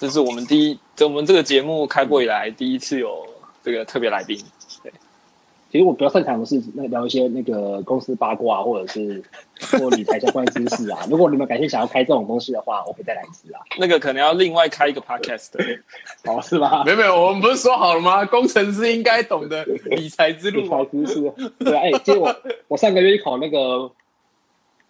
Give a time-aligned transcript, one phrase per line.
[0.00, 3.22] 这是我们第一，这我们这个节目开播以来第一次有
[3.62, 4.34] 这个特别来宾。
[5.70, 9.22] 其实我比较擅长的是那聊一些那个公司八卦，或者是
[9.78, 11.00] 或理财相关知识啊。
[11.10, 13.60] 如果你们改天想要开这种东西的话，我可以再来一次啊。
[13.78, 15.50] 那个可能要另外开一个 podcast，
[16.24, 16.82] 哦，是吗？
[16.82, 18.24] 没有没有，我们不是说好了吗？
[18.24, 21.32] 工程师应该懂得理财之路理财知识。
[21.58, 22.34] 对，哎，其实我
[22.68, 23.92] 我上个月去考那个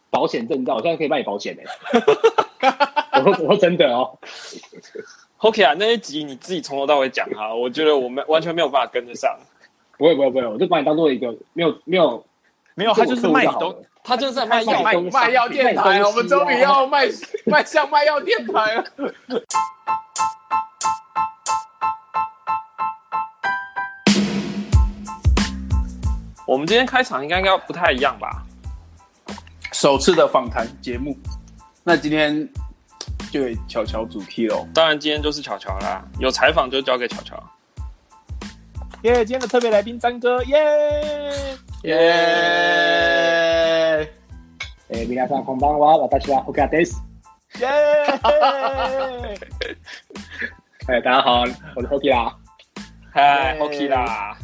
[0.09, 2.81] 保险证照，我现在可以卖保险哎。
[3.25, 4.19] 我说真的哦。
[5.39, 9.35] OK 啊，那一集你自己从头到尾讲哈，我觉得我们完全没有办法跟得上。
[9.97, 12.25] 不会不会不会，我就把你当做一个没有没有
[12.75, 17.07] 没有，他就是卖东，他就是在卖药卖卖药电台，我们终于要卖
[17.45, 18.85] 卖向卖药电台了。
[26.47, 28.43] 我们今天开场应该应该不太一样吧？
[29.73, 31.17] 首次的访谈节目，
[31.85, 32.49] 那今天
[33.32, 34.68] 就巧巧主题喽。
[34.74, 37.42] 当然今天就是巧巧啦，有采访就交给巧巧。
[39.04, 39.24] 耶！
[39.24, 40.58] 今天的特别来宾张哥，耶
[41.84, 42.02] 耶！
[44.90, 45.98] 哎，皆さんこんばんは。
[46.08, 47.04] 私はホキラです。
[47.60, 47.68] 耶！
[50.88, 51.44] 哎，大家好，
[51.76, 52.36] 我是 Hoki 啦。
[53.12, 54.36] 嗨，Hoki 啦。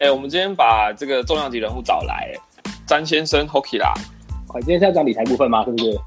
[0.00, 2.34] 哎，我们今天把这个重量级人物找来，
[2.86, 3.94] 詹先生 Hoki 啦。
[4.48, 5.64] 好，今天是要讲理财部分吗？
[5.64, 5.98] 是不是？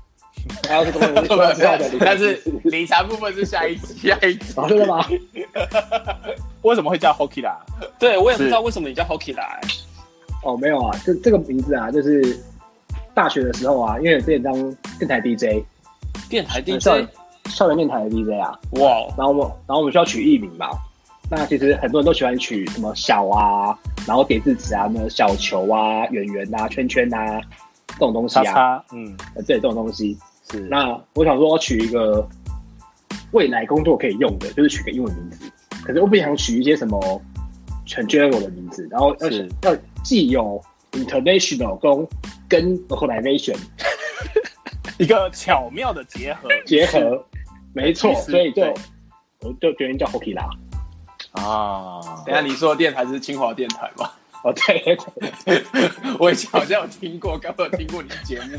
[0.68, 1.98] 还有是什么？
[2.00, 5.04] 但是理财部分是下一集，下一集，真的吗？
[6.62, 7.58] 为什么会叫 Hockey 啦？
[7.98, 9.60] 对我也不知道为什么你叫 Hockey 啦。
[10.42, 12.38] 哦，没有啊，这这个名字啊，就是
[13.14, 14.52] 大学的时候啊，因为之前当
[14.98, 15.62] 电台 DJ，
[16.28, 17.06] 电台 DJ，
[17.48, 19.06] 校园电台的 DJ 啊，哇！
[19.16, 20.68] 然后我们，然后我们需要取艺名嘛。
[21.30, 27.40] 那其实很多人都喜欢取什么小啊，然后叠字词啊，那小球啊、圆圆啊、圈圈啊
[27.88, 30.18] 这种东西啊，嗯，对，这种东西
[30.50, 30.60] 是。
[30.60, 32.26] 那我想说我取一个
[33.32, 35.50] 未来工作可以用的，就是取个英文名字。
[35.84, 37.00] 可是我不想取一些什么
[37.94, 40.62] 很 general 的名字，然后要要既有
[40.92, 42.08] international 跟
[42.48, 43.56] 跟 organization
[44.98, 47.24] 一个巧妙的结合结合，
[47.72, 48.62] 没错，所以就
[49.40, 50.48] 我就决定叫 Hockey 啦。
[51.32, 54.10] 啊，等下你说的电台是清华电台吗？
[54.42, 54.96] 哦，对，
[56.18, 58.56] 我以前好像有听过，刚刚有听过你的节目。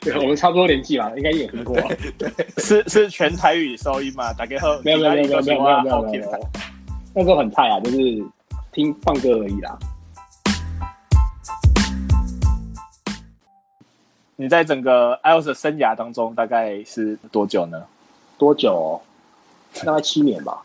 [0.00, 1.76] 对，我们差不多年纪嘛，应该也听过。
[2.58, 4.32] 是是全台语收音嘛？
[4.32, 6.48] 大概喝没有没有没有没有没有没有没有，
[7.14, 7.98] 那时候很菜啊，就是
[8.72, 9.76] 听放歌而已啦。
[14.36, 17.84] 你在整个 iOS 的生涯当中，大概是多久呢？
[18.38, 19.00] 多久？
[19.84, 20.62] 大概七年吧。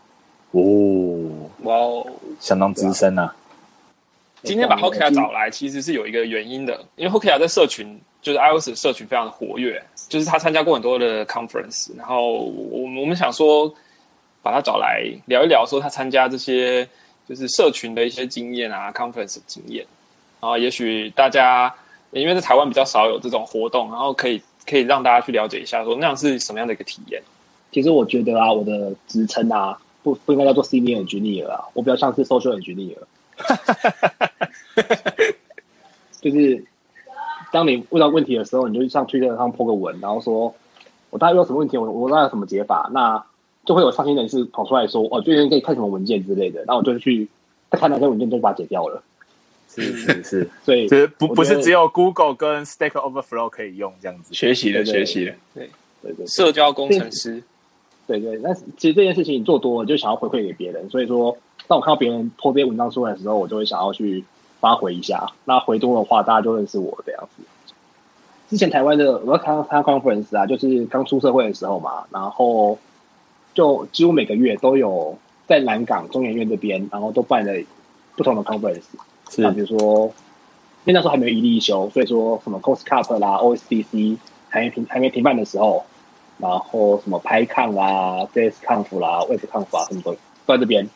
[0.52, 2.08] 哦，哇哦，
[2.40, 3.34] 相当资深啊！
[4.44, 13.74] 今天把 Hokia 找来，其实是有一个原因的，因为 Hokia 在社群，就是 iOS 社群非常的活跃，就是他参加过很多的 conference，然后我我们想说
[14.42, 16.88] 把他找来聊一聊，说他参加这些
[17.28, 19.86] 就是社群的一些经验啊，conference 经验，
[20.40, 21.74] 然后也许大家
[22.12, 27.22] 因为在台湾比较少有这种活动，然后可以可以让大家去了解一下，说那样是什么样的一个体验。
[27.72, 29.78] 其实我觉得啊，我的职称啊。
[30.04, 32.98] 不不应该叫做 senior engineer 啊，我比较像是 social engineer。
[36.20, 36.64] 就是
[37.52, 40.54] 当你遇到问题的时候，你就上 Twitter 上破个文，然后说
[41.10, 43.24] 我大概遇到什么问题，我我大概有什么解法，那
[43.66, 47.28] 就会有创新人士跑出来说，哦，最近可以看什么文件之类的，然后我就去
[47.70, 49.02] 再看那些文件，就把它解掉了。
[49.70, 55.70] 是是是，所以就是不不是只有 Google 跟 Stack Overflow 可以用这样子学习的学习的，对
[56.02, 57.44] 对对，社交工程师。
[58.08, 60.90] 对对，那其实这件事情你做多了，就想要回馈给别人。
[60.90, 61.38] 所以说，
[61.68, 64.24] 当我看到别人破这些文章出来的时候，我就会想要去
[64.62, 65.30] 发回一下。
[65.44, 67.44] 那回多的话，大家就认识我这样子。
[68.50, 72.80] 之前台湾的我要看参加 conference 啊，就是刚出社会的时候嘛，然后
[73.54, 77.52] 就几乎每个月都有在南港中研院这边，然后都办了
[78.16, 78.84] 不同的 conference。
[79.30, 80.06] 是，比如说，
[80.86, 85.84] 因为那时候还没有一例一休，所以说什么 Cost Cup 啦、OSDC 还没停还没停办的时候。
[86.40, 90.12] 然后什么拍抗啊、JS 抗服啦、Web 抗服啊，什么都
[90.46, 90.88] 都在这边。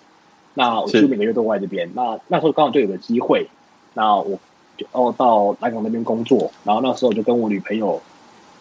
[0.54, 1.90] 那我几乎每个月都在这边。
[1.96, 3.48] 那那时候刚好就有个机会，
[3.96, 4.38] 那我
[4.78, 6.52] 就哦到南港那边工作。
[6.64, 8.02] 然后那时候就跟我女朋友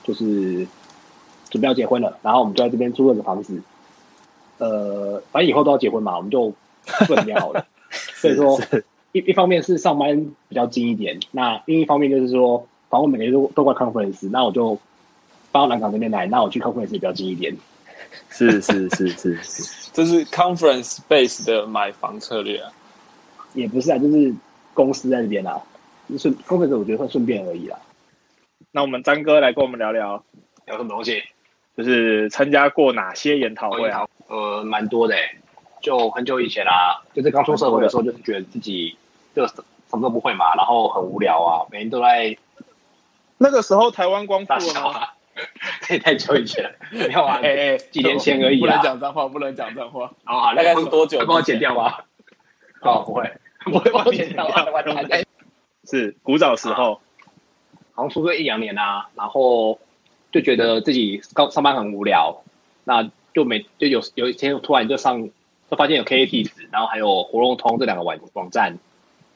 [0.04, 0.66] 就是
[1.50, 3.60] 准备要结婚了，然后我们就在这边租了个房子。
[4.58, 6.50] 呃，反正以后都要结婚嘛，我们就
[7.06, 7.66] 住这边好了。
[7.90, 8.58] 所以说
[9.12, 14.78] 一 一方面是上班比较近一点，那另一方面就是说，反正我每个月都都在 conference，那我就。
[15.52, 17.56] 搬到南港这边来，那我去 conference 比较近一点。
[18.28, 22.72] 是是是是是， 这是 conference base 的买房策略啊？
[23.54, 24.34] 也不是啊，就是
[24.74, 25.60] 公司在这边啊，
[26.18, 27.78] 顺 conference 我觉得算顺便而已啦。
[28.72, 30.22] 那我们张哥来跟我们聊聊，
[30.66, 31.22] 聊什么东西？
[31.76, 34.06] 就是参加过哪些研讨会啊？
[34.28, 35.38] 呃，蛮多的欸，
[35.80, 38.96] 就很久以前啦、就是刚出社会的时候，就是觉得自己
[39.34, 39.54] 就什
[39.90, 42.36] 什么都不会嘛，然后很无聊啊，每天都在
[43.38, 45.08] 那个时候台湾光复大了吗？
[45.98, 48.82] 太久以前了， 没有啊，哎哎，几年前而已不能啊。
[48.82, 50.12] 讲脏话，不能讲脏话。
[50.24, 52.04] 好好，大概是多久会帮我剪掉吧？
[52.82, 53.30] 哦，不会，
[53.64, 55.06] 不会帮我剪掉啊， 完蛋。
[55.10, 55.22] 哎
[55.88, 57.00] 是古早时候，
[57.94, 59.80] 好像出个一两年啊，然后
[60.30, 62.42] 就觉得自己刚上班很无聊，
[62.84, 65.28] 那就每就有有一天突然就上，
[65.70, 68.78] 就发现有 KAT 然后还有活动通这两个网网站，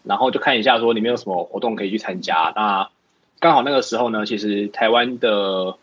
[0.04, 2.52] 然后就看一下说里面有什么活动可以去参加。
[2.54, 2.88] 那
[3.40, 5.76] 刚好那个时候呢，其实台湾的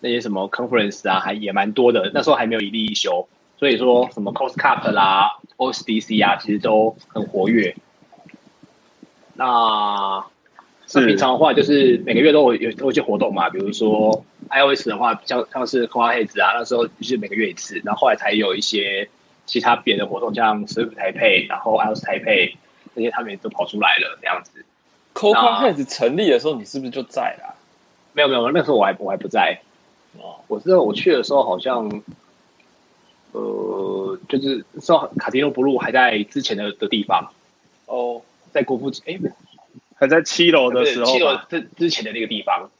[0.00, 3.28] 那些什么 conference 啊，还也蛮多的，那时候还没有一例一休，
[3.58, 7.74] 所以说什么 Cost Cup 啦、OSDC 啊，其实都很活跃。
[9.34, 10.24] 那
[10.94, 19.08] 那是平常的话，就是每个月都有有都有一些活动嘛，比如说 iOS 的话，像像是 c o a Heads 啊，那时候就是每个月一次，然后后来才有一些
[19.46, 22.56] 其他别的活动，像 Swift 台配，然后 iOS 台配
[22.94, 24.64] 那些，他们也都跑出来了这样子。
[25.14, 27.54] c o c o 那 Heads 成立的时候，你是不是就在啦？
[28.14, 29.60] 没有没有，那时候我还我还不在，
[30.16, 32.02] 哦，我知道我去的时候好像，
[33.32, 37.32] 呃，就是那时候卡迪诺布鲁还在之前的的地方，
[37.86, 38.22] 哦，
[38.52, 39.18] 在国父哎，
[39.94, 42.70] 还在七楼的时候七楼吧，之之前的那个地方，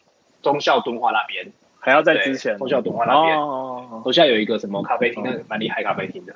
[0.42, 1.52] 忠孝敦化那边。
[1.80, 6.34] 还要在之前对忠孝敦化那边哦，楼下有一个什么咖啡厅，那个蛮厉害咖啡厅的。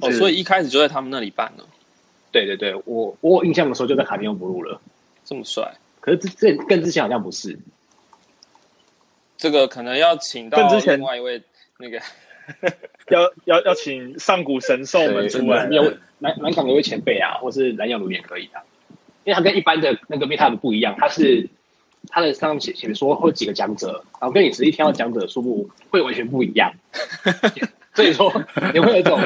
[0.00, 1.64] 哦，所以一开始就在他们那里办了，
[2.32, 4.80] 对对对，我我印象的时候就在卡迪诺布鲁了，
[5.26, 5.74] 这么帅。
[6.00, 7.58] 可是之这更之前好像不是。
[9.44, 11.42] 这个可能要请到更之前另外一位
[11.76, 12.00] 那个
[13.12, 15.68] 要要要请上古神兽们出来。
[15.70, 15.82] 有
[16.20, 18.64] 南南港有一位前辈啊，或是蓝耀如也可以啊，
[19.22, 21.46] 因为他跟一般的那个 Meetup 不一样，他是
[22.08, 26.72] 他的上面写写说会有几个讲者，然后跟你实际听到讲者的数目会完全不一样，
[27.92, 28.32] 所以说
[28.72, 29.20] 你会有一种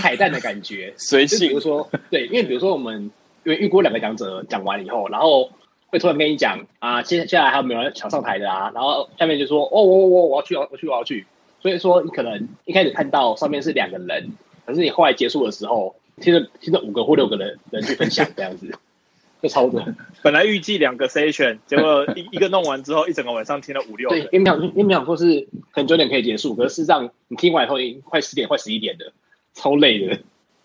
[0.00, 0.92] 彩蛋的感觉。
[0.96, 3.12] 随就比性如说，对，因为比如说我们
[3.44, 5.48] 因为预估两个讲者讲完以后，然后
[5.92, 8.72] 会突然跟你讲啊，接接下来还有没有人想上台的啊？
[8.74, 11.26] 然后下面就说哦，我我我我要去，我要去，我要去。
[11.60, 14.32] 所以说你可能一开始看到上面是两个人，
[14.64, 18.74] 可是你后来结束的时候，听着听着五个或六个人人去分享这样子，
[19.42, 19.84] 就超多。
[20.24, 24.30] 本来预计两个 session，结果一一个弄完之后，一整个晚上听了五六对，个。
[24.32, 29.12] 因为想因为想说是可能九点可以结束，可是事实上你听完以后已经快十点、快十一点的，
[29.52, 30.18] 超累的。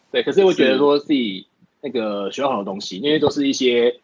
[0.09, 1.47] 对，可是我觉得说自己
[1.81, 3.99] 那个学到很多东西，因为都是一些，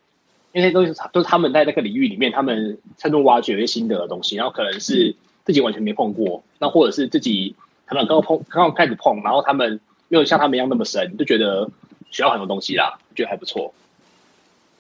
[0.53, 7.55] 因为那些东西都是他们在那个领域里面，他们深入挖掘一些新的东西，然后可能是自己完全没碰过，那或者是自己
[7.85, 11.69] 可能刚刚碰刚刚开始碰，然后他们没有像他们一样那么深，就觉得
[12.11, 13.73] 学到很多东西啦，觉得还不错。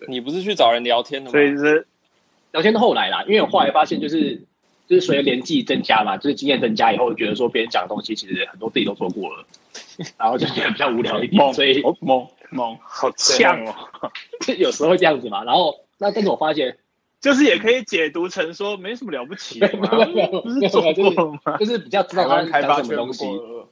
[0.07, 1.31] 你不是去找人聊天的吗？
[1.31, 1.87] 所以是
[2.51, 4.41] 聊天到后来啦，因为我后来发现就是
[4.87, 9.45] 就是随着年纪增加嘛，就是经验增加以后，觉得说别人讲的东西其实很多自己都做过了，
[10.17, 14.11] 然后就觉得比较无聊一点， 所以哦猛猛， 好呛哦！
[14.41, 15.43] 就 有时候会这样子嘛。
[15.43, 16.77] 然后那但是我发现，
[17.19, 21.57] 就是也可以解读成说没什么了不起的嘛， 没有没有没有不是做过了吗？
[21.57, 23.69] 就是比较知道他台湾开讲发什么东西，过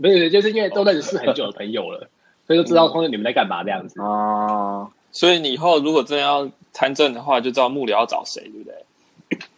[0.00, 2.08] 不是就是因为都认识很久的朋友了，
[2.46, 4.00] 所以就知道通常你们在干嘛这样子。
[4.00, 8.74] 哦，所以你以后如果真的要参政的话，就知道幕僚要找谁，对不对？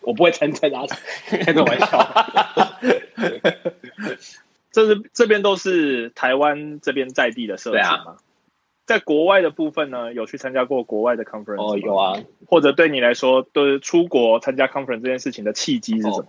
[0.01, 0.85] 我不会参政啊，
[1.29, 2.13] 开个玩笑。
[4.73, 8.17] 这是这边都是台湾这边在地的社群对啊嘛。
[8.90, 12.18] 在国外的部分呢，有去参加过国外的 conference 哦，有啊，
[12.49, 16.26] 或者对你来说，都是出国参加 conference 这件事情的契机是什么？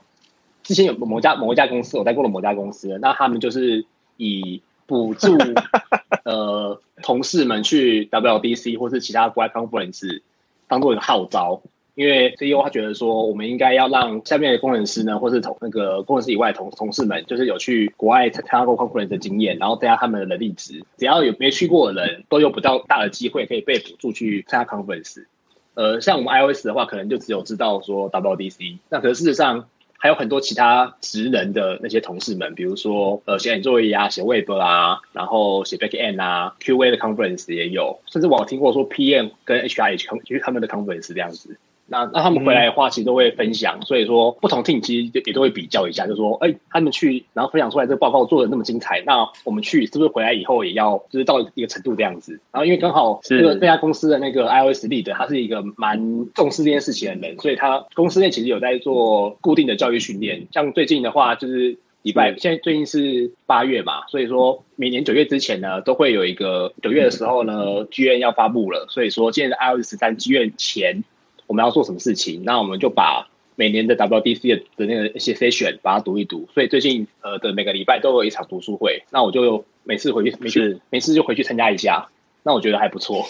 [0.61, 3.83] 之前有某家某一家公司，我待过了某家公司，那他们就是
[4.17, 5.35] 以补助
[6.23, 10.21] 呃同事们去 WDC 或是其他国外 conference
[10.67, 11.63] 当做一个号召，
[11.95, 20.83] 因为 CEO 他觉得说，我们应该要让下面的工程师呢，或是同那个工程师以外的同同事们，就是有去国外参加过 conference 的经验，然后增加他们的能力值。
[20.97, 25.25] 只要有没去过的人，都有比较大的机会可以被补助去参加 conference。
[25.73, 29.67] 呃，像我们 iOS 的话，可能就只有知道说 WDC，那可是事实上
[29.97, 41.57] 还有很多其他职能的那些同事们，比如说呃写作业啊、写 Web 啊，然后写 Backend 啊、QA 的 conference 也有，甚至我有听过说 PM 跟 HR 也去他们的 conference 这样子。
[41.91, 52.39] 那那他们回来的话，其实都会分享，所以说不同 team 其实也都会比较一下，就说，哎、他们去然后分享出来这个报告做的那么精彩，那我们去是不是回来以后也要就是到一个程度这样子？
[52.51, 55.99] 然后因为刚好是这个这家公司的那个 iOS lead，他是一个蛮
[56.33, 61.77] 重视这件事情的人，所以他公司内其实有在做固定的教育训练，像最近的话就是。
[62.03, 71.03] 礼拜现在最近是八月嘛，所以说每年九月之前呢，都会有一个九月的时候呢剧院要发布了，所以说今年的 iOS 十三剧院前
[71.51, 73.27] 我们要做什么事情，那我们就把
[73.57, 82.07] 每年的 WDC 的的那个一些 session 把它读一读，所以最近呃的每个礼拜都有一场读书会，那我就每次回去每次每次就回去参加一下，
[82.43, 83.25] 那我觉得还不错，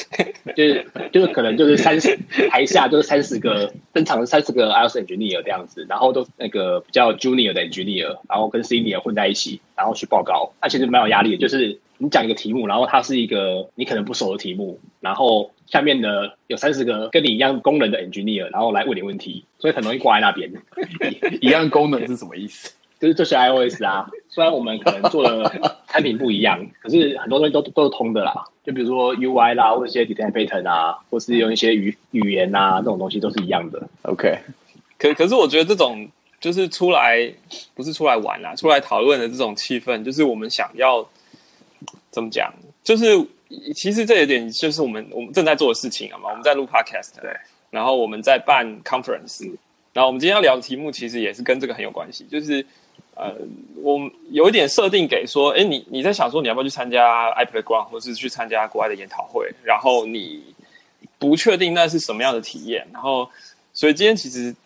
[0.56, 2.18] 就是就是可能就是三十
[2.48, 20.52] 台下就是三十个登场三十个 iOS engineer 这样子，然后都那个比较 junior 的 engineer，然后跟 senior 混在一起，然后去报告，那其实蛮有压力的，就是你讲一个题目，然后它是一个你可能不熟的题目，然后下面的有三十个跟你一样功能的 engineer，然后来问你问题，所以很容易挂在那边。
[21.40, 22.72] 一样功能是什么意思？
[22.98, 25.52] 就是这是 iOS 啊，虽然我们可能做的
[25.88, 28.32] 产品不一样，可是很多东西都都是通的啦。
[28.64, 33.86] 就比如说 UI 啦，或者一些 design pattern 啊，或是用一些语语言啊，这种东西都是一样的。
[34.02, 34.38] OK，
[34.98, 36.08] 可可是我觉得这种
[36.40, 37.30] 就是出来
[37.74, 41.06] 不是出来玩啦，出来讨论的这种气氛，就是我们想要
[42.16, 42.50] 怎么讲？
[42.82, 43.04] 就是
[43.74, 46.30] 其实这有点就是我们我们正在做的事情啊嘛。
[46.30, 47.30] 我们在录 podcast，对，
[47.68, 49.44] 然后我们在办 conference，
[49.92, 52.64] 然后我们今天要聊的题目其实也是跟这个很有关系，就是
[53.14, 53.34] 呃，
[53.82, 60.42] 我们有一点设定给说，哎，你你在想说你要不要去参加 iPlayground，或是去参加国外的研讨会，然后你
[61.18, 63.28] 不确定那是什么样的体验，然后
[63.74, 64.56] 所以今天其实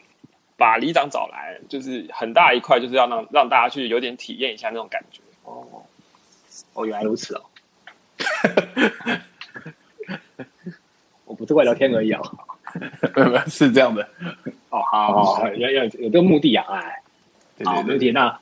[0.56, 5.20] 把里长找来，就是很大一块，就是要让让大家去有点体验一下那种感觉。
[5.42, 5.66] 哦，
[6.74, 7.42] 哦，原来如此哦。
[11.24, 12.20] 我不是为了聊天而已哦。
[13.16, 14.08] 没有没有是这样的，
[14.68, 17.02] 哦，好好好，要要有这个目的啊，哎，
[17.58, 18.12] 没问题。
[18.12, 18.38] 那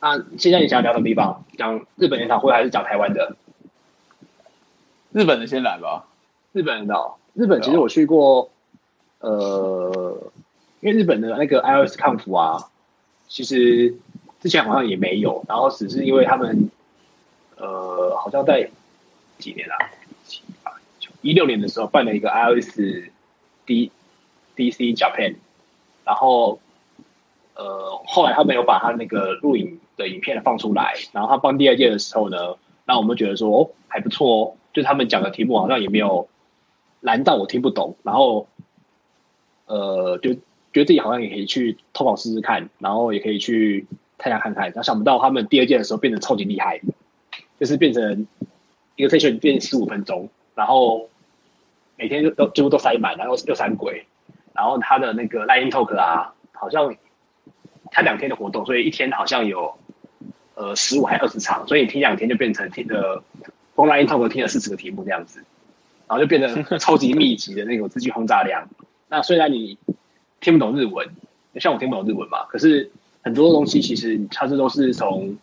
[0.00, 1.44] 那现在你想要聊什么地方？
[1.58, 3.36] 讲日本研讨会还是讲台湾的？
[5.12, 6.06] 日本的先来吧。
[6.52, 8.50] 日本的、哦，日本其实我去过，
[9.18, 10.30] 呃，
[10.80, 12.70] 因为日本的那个 iOS 康复啊，
[13.26, 13.96] 其实
[14.44, 16.70] 之前好像也没有，然后只是因为他们，
[17.56, 18.68] 呃，好像在
[19.38, 19.88] 几年啊，
[21.22, 23.08] 一六年的时候办了一个 iOS
[23.64, 23.90] D
[24.54, 25.36] DC Japan，
[26.04, 26.60] 然后
[27.54, 36.28] 呃，后来他们有把他那个录影的影片放出来，然后他办第二届的时候呢，让我们觉得说哦还不错哦，就他们讲的题目好像也没有
[37.00, 38.46] 难到我听不懂，然后
[39.64, 40.40] 呃，就觉
[40.74, 43.86] 得自己好像也可以去投稿试试看，然后也可以去
[44.24, 44.64] 大家看看。
[44.64, 46.80] 然后想不到他们第二届的时候变得超级厉害，
[47.60, 48.26] 就是变成
[48.96, 51.08] 一个 session 变十五分钟，然后
[51.96, 54.06] 每天就都几乎都塞满，然后又三轨，
[54.54, 56.94] 然后他的那个 Line Talk 啊，好像
[57.90, 59.74] 他两天的活动，所以一天好像有
[60.54, 63.22] 呃十五还二十场，所以听两天就变成听的
[63.74, 65.44] 光 Line Talk 听了四十个题目这样子，
[66.08, 68.66] 然后就变得超级密集的那种资讯轰炸量。
[69.08, 69.78] 那虽然你
[70.40, 71.08] 听不懂日文，
[71.56, 72.90] 像我听不懂日文嘛，可是
[73.24, 75.36] 很多东西其实它这都是从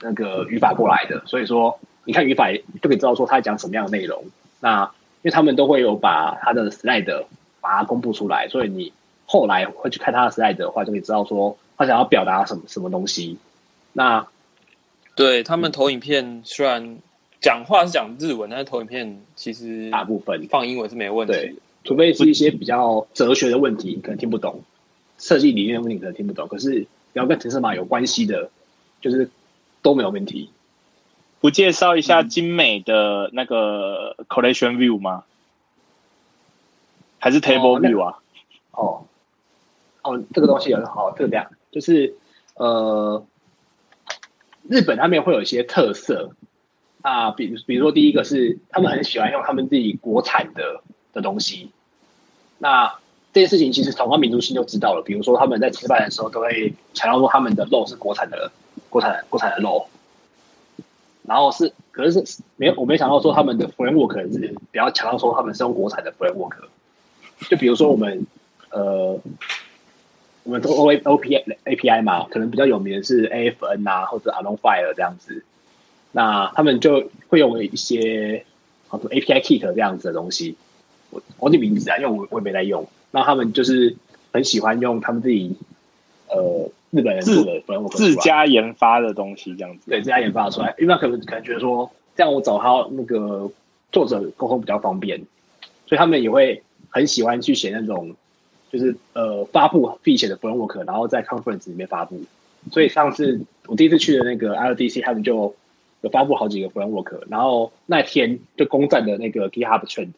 [0.00, 4.24] 那个语法过来的，所以说你看语法就可以知道说他在讲什么样的内容。
[4.60, 7.24] 那因为他们都会有把他的 slide
[7.60, 8.92] 把它公布出来，所以你
[9.26, 13.38] 后来会去看他的 slide 的话，就可以知道说他想要表达什么什么东西。
[13.92, 14.26] 那
[15.14, 16.98] 对他们投影片虽然
[17.40, 21.52] 讲话是讲日文，但是投影片其实大部分放英文是没问题的。
[21.84, 24.60] 除非是一些比较哲学的问题，你可能听不懂；
[25.18, 26.48] 设计理念的问题可能听不懂。
[26.48, 28.50] 可是只要跟城市码有关系的，
[29.00, 29.30] 就是
[29.80, 30.50] 都没有问题。
[31.40, 35.24] 不介绍一下精美的那个 collection view 吗？
[37.18, 38.18] 还是 table view 啊？
[38.72, 39.06] 哦，
[40.02, 42.16] 哦，这个东西很好，这个这样，就是
[42.52, 43.24] 呃，
[44.68, 46.32] 日本他们会有一些特色
[47.00, 50.82] 啊，比如比如说第一个是他们很喜欢用他们自己国产的
[51.14, 51.70] 的东西，
[52.58, 52.98] 那
[53.36, 58.50] 这件事情其实从他民族性就知道了，比如说他们在吃饭的时候都会强调说他们的肉是国产的，
[58.88, 59.88] 国产国产的肉，
[61.24, 64.38] 然后是可是是没我没想到说他们的 framework 是
[64.70, 66.54] 比较强调说他们是用国产的 framework。
[67.50, 68.26] 就比如说我们
[68.70, 69.20] 呃，
[70.44, 75.44] 我们都 O A O P A P I 嘛，可能比较有名的是 A F N 啊，或者 Alon Fire 这样子。
[76.12, 78.46] 那他们就会用一些
[78.88, 80.56] 好像 A P I Kit 这样子的东西，
[81.10, 82.88] 我忘记名字啊，因为我我也没在用。
[83.10, 83.96] 那他们就是
[84.32, 85.56] 很喜欢用他们自己
[86.28, 89.90] 呃日本人做的 framework 自出来家研发的东西这样子。
[89.90, 93.50] 对，自家研发出来，因为他可能可能觉得说，这样我找他那个
[93.92, 95.18] 作者沟通比较方便，
[95.86, 98.14] 所以他们也会很喜欢去写那种，
[98.70, 102.20] 就是呃发布必写的 framework，然后在 conference 里面发布。
[102.72, 105.54] 所以上次我第一次去的那个 LDC，他们就
[106.00, 110.10] 有发布好几个 framework，然后那天就攻占了那个 GitHub trend，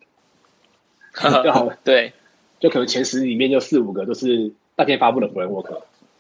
[1.45, 2.15] 就好对，
[2.61, 5.71] 就可能前十里面就四五个都是那天发布的 framework，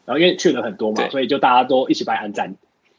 [0.04, 2.54] 然后因为去的人很多嘛，所以就大家都一起帮你按赞，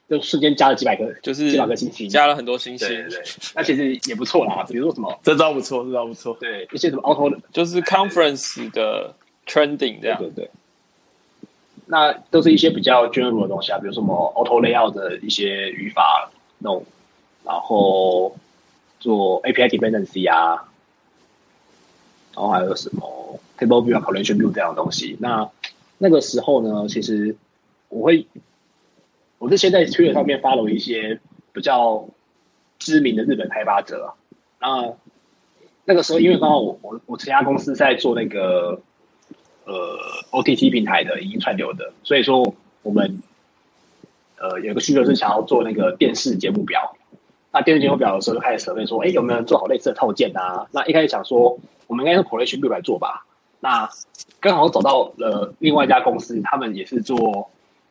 [0.09, 3.23] 就瞬间加了几百个，就是几百个星星，加了很多星星对，对对，
[3.55, 4.65] 那其实也不错啦。
[4.67, 6.37] 比如说什么，这招不错，这招不错。
[6.39, 9.13] 对一些什么 auto 就是 conference 的
[9.45, 10.19] trending 这样。
[10.19, 10.49] 对对。
[11.91, 16.29] 那都是一些比较 general 的东西啊，比如说什么 auto layout 的一些语法
[16.59, 16.85] 弄，
[17.43, 18.37] 然后
[18.99, 20.68] 做 API dependency 啊，
[22.39, 25.17] 然后还有什么 table view 啊、collection view 这样的东西。
[25.19, 25.49] 那
[25.97, 27.35] 那个时候呢，其实
[27.89, 28.25] 我会，
[29.39, 31.19] 我是先在 Twitter 上面 follow 一些
[31.51, 32.07] 比较
[32.77, 34.13] 知名的日本开发者。
[34.61, 34.93] 那
[35.83, 38.81] 那个时候，因为刚好我我我这家公司在做那个。
[39.65, 39.99] 呃
[40.31, 43.21] ，OTT 平台的影音串流的，所以说我们
[44.39, 46.97] 呃有个需求是想要做那个电视节目表。
[47.51, 50.67] 那电视节目表的时候就开始准备说，哎，有没有人做好类似的套件啊？
[50.71, 53.25] 那一开始想说，我们应该用 Collection View 来做吧。
[53.59, 53.89] 那
[54.39, 57.49] 刚好走到了另外一家公司，他们也是做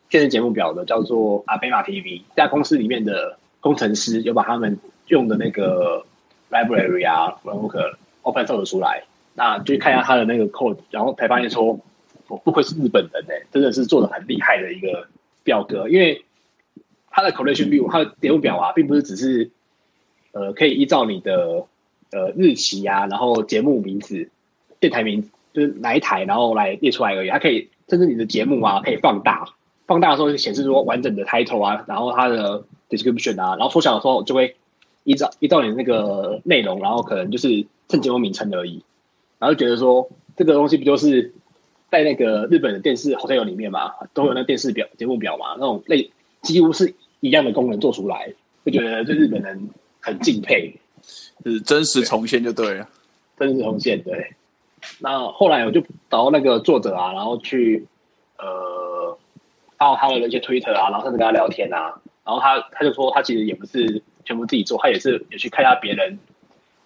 [0.08, 2.22] 电视节目表的，叫做阿贝玛 TV。
[2.36, 4.78] 这家公司里面的工程师有把他们
[5.08, 6.06] 用的那个
[6.48, 9.02] Library 啊，Framework Open Source 出来。
[9.34, 11.78] 那就看一下他的那个 code，然后才发现说，
[12.28, 15.08] 我不愧是日本人哎，真的是做的很厉害的一个
[15.42, 15.88] 表格。
[15.88, 16.24] 因为
[17.10, 19.50] 他的 collection view，他的节目表啊，并不是只是
[20.32, 21.66] 呃可以依照你的
[22.10, 24.30] 呃日期啊，然后节目名字、
[24.80, 27.28] 电台名就是哪一台，然后来列出来而已。
[27.28, 29.54] 它可以甚至你的节目啊，可以放大，
[29.86, 34.56] 放大的时候就显示说完整的 title 啊，然后它的 description 啊，然后缩小的时候就会
[35.04, 38.82] 依照依照你那个内容，然后可能就是正节目名称而已。
[39.38, 41.32] 然后觉得说这个东西不就是
[41.90, 46.10] 在那个日本的电视 hotel 里面嘛，都有那电视表节目表嘛，那种类
[46.42, 48.34] 几乎是一样的功能做出来，
[48.64, 50.74] 就觉得对日本人很敬佩，
[51.44, 52.88] 是真实重现就对了，
[53.38, 54.34] 真实重现对。
[55.00, 57.86] 那后来我就找到那个作者啊，然后去
[58.38, 59.18] 呃
[59.76, 66.18] 到他的那些 Twitter 啊，然后甚至跟他聊天啊，然后他他就说他其实也不是全部自己做，他也是也去看一下别人。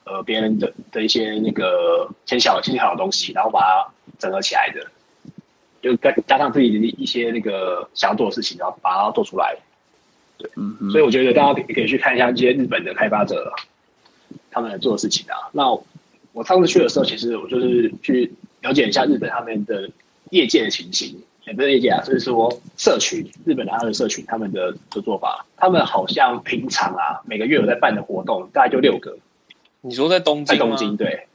[0.05, 3.87] 呃，别人的的一些那个牵小牵小的东西，然后把它
[4.19, 4.85] 整合起来的，
[5.81, 9.57] 就加加上自己的一些那个想要做的事情，然后把它做出来。
[10.39, 13.55] 对，嗯，所以我觉得大家可以可以去看一下这些日本的开发者
[14.53, 15.51] 他们做的事情啊。
[15.53, 15.71] 那
[16.33, 19.91] 我上次去的时候，其实我就是去了解一下日本他们的
[20.31, 29.19] 业界的情形，也不是业界啊，就是说社群，日本的他的社群他们的的做法，他们好像平常啊每个月有在办的活动，大概就六个。
[29.81, 31.27] 你说在东京在东京对，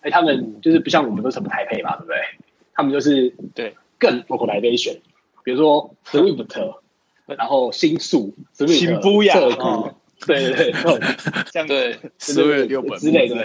[0.00, 2.16] 哎，他们就是不像我们都什么台配嘛，对不对？
[2.74, 4.98] 他们就是对更 localization，
[5.44, 6.74] 比如说 Swift，
[7.38, 9.34] 然后新宿、新不雅，
[10.26, 10.72] 对对对，
[11.52, 13.36] 这样对，Swift 六本之类的，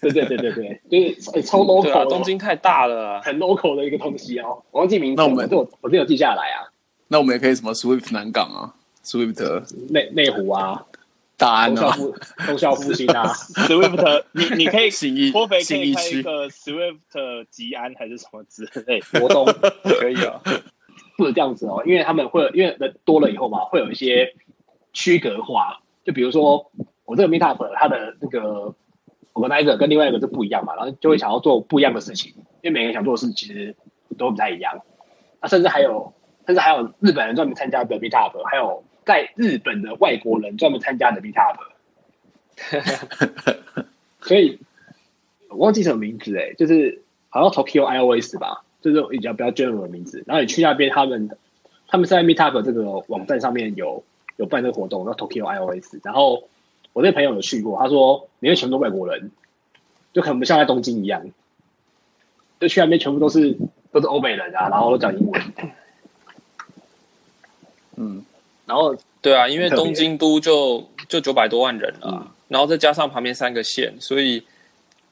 [0.00, 4.62] 对对对对对，就是超 local，东京太大了，很 local 的一个东西哦。
[4.70, 6.68] 我忘记名字，那我们我我没有记下来啊。
[7.08, 10.84] 那我们也可以什么 Swift 南港啊，Swift 内内湖啊。
[11.40, 11.80] 答案呢？
[12.48, 19.46] 中校复兴啊，Swift，你你可以新一脱肥可以开一个 Swift 吉安还是什么之类活动，
[20.00, 20.42] 可以啊，
[21.16, 24.34] 不能这样子哦，因为他们会因为人多了以后嘛，会有一些
[24.92, 26.70] 区隔化，就比如说
[27.04, 28.74] 我这个 Meetup 它的那个
[29.34, 33.76] organizer 跟另外一个就不一样嘛，然后就会想要做不一样的事情，因为每个人想做的事其实
[34.16, 34.80] 都不太一样，
[35.42, 36.14] 那甚至还有
[36.46, 38.82] 甚至还有日本人专门参加的 Meetup，还有。
[39.04, 41.56] 在日本的外国人专门参加的 Meetup，
[44.20, 44.60] 所以
[45.48, 50.22] 我忘记什么名字哎，就是好像 Tokyo iOS 吧，就是比较比较 general 的名字。
[50.26, 51.30] 然后你去那边，他们
[51.86, 54.04] 他们是在 Meetup 这个网站上面有
[54.38, 55.96] 有办这个活动，叫 Tokyo iOS。
[56.02, 56.48] 然后
[56.94, 59.30] 我那朋友有去过，他说里面全部都外国人，
[60.14, 61.22] 就可能不像在东京一样，
[62.58, 63.56] 就去那边全部都是
[63.92, 65.42] 都是欧美人啊，然后都讲英文。
[67.96, 68.24] 嗯。
[68.64, 74.44] 然后对啊，因为东京都就就九百多万人了，然后再加上旁边三个县，所以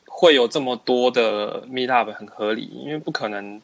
[0.04, 2.70] 会有这么多的 meet up 很合理。
[2.84, 3.60] 因为不可能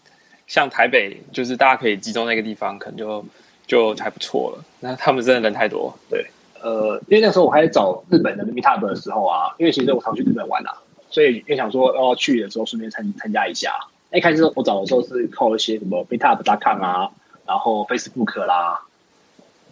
[0.47, 3.23] 像台北，就是大家可以集中那个地方，可能就
[3.67, 4.65] 就还不错了。
[4.81, 5.95] 那他们真的人太多。
[6.11, 6.27] 对，
[6.61, 10.73] 呃，因为那时候我还在找日本的 meet up 的时候啊，因为其实我常去日本玩啊，
[11.11, 13.73] 所以也想说要去的时候顺便参参加一下。
[14.13, 17.11] 一开始我找的时候是靠一些什么 Meetup.com 啊，
[17.47, 18.83] 然后 Facebook 啦。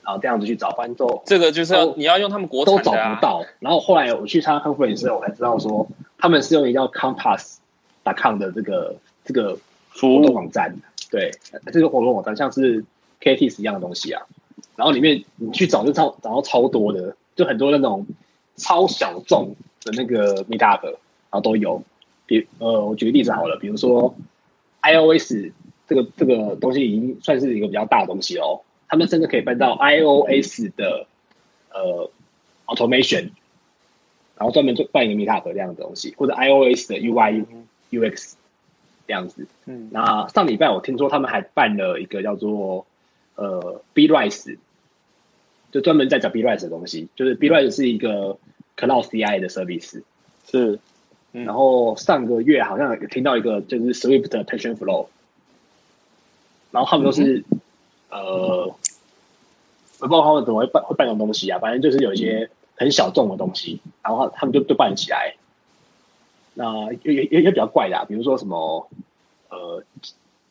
[0.02, 3.44] 然后这样子去找，翻奏这个就是要你要用他们国产的，都找不到。
[3.58, 9.58] 然后后来我去参加 conference，我才知道说他们是用一个叫 Compass.com 的这个这个
[9.92, 10.74] 活动网站。
[11.10, 11.30] 对，
[11.70, 12.82] 这个活动网站像是
[13.20, 14.22] KTS 一样的东西啊。
[14.76, 18.06] 然后里面你去找就超找到超多的，就很多那种
[18.56, 19.54] 超小众
[19.84, 20.94] 的那个 Meetup，然
[21.30, 21.82] 后都有。
[22.26, 24.14] 比呃，我举个例子好了，比如说
[24.82, 25.50] iOS
[25.88, 28.60] 这个这个东西已经算是一个比较大的东西哦。
[28.88, 31.06] 他们甚至可以搬到 iOS 的
[31.72, 32.08] 呃
[32.66, 33.30] automation，
[34.36, 37.44] 然后专门做办一个 Meetup 这样的东西，或者 iOS 的 UI
[37.90, 38.34] UX
[39.08, 39.48] 这样子。
[39.66, 42.86] 嗯，那上礼拜我听说他们还办了一个叫做
[43.40, 44.58] 呃 B Rise，
[45.72, 48.36] 就专门在讲 B Rise 的东西，就是 B Rise 是一个
[48.76, 50.02] Cloud CI 的 service。
[50.46, 50.78] 是
[51.32, 55.06] 嗯然后上个月好像有听到一个就是 Swift 的 Tension Flow，
[56.70, 57.44] 然后他们都是、
[58.10, 58.76] 呃，我
[60.00, 65.36] 不知道他们怎么会办会办这种东西啊，反正就是有一些很小众的东西，然后他们就就办起来。
[66.54, 68.90] 那也也也也比较怪的、啊，比如说什么
[69.50, 69.84] 呃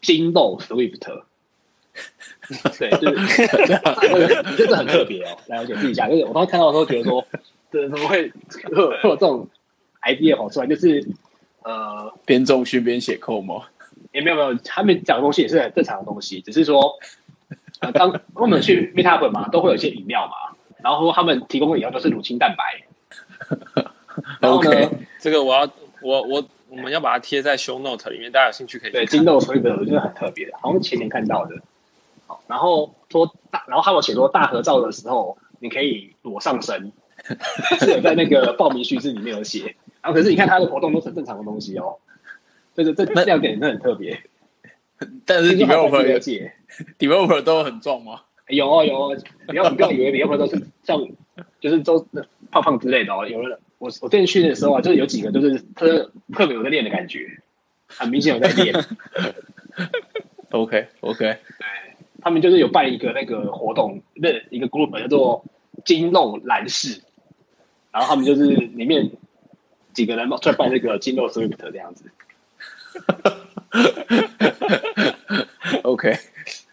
[0.02, 1.23] 金豆 Swift，
[2.80, 7.25] 对，就是这个这个很特别哦，来我解释一下，就是我当时看到的时候觉得说，
[7.71, 8.32] 这怎么会
[8.73, 9.47] 会有这种
[10.02, 11.08] idea 跑出来，就是
[11.63, 13.63] 呃边重训边写扣吗？
[14.12, 16.97] 也没有没有，他们讲的东西也是很正常的东西，只是说，
[17.82, 22.82] 呃，当我们去 Meetup 嘛，都会有一些饮料嘛，然后他们提供的饮料都是乳清蛋白，
[24.41, 25.69] 然后呢 OK 这个我要
[26.02, 31.56] 我我我们要把它贴在 show note 里面，大家有兴趣可以对，金豆所以的我觉得很特别，好像前年看到的。
[32.30, 36.92] 好，然后说大，然后他有写说大合照的时候，你可以裸上身，
[37.82, 39.76] 是有在那个报名须知里面有写。
[40.02, 41.98] 然后可是你看他的活动都是很正常的东西哦，
[42.76, 44.22] 这个这这两点真的很特别。
[45.26, 46.54] 但是 developer 届
[47.00, 48.22] ，developer 都很壮吗？
[48.48, 51.00] 有哦有哦，不要你不要以为每个都是像
[51.60, 52.00] 就是都
[52.52, 53.26] 胖胖之类的哦。
[53.28, 57.42] 有人我我之前去的时候啊，就是有几个就是特特别有在练的感觉，
[57.88, 58.76] 很明显有在练。
[60.52, 61.38] OK OK，
[62.21, 65.43] 他们就是有办一个那个活动那一个 group 叫做
[65.86, 67.01] 金肉男士，
[67.91, 69.10] 然后他们就是里面
[69.93, 72.05] 几个人出来办这个金肉 Swift 这样子。
[75.84, 76.13] OK，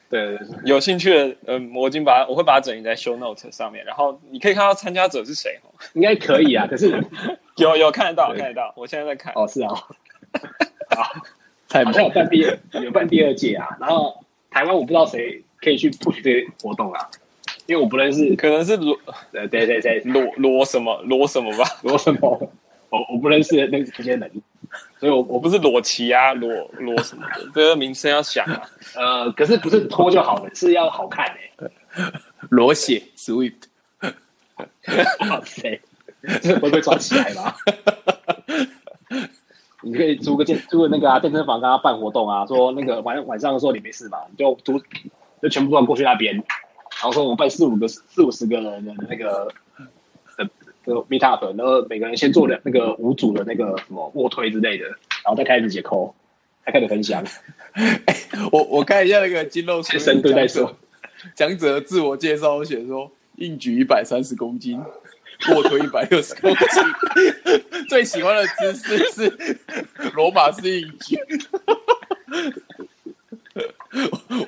[0.09, 5.71] 对对对，有兴趣的，嗯，我已经把它我会把它整理在 show note 上面，然后你可以看到参加者是谁哦。
[5.93, 6.67] 应该可以啊。
[6.67, 7.05] 可是
[7.57, 9.33] 有有看得到对看得到，我现在在看。
[9.35, 9.69] 哦是啊，
[11.85, 13.77] 好像有办第二有办第二届啊。
[13.81, 14.25] 然后
[14.57, 17.11] 台湾我不知道谁可以去 push 这些活动啊，
[17.67, 18.35] 因为我不认识。
[18.37, 18.99] 可能是罗
[19.31, 22.51] 对对对对，罗罗什么罗什么吧，罗什么？
[22.89, 24.31] 我我不认识那这些人，
[24.99, 28.63] 所以我我不是裸骑啊，裸裸什么的， 这个名声要想啊。
[28.95, 31.51] 呃，可是不是脱就好了，是要好看哎、
[32.49, 33.65] 裸写 Swift，
[35.29, 35.79] 哇塞，
[36.41, 37.55] 这不会被抓起来吗？
[39.87, 44.81] 你可以租个健租个那个啊 健身房，跟他办活动啊，说那个晚晚上的时候你没事嘛，你就租
[45.41, 46.45] 就全部都过去那边，然
[47.03, 49.53] 后说我们办四五个四五十个人的那个
[50.37, 50.45] 的
[50.85, 56.15] 的 meet up，然后每个人先做两那个五组的那个什么卧推之类的，然后再开始解扣，
[56.65, 57.25] 再开始分享，
[58.51, 60.75] 我我看一下那个金肉先深蹲再说。
[61.35, 64.81] 讲者自我介绍写说硬举一百三十公斤，
[65.55, 69.59] 卧推一百六十公斤，最喜欢的姿势是
[70.15, 71.19] 罗马式硬举，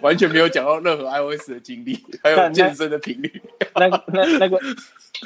[0.01, 3.43] 完全没有讲到任何 iOS 的经历，还有健身的频率。
[3.75, 4.59] 那那那个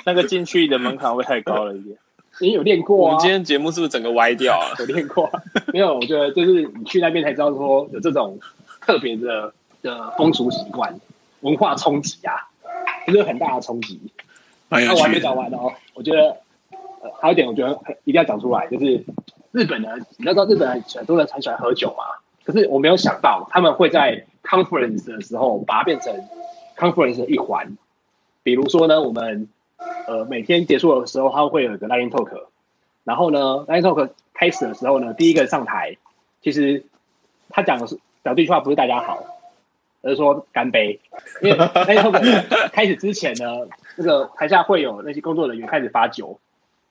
[0.04, 1.96] 那个进去的门槛会太高了一点。
[2.40, 3.12] 你有练我过啊？
[3.12, 4.72] 们今天节目是不是整个歪掉啊？
[4.80, 5.94] 有练过啊，没有？
[5.94, 8.40] 我觉得就是你去那边才知道说有这种
[8.80, 10.98] 特别的的风俗习惯、
[11.40, 12.48] 文化冲击啊，
[13.06, 14.00] 这是很大的冲击。
[14.80, 16.36] 那我还没讲完哦，我觉得
[17.02, 19.04] 呃还有一点，我觉得一定要讲出来，就是
[19.52, 22.04] 日本人，你知道日本很多人很喜欢喝酒嘛，
[22.44, 26.14] 可是我没有想到他们会在 conference 的时候把它变成
[26.76, 27.76] conference 的一环。
[28.42, 29.48] 比如说呢，我们
[30.08, 32.28] 呃每天结束的时候，他会有一个 line talk，
[33.04, 35.96] 然后呢 line talk 开始的时候呢，第一个上台，
[36.42, 36.84] 其实
[37.50, 39.22] 他讲的是讲这句话不是大家好，
[40.02, 41.00] 而是说干杯，
[41.42, 41.56] 因为
[42.72, 46.38] 开始之前呢，那个台下会有那些工作人员开始发酒，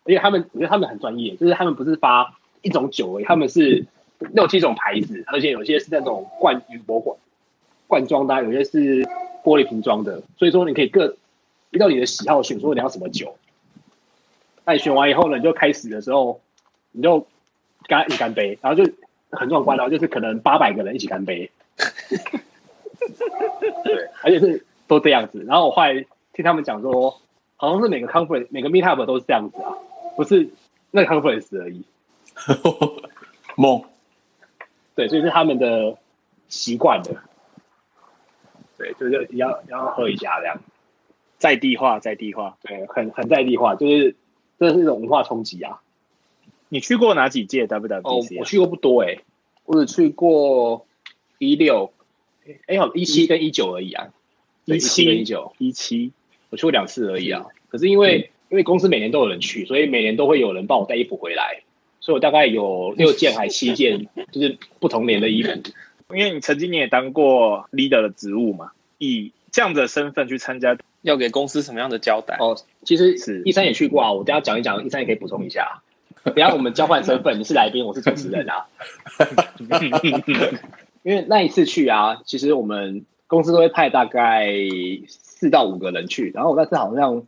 [0.06, 3.86] 而且他们我觉得他们很专业，就是他们不是发一种酒而已，他们是
[4.19, 7.17] 六七种牌子，而且有些是那种罐铝箔罐
[7.88, 9.04] 罐装的啊，有些是
[9.43, 11.15] 玻璃瓶装的，所以说你可以各
[11.71, 13.36] 依照你的喜好选说你要什么酒。
[14.63, 16.39] 那你选完以后呢，你就开始的时候，
[16.91, 17.19] 你就
[17.88, 18.89] 跟他一干杯，然后就
[19.32, 21.50] 很壮观哦，就是可能八百个人一起干杯，
[23.84, 25.44] 对，而且是都这样子。
[25.48, 27.20] 然后我后来听他们讲说，
[27.56, 29.74] 好像是每个 conference 每个 meetup 都是这样子啊，
[30.16, 30.50] 不是
[30.92, 31.84] 那个 conference 而已。
[33.58, 33.84] 梦
[34.96, 35.98] 对，所以是他们的
[36.48, 37.16] 习惯的。
[38.78, 40.60] 对，就是要要喝一下这样。
[41.38, 42.58] 在地化，在地化。
[42.62, 44.16] 对，很很在地化，就是
[44.60, 45.82] 这是一种文化冲击啊。
[46.70, 49.20] 你去过哪几届哦，WWDC？、我去过不多诶、
[49.66, 50.86] 我只去过
[51.38, 51.92] 一六，
[52.68, 54.08] 哎，好一七跟一九而已啊。
[54.66, 56.12] 对一七跟一九，一七，
[56.50, 57.46] 我去过两次而已啊。
[57.70, 61.62] 可是因为因为公司每年都有人去，所以每年都会有人帮我带衣服回来。
[62.00, 65.50] 所以我大概有六件还七件，就是不同年的衣服。
[66.14, 72.38] 因为你曾经你也当过 leader 的职务嘛，以这样的身份去参加，要给公司什么样的交代？
[72.40, 75.82] 哦，其实是一三也去过啊，我等下讲一讲，一三也可以补充一下。
[76.24, 78.66] 等一下我们交换身份，你是来宾，我是主持人啊。
[81.04, 84.48] 因为那一次去啊，其实我们公司都会派大概
[85.08, 87.24] 四到五个人去，然后我那次好像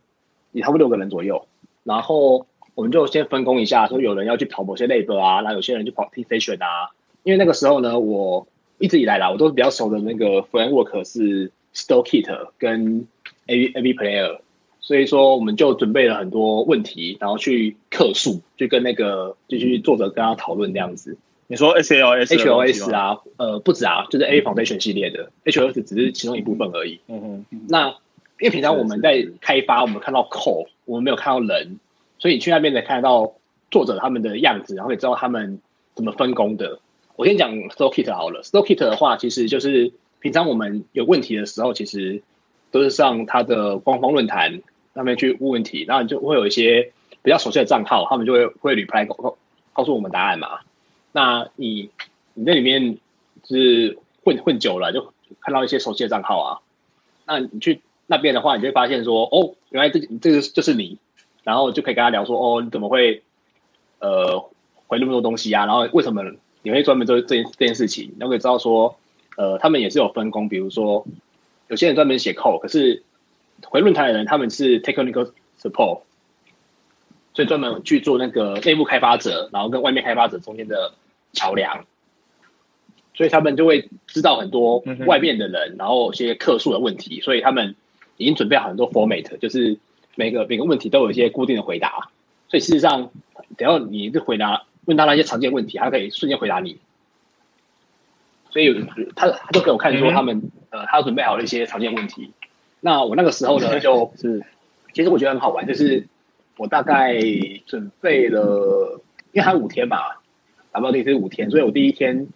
[0.52, 1.46] 也差不多六个人左右，
[1.82, 6.90] 然后我们就先分工一下，说有人要去跑某些 lab 啊，然后有些人去跑 T station 啊。
[7.24, 8.46] 因为那个时候呢，我
[8.78, 13.08] 一直以来啦，我都比较熟的那个 framework 是 StoreKit 跟
[13.46, 14.38] AV AV Player，
[14.80, 21.16] 所以说我们就准备了很多问题，然后去客诉，就跟那个就去作者跟他讨论这样子。
[21.46, 27.00] 你说 SLS 的东西 HOS，啊，呃，不止啊，就是 A Foundation 系列的 HOS 只是其中一部分而已。
[27.08, 27.88] 嗯哼，那
[28.40, 31.78] 因为平常我们在开发，我们看到 code，我们没有看到人，
[32.18, 33.34] 所以你去那边能看得到
[33.70, 35.60] 作者他们的样子，然后也知道他们
[35.94, 36.78] 怎么分工的。
[37.16, 42.22] 我先讲 StoreKit 好了，StoreKit 的话，其实就是平常我们有问题的时候，其实
[42.70, 44.62] 都是上他的官方论坛
[44.94, 46.90] 上面去问问题，然后你就会有一些
[47.22, 49.06] 比较熟悉的账号，他们就会会 reply
[49.72, 50.60] 告诉我们答案嘛。
[51.16, 51.90] 那你
[52.34, 52.98] 你那里面
[53.44, 56.58] 是混混久了，就看到一些熟悉的账号啊。
[57.24, 60.98] 那你去那边的话，你就会发现说，哦，原来这这个就是你，
[61.44, 63.22] 然后就可以跟他聊说，哦，你怎么会
[64.00, 64.50] 呃
[64.88, 65.66] 回那么多东西啊？
[65.66, 66.24] 然后为什么
[66.62, 68.12] 你会专门做这件这件事情？
[68.18, 68.98] 然后可以知道说，
[69.36, 71.06] 呃，他们也是有分工，比如说
[71.68, 73.04] 有些人专门写 code，可是
[73.66, 76.00] 回论坛的人他们是 technical support，
[77.34, 80.92] 所以专门去做那个内部开发者，然后跟外面开发者中间的
[81.34, 81.84] 桥梁，
[83.14, 87.74] 所以他们就会知道很多外面的人，然后一些客诉的问题，所以他们
[88.16, 89.78] 已经准备好很多 format，就是
[90.14, 92.08] 每个每个问题都有一些固定的回答，
[92.48, 93.10] 所以事实上，
[93.58, 96.78] 只要你是回答问他那些常见问题，他可以瞬间回答你。
[98.50, 102.30] 所以他他就给我看说他们、呃他准备好了一些常见问题。
[102.78, 104.44] 那我那个时候呢，就 是
[104.92, 106.06] 其实我觉得很好玩，就是
[106.56, 107.20] 我大概
[107.66, 109.00] 准备了，
[109.32, 109.88] 因为他五天
[110.74, 112.26] 嘛，W D 是五天，所以我第一天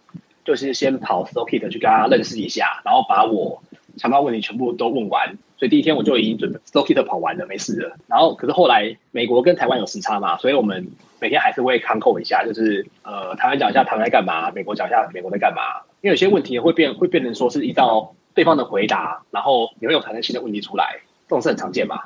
[0.45, 3.61] 就是先跑 StoreKit 去跟他认识一下，然后把我
[3.97, 5.37] 想到问题全部都问完。
[5.57, 7.97] 所以第一天我就已经准备 StoreKit 跑完了，没事了。
[8.07, 10.87] 然后可是后来美国跟台湾有时差嘛，所以我们
[11.19, 15.83] 每天还是会 c o n c o 一下，就是呃台湾讲一下台湾在干嘛，美国讲一下美国在干嘛。
[16.01, 22.03] 因为有些问题会变会变成说是依照对方的回答，然后你会有产生新的问题出来，这种是很常见嘛。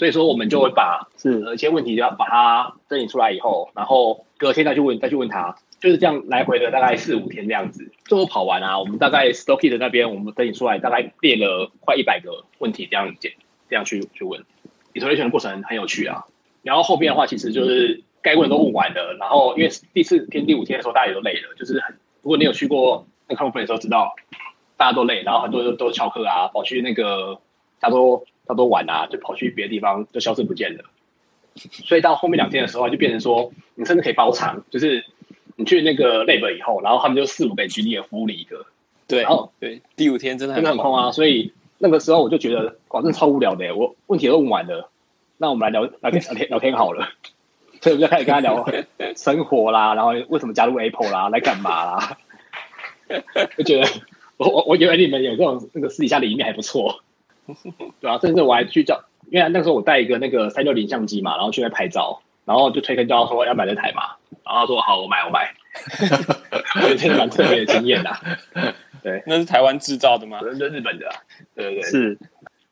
[0.00, 7.92] 所以说我们就会把是呃一些问题就要把它整理出来以后，然后隔天再去问再去问他，就是这样来回的大概四五天这样子。
[8.06, 13.34] 最后跑完啊，我们大概 Stocky 的那边我们整理出来大概列了快一百个问题这样解
[13.68, 14.42] 这样去去问
[14.94, 16.24] ，iteration 的过程很有趣啊。
[16.62, 24.14] 然后后边的话其实就是该问的都问完了，然后因为第四天第五天的时候大家也都累了，就是很如果你有去过那 conference 的时候知道
[24.78, 27.38] 大家都累，然后很多人都翘课啊，跑去那个
[27.82, 30.84] 差不多差不多玩啊，就跑去别的地方就消失不见了。
[31.54, 35.04] 所以到后面两天的时候，就变成说，你甚至可以包场，就是
[35.56, 38.66] 你去那个 lab 以后，然后他们就四五个 g 的服务了一个，
[39.06, 41.12] 对然后对，第五天真的真的很空啊。
[41.12, 44.90] 所以那个时候我就觉得，哇，真的超无聊的，我问题都问完了，
[45.38, 47.08] 那我们来聊聊天聊天聊天好了。
[47.82, 48.66] 所以我就开始跟他聊
[49.16, 52.18] 生活啦，然后为什么加入 Apple 啦，来干嘛啦，
[53.56, 53.88] 就觉得
[54.36, 57.00] 我我我以为你们有这种那个私底下的一面还不错，
[58.00, 64.02] 对啊，甚至我还去叫，因为那个时候我带一个那个三六零相机嘛，然后去那拍照，然后就推坑叫他说要买这台嘛，
[64.44, 65.52] 然后他说好，我买我买，
[66.82, 68.10] 我觉得蛮特别的经验的，
[69.02, 70.40] 对，那是台湾制造的吗？
[70.42, 71.14] 那日本的啊，
[71.54, 72.18] 对对对，是，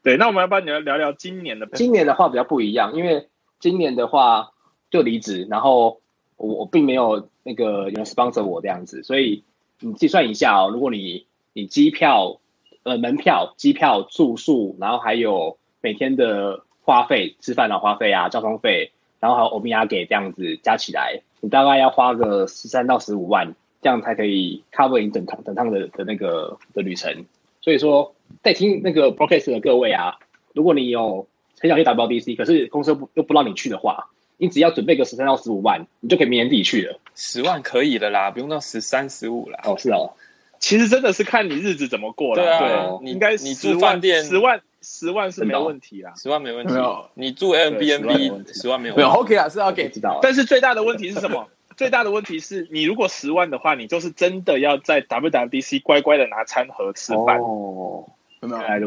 [0.03, 0.17] 对。
[0.17, 1.67] 那我们要不要聊聊聊今年的？
[1.75, 3.29] 今年的话比较不一样，因为
[3.61, 4.51] 今年的话
[4.91, 6.01] 就离职，然后
[6.37, 9.45] 我我并没有那个有人 sponsor 我这样子，所以
[9.81, 12.41] 你计算一下哦，如果你你机票、
[12.89, 27.27] 呃门票、机票、住宿，然后还有每天的花费、吃饭的花费啊、交通费，然后还有欧米亚给这样子加起来，你大概要花个十三到十五万，这样才可以 cover 你整趟整趟的的那个的旅程。
[27.61, 30.17] 所以说，在听那个 broadcast 的各位啊，
[30.55, 31.27] 如果你有
[31.61, 36.99] 很想去 WDC，可是公司又不又不让你去的话，你只要准备个十三到十五万，你就可以明年自己去了。
[37.15, 39.59] 十万可以了啦，不用到十三十五啦。
[39.65, 40.13] 哦，是哦，
[40.59, 42.43] 其实真的是看你日子怎么过了。
[42.43, 46.13] 对啊对你应该你住饭店十万十万是没问题啦。
[46.17, 49.21] 十万没问题没有，你住10万没问 Airbnb 十万没有没有问题。
[49.21, 50.19] ，OK 啊，是要给知道啊。
[50.23, 51.49] 但是最大的问题是什么？
[51.77, 57.39] 最大的问题是你如果十万的话，你就是真的要在 WWDC 乖乖的拿餐盒吃饭。
[57.39, 58.05] 哦，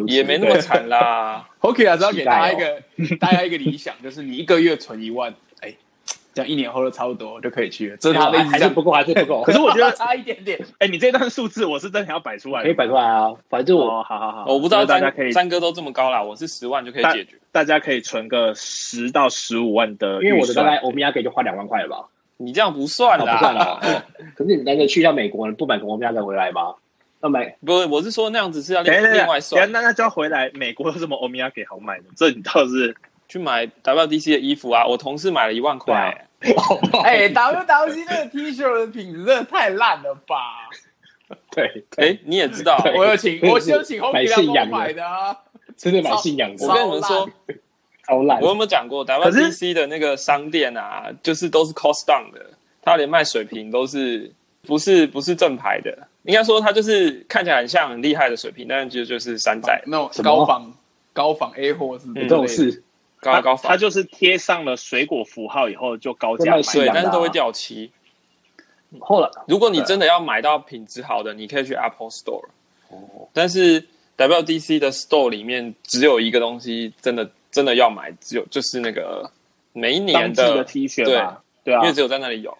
[0.07, 1.47] 也没那么惨啦。？
[1.59, 5.35] OK 啊，只要给大家一期个大家一个理想，就是你一个月存一万，哎，
[6.33, 7.97] 这样一年后就差不多就可以去了。
[7.97, 10.59] 这是他的意思还是不够，还是不够 可，是我觉得， 差一点点。
[10.79, 13.31] 哎，你这段数字我是真的要摆出来，可以摆出来啊。
[13.49, 17.37] 反正我哦，好好好，我不知道大家可以，三三哥都这么高了，我是十万就可以解决。
[17.51, 22.05] 大家可以存个十到十五万的，因为我的大概欧米亚给就花两万块了吧，
[22.37, 23.79] 你这样不算哦啦，不算了。
[23.81, 24.01] 哦
[24.35, 26.75] 可是你难得去一下美国，你不买个欧米亚再回来吗？
[27.23, 32.05] 那买不，我是说那样子是要另外算那那就要回来，美国有什么欧米亚给好买的？
[32.15, 32.95] 这你倒是
[33.31, 34.85] 去买 WDC 的衣服啊。
[34.85, 36.27] 我同事买了一万块、
[37.05, 40.69] 哎，WWC 那个 T 恤的品质真的太烂了吧！
[41.49, 44.77] 对，哎、你也知道，我有请， 我有请后买面信仰的。
[44.77, 45.33] 买的啊。
[45.77, 46.67] 真的买信仰的。
[46.67, 47.29] 我，跟你们说，
[48.05, 48.41] 超烂。
[48.41, 48.49] 我。
[48.49, 52.45] 有没有讲过 WDC 的那个商店啊，就是都是 cost down 的，
[52.81, 54.29] 它连卖水瓶都是
[54.67, 59.81] 不是不是正牌的，应该说它就是看起来很像很厉害的水瓶，但是就就是山寨。
[59.87, 60.73] 那种高仿
[61.13, 62.83] 高仿 A 货是不是嗯这种事，
[63.21, 67.91] 高高仿，它就是贴上了水果符号以后就高价卖对但是都会掉漆。
[68.99, 72.43] 后来如果你真的要买到品质好的，你可以去 Apple Store。
[73.31, 79.31] 但是 WDC 的 Store 里面只有一个东西，真的真的要买，只有就是那个
[79.71, 81.41] 每一年季的 T 恤吧？
[81.63, 82.57] 对啊因为，只有在那里有。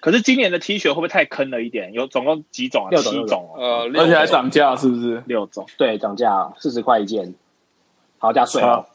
[0.00, 1.92] 可是今年的 T 恤会不会太坑了一点？
[1.92, 2.90] 有总共几种啊？
[2.90, 5.20] 六种七种哦，呃，而且还涨价，是不是？
[5.26, 5.66] 六种。
[5.76, 7.34] 对涨价四十块一件，
[8.18, 8.86] 好加税哦。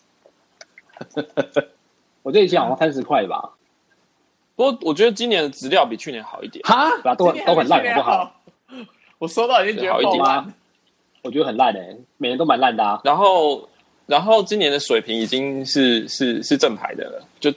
[2.23, 3.51] 我这一件好像三十块吧，
[4.55, 6.63] 不过我觉得今年的质量比去年好一点。
[6.63, 8.41] 哈对啊都都很烂不好？
[9.19, 10.53] 我收到已经觉得好一点爆烂。
[11.21, 12.99] 我觉得很烂诶，每年都蛮烂的啊。
[13.03, 13.69] 然后，
[14.05, 17.25] 然后今年的水平已经是是是正牌的了。
[17.39, 17.49] 就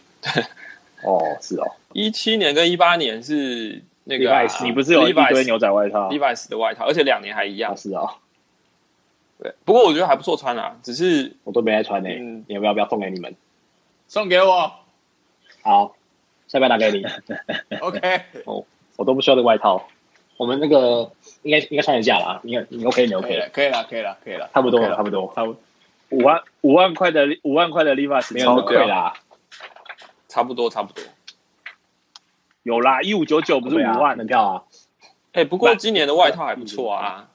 [1.02, 7.76] 哦，是哦，一七年跟一八年是那个、你不是有一堆牛仔外套？Levi's 的外套，而且两年还一样哦。
[7.76, 8.08] 是哦，
[9.42, 12.08] 对，不过我觉得还不错穿啊，只是我都没在穿呢。
[12.08, 13.34] 嗯你要不要不要送给你们？
[14.08, 14.72] 送给我
[15.62, 15.96] 好，
[16.48, 17.04] 下边拿给你。
[17.80, 18.64] OK，哦
[18.96, 19.88] 我都不需要这个外套。
[20.36, 21.10] 我们那个
[21.42, 25.60] 应该应该穿得下啦，应该你 OK 你 OK 了，可以了，可以了，可以了，差不多了差不多，差不多。
[26.10, 29.14] 五万五万块的五万块的 Levi's 没有那么贵啦。
[30.28, 31.02] 差不多差不多。
[32.62, 34.26] 有啦，一五九九不是五万门。
[34.26, 34.62] 票啊，
[35.32, 37.28] 哎、不过今年的外套还不错啊，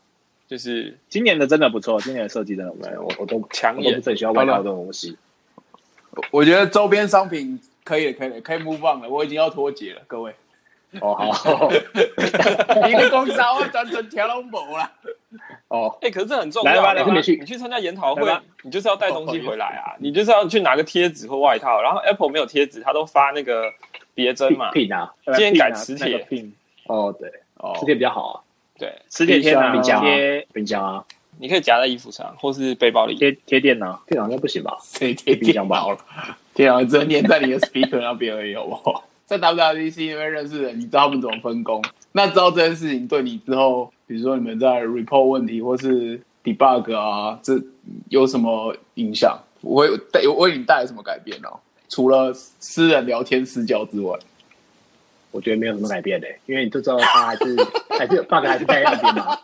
[0.51, 2.89] 就是今年的真的不错，今年的设计真的不错。
[2.89, 5.17] 没有我我都抢眼我都不是很需要外套这种东西。
[6.29, 9.07] 我觉得周边商品可以了，可以了，可以 move on 了。
[9.07, 10.35] 我已经要脱节了，各位。
[10.99, 11.69] 哦好
[12.85, 14.91] 你的工商我转成条龙宝啦。
[15.69, 16.75] 哦，哎、可是这很重要啊。
[16.75, 18.29] 来吧来吧没去你去参加研讨会，
[18.63, 21.81] 你就是要带东西回来啊，你就是要去拿个贴纸或外套。
[21.81, 23.71] 然后 Apple 没有贴纸，他都发那个
[24.13, 24.69] 别针嘛。
[24.71, 26.27] 聘啊，今天改磁铁
[26.87, 28.35] 哦对，哦磁铁比较好啊，
[28.81, 29.71] 对，磁铁贴哪？
[29.71, 31.05] 冰箱啊贴冰箱啊，
[31.37, 33.13] 你可以夹在衣服上或是背包里。
[33.15, 34.01] 贴贴电脑。
[34.07, 34.75] 电脑应该不行吧？
[34.81, 35.99] 谁贴冰箱吧好了？
[36.55, 39.07] 电脑只能粘在你的 speaker 那边而已，好不好？
[39.27, 41.79] 在 WWDC 那边认识人，你知道他们怎么分工？
[42.13, 47.53] 那知道这件事情对你之后，比如说你们在 report 问题或是 debug 啊，这
[48.09, 49.37] 有什么影响？
[49.61, 51.59] 我会带有为你带来什么改变哦？
[51.87, 54.17] 除了私人聊天私交之外，
[55.31, 57.55] 我觉得没有什么改变的，因为你就知道他还是
[57.97, 59.37] 还是 bug 还是在那边嘛。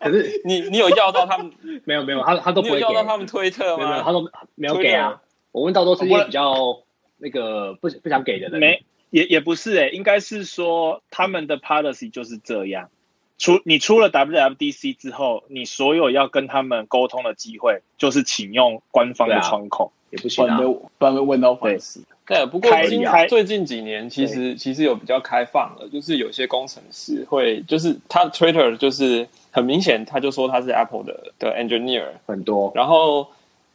[0.00, 1.52] 可是你你有要到他们？
[1.84, 4.12] 没有没有，他他都你不会要到他们推特没有没有，他？
[4.12, 5.20] 都没有给啊。
[5.52, 6.80] 我问到都是一些比较
[7.18, 12.90] 那个不不想给的人，没，也也不是诶、应该是说他们的 policy 就是这样。
[13.38, 19.92] 出你出了 WWDC 之后，你所有要跟他们沟通的机会，就是请用官方的窗口。
[20.10, 20.58] 不也不行啊。
[20.58, 22.02] 不然会问到烦死。
[22.28, 32.70] 对，不过开今最近几年其实其实有比较开放了，就是有些工程师会，就是他 Twitter 就是很明显，他就说他是 Apple 的的 engineer，很多。
[32.74, 33.26] 然后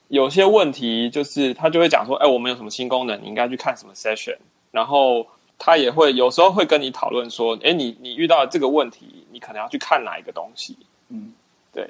[0.10, 4.38] 有些问题就是他就会讲说，哎，我们有什么新功能，你应该去看什么 session，
[4.70, 5.26] 然后
[5.58, 10.78] 他也会有时候会跟你讨论说，哎，你你遇到这个问题，你可能要去看哪一个东西，
[11.10, 11.34] 嗯，
[11.74, 11.90] 对。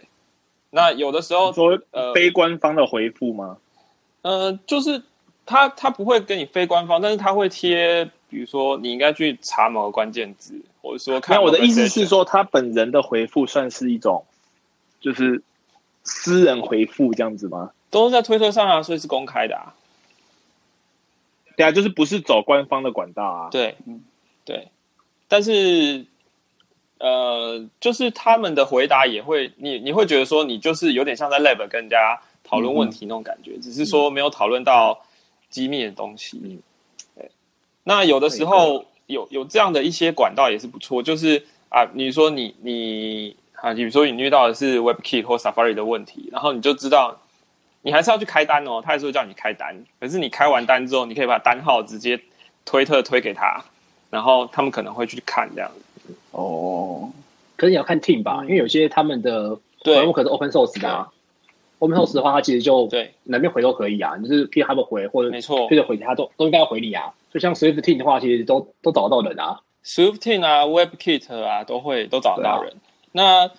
[0.70, 3.58] 那有的时候说呃非官方的回复吗？
[4.22, 5.04] 呃，就是
[5.46, 14.26] 他他不会跟你非官方，但是他会贴，比如说你应该去查某个关键字，或者说看那我的意思是，说，他本人的回复算是一种，
[15.02, 15.42] 就是
[16.04, 17.72] 私人回复这样子吗？
[17.90, 19.76] 都是在推特上啊，所以是公开的啊。
[21.56, 23.50] 对啊，就是不是走官方的管道啊。
[23.52, 23.76] 对，
[24.44, 24.70] 对，
[25.28, 26.06] 但是
[26.98, 35.06] 呃，就是他们的回答也会，你你会觉得说，你就是有点像在 lab 跟人家讨论问题那种感觉，只是说没有讨论到
[35.54, 36.42] 机密的东西。
[36.44, 36.58] 嗯
[37.16, 37.30] 对，
[37.84, 47.20] 那有的时候有有这样的一些管道也是不错，就是啊，你说你你啊，比如说你遇到的是 WebKit 或 Safari 的问题，然后你就知道
[47.84, 49.76] 你还是要去开单哦，他还是会叫你开单。
[50.00, 52.20] 可是你开完单之后，你可以把单号直接
[52.66, 53.64] 推特推给他，
[54.10, 56.16] 然后他们可能会去看这样子。
[56.32, 57.12] 哦，
[57.56, 61.13] 可是你要看 team 吧，因为有些他们的对服务可是 open source 的、啊、
[61.80, 67.14] ，open source 的话，它其实就对，哪边回都可以啊，你就是 GitHub 回或者没错或者回他都都应该要回你啊。
[67.34, 69.60] 就像 Swift team 的话，其实都都找得到人啊。
[69.84, 72.74] Swiftin 啊，WebKit 啊，都会都找得到人。
[73.12, 73.50] 那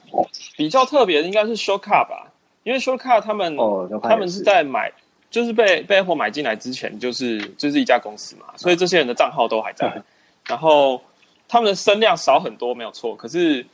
[0.57, 4.91] 比较特别的应该是 Shortcut 吧，因为 Shortcut 他们、哦他们是在买，
[5.31, 10.03] 就是被被 Apple 买进来之前，就是就是一家公司嘛，所以这些人的账号都还在。
[10.47, 11.01] 然后
[11.49, 13.65] 他们的声量少很多，没有错，可是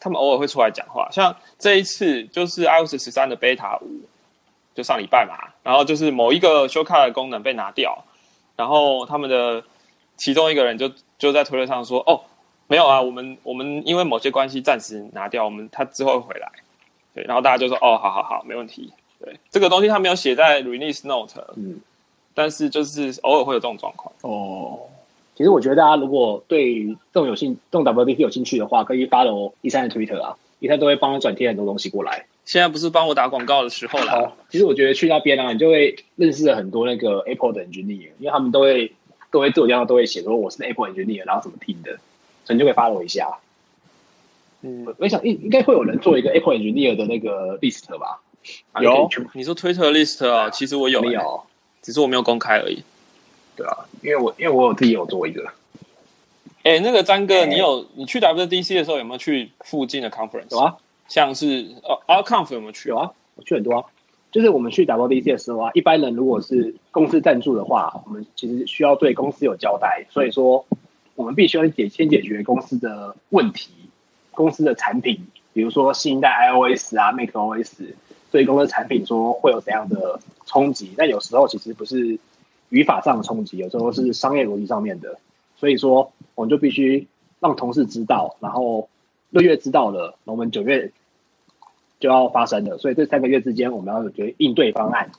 [0.00, 1.08] 他们偶尔会出来讲话。
[1.12, 4.00] 像这一次就是 iOS 十三的 Beta 五，
[4.74, 8.04] 就上礼拜嘛，然后就是某一个 Shortcut 的功能被拿掉，
[8.56, 9.62] 然后他们的
[10.16, 12.20] 其中一个人就就在推特上说：“哦，
[12.66, 16.50] 没有啊，我们我们因为某些关系暂时拿掉，我们他之后会回来。”
[17.14, 18.92] 对，然后大家就说：“哦，好好好，没问题。”
[19.22, 21.78] 对，这个东西他没有写在 Release Note，嗯，
[22.32, 24.10] 但是就是偶尔会有这种状况。
[24.22, 24.78] 哦，
[25.40, 32.26] 其实我觉得大家如果对这种有兴这种 WDP 有兴趣的话，可以 follow 一三的 Twitter 啊，一三都会帮他转贴很多东西过来。
[32.44, 34.12] 现在不是帮我打广告的时候啦。
[34.12, 38.92] 好，其实我觉得去那边啊，你就会认识了很多那个 Apple 的 engineer，因为他们都会
[39.30, 41.92] 都会自我介绍都会写说我是 Apple engineer，然后怎么听的，
[42.44, 43.38] 所以你就可以 follow 一下。
[44.60, 48.20] 嗯，我想应应该会有人做一个 Apple engineer 的那个 list 吧？
[48.72, 51.42] 啊有你说 Twitter list 啊，其实我有、欸，没有？
[51.80, 52.82] 只是我没有公开而已。
[53.60, 55.46] 对啊，因为我因为我有自己有做一个，
[56.62, 60.50] 哎、那个詹哥，哎你有你去 WDC 的时候有没有去附近的 conference？
[60.50, 60.76] 有啊，
[61.08, 62.88] 像是呃 o u c o n f 有没有去？
[62.88, 63.84] 有啊，我去很多啊。
[64.32, 70.64] 就是我们去 WDC 的时候啊，一般人如果是公司赞助的话，我们其实需要对公司有交代，所以说
[71.16, 73.70] 我们必须要解先解决公司的问题，
[74.30, 77.92] 公司的产品，比如说新一代 iOS 啊、macOS
[78.30, 82.16] 对公司产品说会有怎样的冲击，但有时候其实不是
[82.70, 85.18] 语法上的冲击，有时候是商业逻辑上面的，
[85.56, 87.06] 所以说我们就必须
[87.38, 88.88] 让同事知道，然后
[89.28, 90.90] 六月知道了，我们九月
[91.98, 95.12] 就要发生了，所以这三个月之间我们要有决应对方案。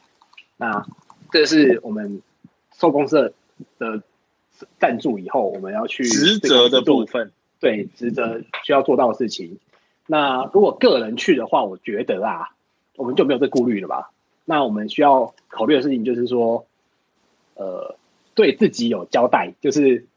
[0.58, 0.86] 那
[1.32, 2.22] 这是我们
[2.74, 3.34] 受公社
[3.80, 4.04] 的的
[4.80, 7.26] 赞助以后，我们要去职责的部分。
[7.26, 9.58] 分，对职责需要做到的事情。
[10.08, 12.49] 那如果个人去的话，我觉得啊，
[12.95, 14.12] 我们就没有这顾虑了吧？
[14.45, 16.66] 那我们需要考虑的事情就是说，
[17.62, 17.95] 呃，
[18.34, 20.07] 对自己有交代，就是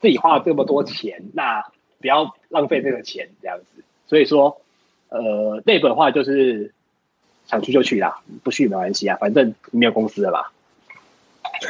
[0.00, 1.64] 自己花了这么多钱，那
[2.00, 3.84] 不要浪费这个钱这样子。
[4.08, 4.60] 所以说，
[5.08, 6.74] 呃，内部的话就是
[7.46, 10.52] 想去就去啦，不去没关系啊，反正没有公司了吧。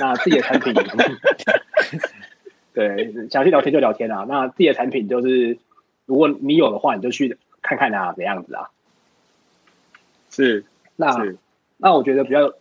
[0.00, 0.72] 那自己的产品，
[2.72, 4.24] 对，想去聊天就聊天啊。
[4.26, 5.58] 那自己的产品就是，
[6.06, 8.70] 如果你有的话，你就去看看啊，怎样子啊。
[10.30, 10.64] 是
[10.96, 11.36] 那是
[11.76, 12.54] 那我觉得比较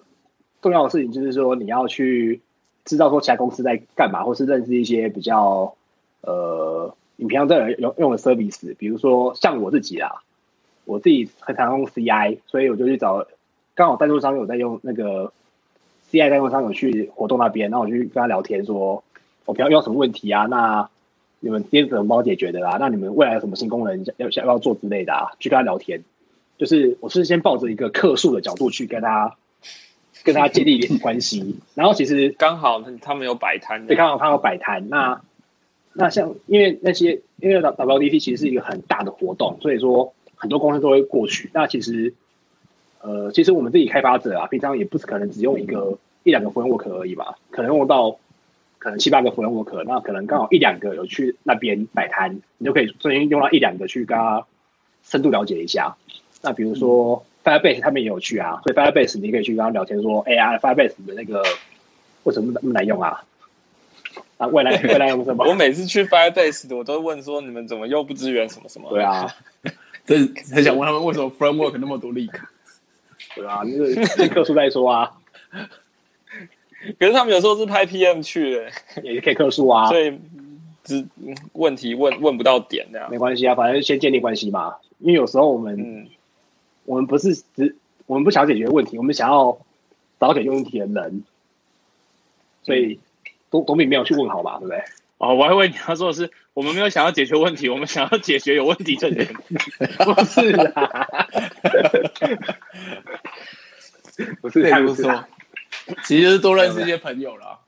[0.64, 2.42] 重要的事情就是说，你要去
[2.86, 5.76] 知道说其他公司在干嘛，或是认识一些比较
[6.22, 10.24] 呃，你平常在用用的 service，比如说像我自己啊，
[10.86, 13.28] 我自己很常用 CI，所以我就去找，
[13.76, 15.32] 刚好赞助商有在用那个
[16.10, 19.04] CI 赞助商有去活动那边，然后我就去跟他聊天说，
[19.46, 20.90] 我平常遇到什么问题啊，那
[21.42, 22.78] 你们今天怎么帮我解决的啊？
[22.80, 25.32] 那你们未来有什么新功能要要要做之类的啊？
[25.40, 26.02] 去跟他聊天。
[26.58, 29.36] 就是我是先抱着一个客诉的角度去跟他
[30.24, 34.88] 跟他建立一点关系，然后其实 刚好他们有摆摊，对，刚好他有摆摊。
[34.90, 35.22] 那
[35.94, 41.50] 那像因为那些因为 WDC 其实是一个很大的活动，所以说很多公司都会过去。
[41.54, 42.14] 那其实
[43.02, 48.18] 呃，其实我们自己开发者啊，平常也不是可能只用一个一两个 framework 而已吧，可能用到
[48.80, 54.46] 可能七八个 framework，那可能刚好一两个有去那边摆摊，你就可以顺便用到一两个去跟他
[55.04, 55.96] 深度了解一下。
[56.42, 61.44] 那比如说 Firebase 他们也有去啊，所以 Firebase 你可以去跟他聊天说，哎呀，Firebase 的那个
[62.24, 63.24] 为什么那么难用啊？
[64.38, 65.46] 啊，未来 未来用什么？
[65.48, 68.90] 我每次去 Firebase 的，我都问说你们怎么又不支援什么什么？
[68.94, 69.28] 对啊，
[70.06, 70.18] 这
[70.54, 72.32] 很想问他们为什么 framework 那么多 leak？
[73.36, 75.12] 对啊，就是先客诉再说啊，
[77.00, 78.70] 可是他们有时候是派 PM 去的，
[79.04, 80.18] 也可以客诉啊，所以
[80.84, 81.06] 只
[81.54, 83.10] 问题问问不到点这样。
[83.10, 84.76] 没关系啊，反正先建立关系嘛。
[85.00, 86.08] 因为有时候我们、嗯，
[86.86, 87.76] 我们不是只
[88.06, 89.58] 我们不想解决问题，我们想要
[90.20, 91.24] 找到解决问题的人，
[92.64, 93.00] 所以
[93.52, 94.84] 总总比没有去问好吧，对不对？
[95.20, 99.26] 哦，我还以为你要说的是，我们没有想要解决问题，我们想要解决有问题的人。
[100.04, 101.18] 不是啦，
[104.42, 105.28] 不是这也不这样子啊
[105.88, 107.60] 错，其实就是多认识一些朋友啦。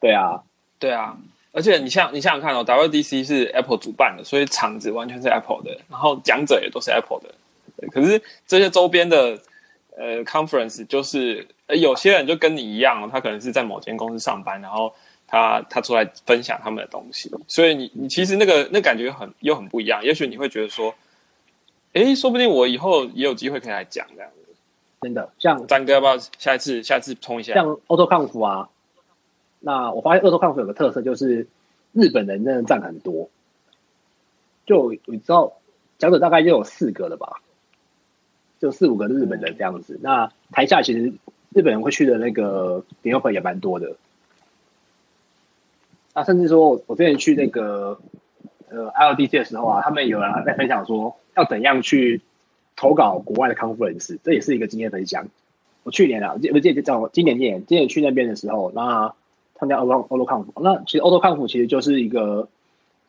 [0.00, 0.42] 对啊，
[0.78, 1.18] 对啊。
[1.54, 7.34] 而且你像你想想看哦，WDC 是 Apple 主办的，所以场子完全是 Apple 的，然后讲者也都是 Apple 的。
[7.82, 9.38] 对可是这些周边的
[9.98, 14.94] 呃 conference 就是呃有些人就跟你一样，他可能是在某间公司上班，然后
[15.26, 20.02] 他他出来分享他们的东西，所以你你其实那个那感觉很又很不一样。
[20.04, 20.94] 也许你会觉得说，
[21.92, 24.54] 哎，说不定我以后也有机会可以来讲这样子。
[25.02, 27.54] 真的像张哥要不要下一次下一次冲一下？
[27.54, 28.68] 像 Auto Conf 啊，
[29.58, 31.48] 那我发现 Auto Conf 有个特色就是
[31.92, 33.28] 日本人真的占很多，
[34.64, 35.54] 就你知道
[35.98, 37.40] 讲者大概就有四个了吧，
[38.62, 39.98] 就四五个日本人这样子。
[40.00, 41.12] 那台下其实
[41.52, 43.96] 日本人会去的那个联友会也蛮多的。
[46.12, 47.98] 啊，甚至说我我之前去那个
[48.70, 52.20] 呃 LDC 的时候啊，他们有人在分享说要怎样去
[52.76, 55.26] 投稿国外的 conference，这也是一个经验分享。
[55.82, 59.12] 我去年啊，不是这叫今年今年今年去那边的时候，那
[59.56, 62.46] 参加欧欧欧 conf，那其实欧洲 conf 其实就是一个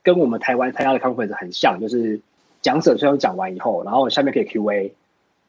[0.01, 2.21] 跟我们台湾参加的 conference 很像，就是
[2.63, 4.93] 讲者虽然讲完以后，然后下面可以 Q&A，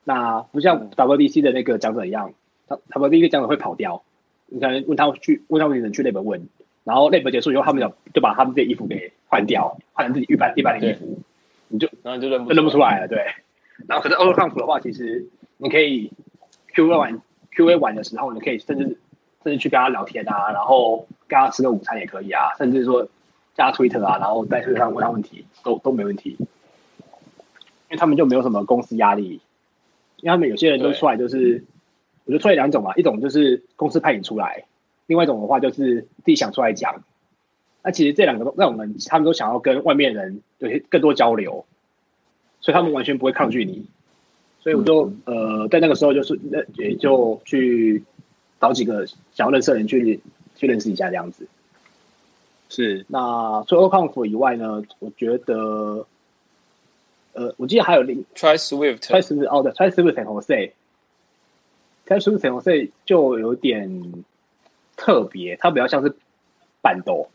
[0.05, 2.33] 那不像 WDC 的那个讲者一样，
[2.69, 4.03] 他他们第一个讲者会跑掉，
[4.47, 6.47] 你可能问他去问他问人去 lab 问，
[6.85, 11.19] 然后 lab 结束以后，他们就就把他们这衣服给换掉，换成自己一般一般的衣服，
[11.69, 13.25] 你就然后就认不认不出来了，对。
[13.89, 15.27] 然后可是 Auto Conf 的话，其实
[15.57, 16.13] 你可以
[16.75, 17.21] Q A 完
[17.57, 18.99] Q A 完的时候，你可以甚至
[19.43, 23.09] 甚至去跟他聊天啊，然后跟他吃个午餐也可以啊，甚至说
[23.57, 26.47] 加 Twitter 啊，然后在推特上问他问题都都没问题，因
[27.91, 29.41] 为他们就没有什么公司压力，
[30.25, 31.63] 因为他们有些人都出来就是，
[32.25, 34.65] 我就出来两种嘛，一种就是公司派你出来，
[35.07, 37.05] 另外一种的话就是自己想出来讲。
[37.83, 41.67] 那其实这两个都让我们他们都想要跟外面人有些更多交流，
[42.63, 43.85] 所以他们完全不会抗拒你。
[44.63, 48.03] 所以我就呃在那个时候就是那也就去
[48.59, 50.21] 找几个想要认识的人去
[50.57, 51.47] 去认识一下这样子。
[52.71, 56.07] 是那除了 Conf 以外呢，我觉得
[57.35, 64.25] 呃我记得还有另 Try Swift，Try Swift 哦对，Try Swift San Jose，Try Swift San Jose 就有点
[64.97, 66.17] 特别，它比较像是
[66.81, 67.29] 板斗。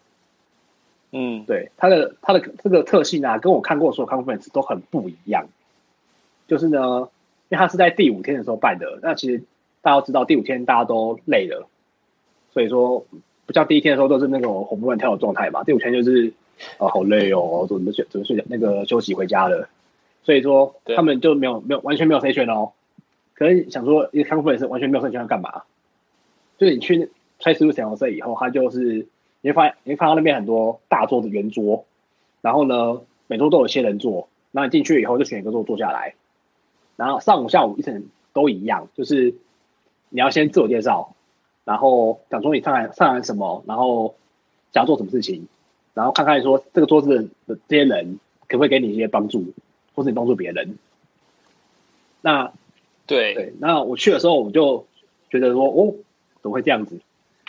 [1.12, 5.48] 嗯，对它的它的这个特性啊，跟我看过的所有 conference 都很不一样。
[6.48, 7.10] 就是呢，
[7.50, 9.44] 因为它是在第五天的时候办的，那其实
[9.82, 11.68] 大家都知道第五天大家都累了，
[12.54, 13.06] 所以说
[13.46, 15.64] 不像第一天的时候都是那种活蹦乱跳的状态嘛。
[15.64, 16.32] 第五天就是
[16.78, 19.68] 啊、好累哦，准备睡准备睡觉那个休息回家了，
[20.24, 22.74] 所以说他们就没有没有完全没有 session 哦。
[23.34, 25.64] 可是想说一个 conference 完全没有 session 要干嘛？
[26.58, 27.10] 就是你去
[27.40, 29.08] try 输入小红色以后，他就是
[29.42, 31.86] 你会发现你会看到那边很多大桌子圆桌，
[32.42, 36.16] 然后呢每桌都有些人坐，然后你进去以后就选一个座坐下来，
[36.98, 38.04] 然后上午下午一整
[38.34, 39.36] 都一样，就是
[40.10, 41.16] 你要先自我介绍，
[41.64, 44.16] 然后讲说你上来上来什么，然后
[44.74, 45.48] 想要做什么事情，
[45.94, 49.46] 然后看看说这个桌子的这些人可不可以给你一些帮助，
[50.00, 50.78] 或是你帮助别人。
[52.22, 52.54] 那
[53.06, 54.86] 对，对，那我去的时候我就
[55.30, 55.94] 觉得说，哦，
[56.42, 57.02] 怎么会这样子？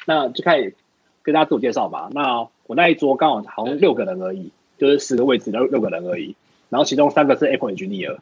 [0.04, 0.74] 那就开始
[1.22, 2.10] 跟大家自我介绍吧。
[2.12, 6.34] 那我那一桌刚好好像六个人而已，就是十个位置六六个人而已。
[6.70, 8.18] 然后其中三个是 Apple Engineer，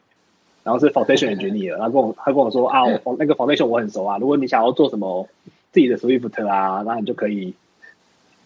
[0.63, 1.71] 然后是 Foundation Engineer。
[1.71, 5.27] 然后跟我他跟我说啊，我那个 Foundation 我很熟啊，如果你想要做什么
[5.71, 7.55] 自己的 Swift 啊，那你就可以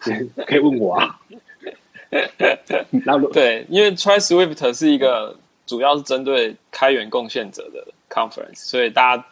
[0.46, 1.20] 可以问我啊。
[3.04, 5.36] 然后对，因为 Try Swift 是一个
[5.66, 9.26] 主要是针对开源贡献者的 conference，所以大家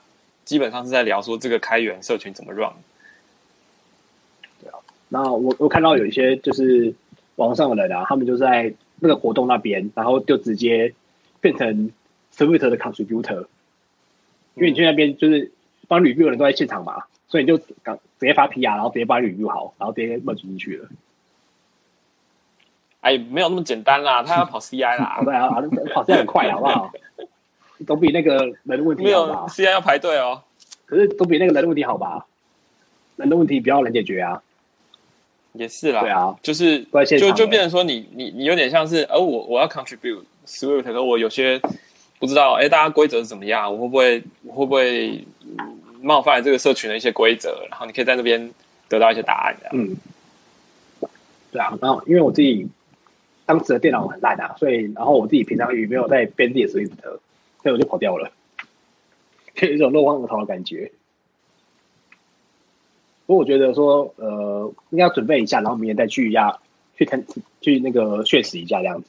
[0.45, 2.73] 基本上是在聊说这个开源社群怎么 run。
[4.63, 4.79] 对啊
[5.09, 6.95] 那我我看到有一些就是
[7.37, 10.95] 网上的人啊，他们就在那个活动那边，然后就直接
[11.41, 11.91] 变成
[12.35, 13.47] Swift 的 contributor，
[14.55, 15.51] 因为你去那边就是
[15.89, 17.75] 帮 review 的人都在现场嘛，所以你就直
[18.21, 20.89] 接发 PR，然后直接把 review 好，然后直接 merge 进去了。
[23.03, 25.61] 哎，没有那么简单啦， 他要跑 CI 啦，对啊，啊
[25.95, 26.91] 跑 CI 很快 好不好？
[27.87, 30.43] 总比那个人的问没有题好吧？CI 要排队哦。
[30.87, 32.27] 可是总比那个人的问题好吧？
[33.17, 34.43] 人的问题比较难解决啊。
[35.53, 36.83] 也是啦，对啊，就是
[37.19, 41.61] 就就变成说你你你有点像是，呃，我我要 contribute Swift，可我有些
[42.19, 45.25] 不知道，哎，大家规则是怎么样，我会不会我会不会、
[45.59, 48.51] 嗯冒犯这个社群的一些规则，然后你可以在那边
[48.89, 49.57] 得到一些答案。
[49.73, 49.97] 嗯，
[51.53, 52.67] 对啊，然后因为我自己
[53.47, 57.21] 当时的电脑很烂啊，所以然后我自己平常也没有在编自己的 Swift，所
[57.65, 58.31] 以我就跑掉了，
[59.55, 60.93] 就 有一种落荒而逃的感觉。
[63.27, 66.59] 不过我觉得说，呃，应该要准备一下，然后明年再去一下，
[66.97, 67.25] 去看
[67.61, 69.09] 去那个血池一下这样子。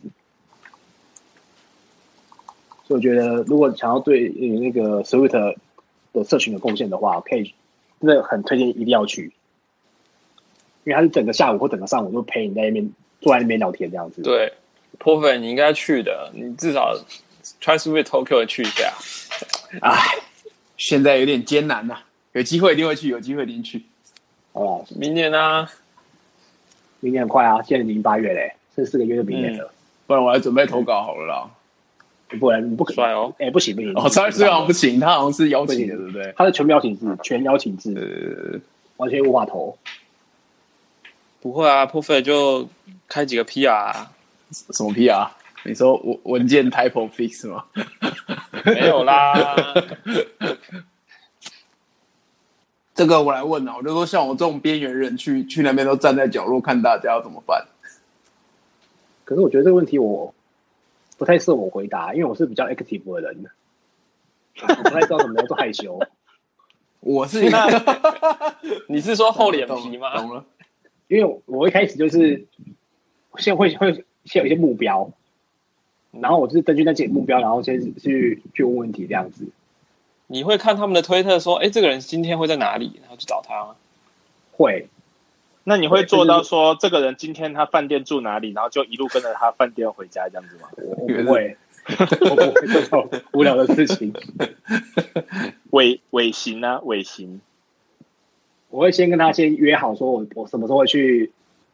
[2.86, 5.56] 所以我觉得，如果想要对呃那个 Swift
[6.12, 7.54] 的社群有贡献的话，可以
[8.00, 9.34] 真的很推荐一定要去。
[10.84, 12.92] 因为他是整个下午或整个上午都陪你在那边
[13.24, 14.54] 坐在那边聊天这样子。，对
[15.00, 16.96] p o f e 你应该去的，你至少
[17.62, 18.94] Try Swift Tokyo 去一下。
[19.82, 19.98] 唉，
[20.78, 21.98] 现在有点艰难呐、
[22.34, 23.84] 有机会一定会去，有机会一定去。
[24.52, 25.68] 好吧，明年啊，
[27.00, 29.72] 明年很快啊，现在已经八月嘞，剩四个月就明年了。
[30.06, 31.50] 不然我来准备投稿好了啦。
[32.40, 36.34] 不然你不可帅哦，哎、不行不行，哦，三十岁好像不行，他好像是邀请的，对不对？
[36.36, 38.60] 他是全邀请制，全邀请制，呃，
[38.98, 39.78] 完全无法投。
[41.42, 42.68] 不会啊 p o f e 就
[43.14, 44.12] 开几个 PR，、啊、
[44.50, 45.30] 什么 PR？？
[45.66, 47.64] 你说文文件 typo fix 吗？
[48.66, 49.46] 没有啦。
[52.96, 57.64] 这个我来问啊，我就说像我这种边缘人去去那边都站在角落看大家要怎么办？
[59.26, 60.34] 可是我觉得这个问题我
[61.20, 63.46] 不太适合我回答，因为我是比较 active 的人，
[64.60, 66.00] 我不太知道怎么样做害羞。
[67.02, 68.56] 我是一个
[68.88, 70.18] 你是说厚脸皮吗？
[70.18, 70.44] 懂了，
[71.10, 72.48] 因为我一开始就是
[73.38, 75.12] 先会会先有一些目标，
[76.12, 79.48] 然后我就是根据那些目标，然后先去去问问题这样子。
[80.28, 83.76] 你会看他们的推特说，哎，这个人今天会在哪里，然后去找他吗？
[84.52, 84.88] 会，
[85.64, 90.70] 那你会做到说这个人今天他饭店住哪里，然后就一路跟着他饭店回家这样子吗？
[90.78, 91.58] 我我不会，
[92.30, 94.14] 我不会做这种无聊的事情。
[95.72, 97.42] 尾尾行啊，尾行。
[98.70, 101.32] 我会先跟他先约好，说我我什么时候会去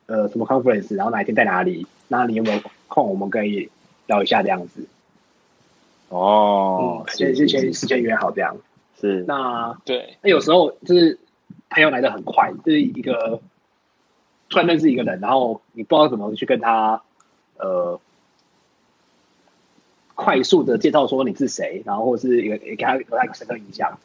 [0.10, 3.70] 呃什么 conference，然后哪一天在哪里，那你有没有空，我们可以
[4.08, 4.88] 聊一下这样子。
[6.10, 8.58] 哦嗯，先先先事先约好这样。
[9.00, 11.20] 是那对，那有时候就是
[11.70, 13.40] 朋友来的很快，就是一个
[14.50, 17.04] 突然认识一个人，然后你不知道怎么去跟他
[17.58, 18.02] 呃
[20.16, 24.00] 快速的介绍说你是谁，然后或者是也也给他留下一个深刻印象。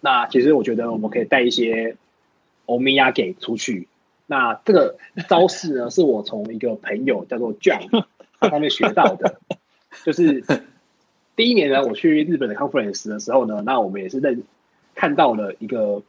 [0.00, 1.96] 那其实我觉得我们可以带一些
[2.66, 3.88] 欧米亚给出去。
[4.26, 4.96] 那这个
[5.28, 8.04] 招式呢，是我从一个朋友叫做 John
[8.40, 9.40] 他上面学到的，
[10.04, 10.44] 就是
[11.36, 14.42] 第一年呢，我去日本的 conference 的时候呢，那我们也是认
[14.94, 16.02] 看到了一个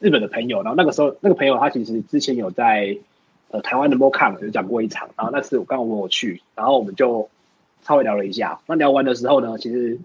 [0.00, 2.96] 日本的朋友，然后那个时候那个朋友他其实之前有在
[3.50, 7.28] 呃台湾的 MoCon 有讲过一场，然后那次我刚好我有去，然后我们就
[7.82, 8.60] 稍微聊了一下。
[8.66, 9.98] 那聊完的时候呢，其实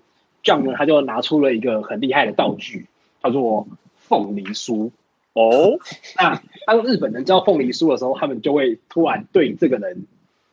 [0.43, 2.87] John 呢他就拿出了一个很厉害的道具，
[3.23, 4.91] 叫做凤梨酥。
[5.33, 5.77] 哦，
[6.19, 10.05] 那当日本人知道凤梨酥的时候，他们就会突然对这个人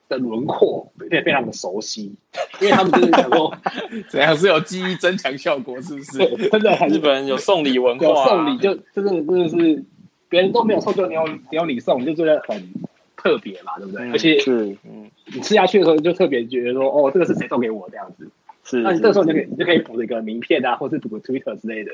[0.08, 2.14] 的轮廓变得非常的熟悉，
[2.60, 3.52] 因为他们就是想说，
[4.08, 6.18] 怎样是有记忆增强效果，是不是？
[6.18, 9.84] 对真的很日本人有送礼文化、送礼就真的真的是
[10.28, 12.72] 别人都没有送，就你有你有礼送，就觉得很
[13.16, 14.08] 特别嘛，对不对？
[14.12, 18.30] 而且是嗯，你吃下去的时候，就特别觉得说，哦，这个是谁送给我这样子。
[18.62, 21.90] 是，那你这时候你就可以你就可以补一个名片啊，或是补个 Twitter 之类的，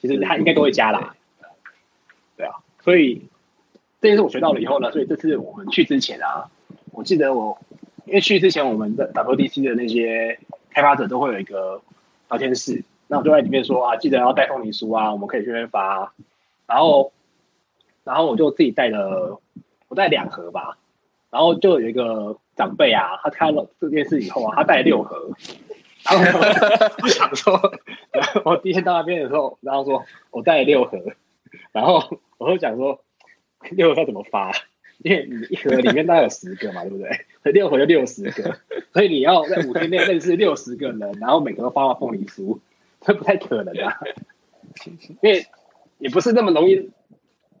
[0.00, 1.16] 其实他应该都会加啦。
[2.36, 3.22] 对啊，所以
[4.04, 6.50] 这件事我学到了以后呢，所以这次我们去之前啊，
[6.92, 7.56] 我记得我
[8.04, 10.38] 因为去之前我们的 WDC 的那些
[10.68, 11.80] 开发者都会有一个
[12.28, 16.12] 聊天室，那我就在里面说啊，记得要带凤梨酥啊，我们可以去那边发，
[16.66, 17.14] 然后
[18.04, 19.40] 然后我就自己带了，
[19.88, 20.76] 我带两盒吧，
[21.30, 25.30] 然后就有一个长辈啊，他看了这件事以后啊，他带了六盒。
[26.04, 26.40] 然后
[27.02, 27.58] 我想说，
[28.12, 30.98] 然后我第一天到那边的时候，然后说我带了六盒，
[31.72, 32.02] 然后
[32.36, 33.00] 我就想说
[33.72, 34.52] 六盒要怎么发？
[35.02, 37.10] 因为你一盒里面大概有十个嘛，对不对？
[37.52, 38.56] 六盒就六十个，
[38.92, 42.60] 所以你要在五天内认识六十个人，然后每个都发到凤梨酥，
[43.00, 43.98] 这不太可能啊！
[45.20, 45.46] 因为
[45.98, 46.90] 也不是那么容易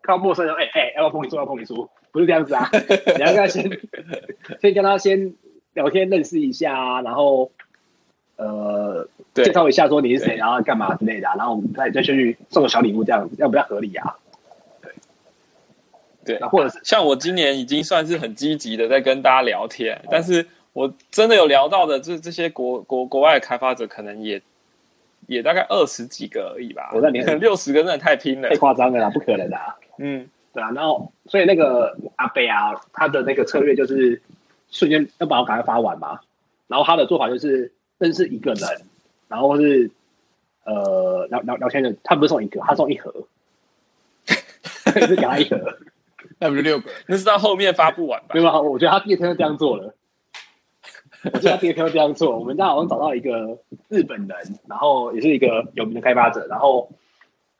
[0.00, 1.36] 靠陌生人，哎、哎、要不要凤梨酥？
[1.36, 1.88] 要凤梨酥？
[2.12, 2.70] 不是这样子啊！
[3.16, 3.80] 你要跟他先
[4.60, 5.34] 先跟他先
[5.74, 7.50] 聊天认识一下啊，然后
[8.36, 14.16] 呃介绍一下说你是谁，然后干嘛之类的啊、然后我们再再去送个小礼物，这样这样比较合理啊。
[16.24, 24.40] 对或者是像我今年已经算是很积极的在跟大家聊天，但是我真的有聊到的，这这些国国国外的开发者可能也
[25.26, 26.90] 也大概二十几个而已吧。
[26.94, 28.56] 我在连 六十个真的太拼了太。
[28.56, 29.76] 夸张了啦，不可能的、啊。
[29.98, 34.20] 嗯，对啊，然后所以那个阿贝啊，他的那个策略就是
[34.70, 36.18] 瞬间要把我赶快发完嘛。
[36.66, 38.68] 然后他的做法就是认识一个人，
[39.28, 39.90] 然后是
[40.64, 43.12] 呃聊聊聊天的，他不是送一个，他送一盒，
[44.26, 45.78] 是给他一盒。
[46.38, 46.90] 那不是六个？
[47.06, 48.42] 那是到后面发布完吧没？
[48.42, 49.94] 有，我觉得他第二天就这样做了。
[51.32, 52.38] 我记得他第二天就这样做。
[52.38, 53.58] 我们家好像找到一个
[53.88, 54.36] 日本人，
[54.68, 56.90] 然后也是一个有名的开发者，然后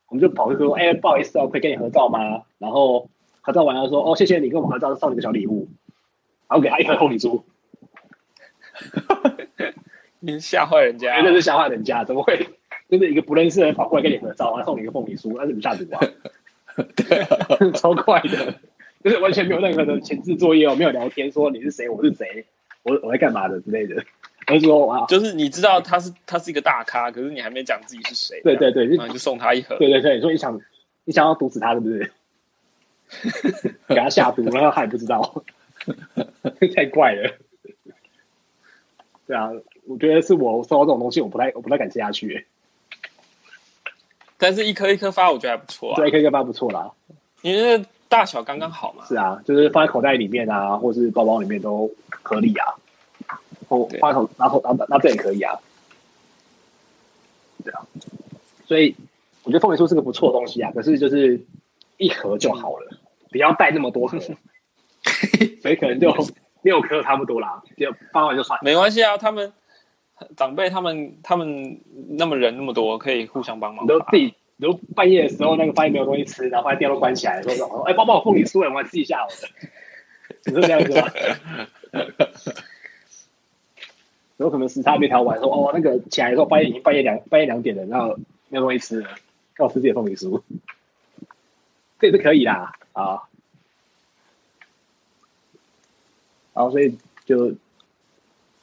[0.09, 3.09] 我们就跑去说：“哎、不好意思哦，可以跟你合照吗？”然后
[3.41, 5.69] 合照完了说：“哦，谢谢你跟我们合照，送你个小礼物。”
[6.47, 7.43] 然后给他一盒凤梨酥，
[10.21, 11.25] 你吓坏人家真。
[11.25, 12.49] 的是吓坏人家，怎么会？
[12.87, 16.01] 就是一个不认识的人跑过来跟你合照，然后送你一个凤梨酥，那是不是下毒啊？
[16.97, 17.37] 对啊，
[17.75, 18.55] 超快的，
[19.03, 22.45] 就是完全没有任何的前置作业哦，没有聊天说你是谁，我是谁，
[22.83, 24.03] 我我在干嘛的之类的，
[24.47, 30.61] 而是说啊，就是你知道他是他是一个大咖，可是你还没讲自己是谁，对对对，然后你就送他一盒，对对对，你说你想
[31.05, 32.11] 你想要毒死他，是不是？
[33.89, 35.45] 给他下毒，然后他也不知道，
[36.75, 37.31] 太怪了。
[39.27, 39.51] 对啊，
[39.87, 42.47] 我觉得是我收到这种东西，我不太我不太敢吃下去、欸。
[44.45, 46.91] 但是一颗一颗发，我觉得还不错啊对，，可以跟发不错啦。
[47.41, 49.03] 因为大小刚刚好嘛。
[49.07, 52.75] 是啊，就是放在口袋里面啊，或是包包里面都可以啊。
[53.67, 55.59] 或对放在口拿口拿拿这也可以啊。
[57.65, 57.81] 对啊，
[58.67, 58.95] 所以
[59.45, 61.43] 我觉得凤梨酥是个不错的东西啊，可是就是
[61.97, 62.99] 一盒就好了，
[63.31, 64.19] 不要带那么多盒，
[65.63, 66.15] 所以可能就
[66.61, 68.61] 六颗差不多啦，就发完就算。
[68.63, 69.51] 没关系啊，他们
[70.37, 79.49] 长辈他们他们那么人那么多，可以互相帮忙都自己，你都半夜的时候那个发现没有东西吃，然后发现店都关起来，说说，哎，帮帮我凤梨酥，我来吃一下我的，
[80.47, 81.09] 你是这样子吗？
[84.37, 88.17] 有可能时差没调完，说哦，那个起来的时候发现已经半夜两半夜两点了，然后
[88.49, 89.09] 没有东西吃了，
[89.55, 90.43] 让我吃自己的凤梨酥，
[92.01, 93.23] 这也是可以啦啊。
[96.53, 97.51] 然后所以就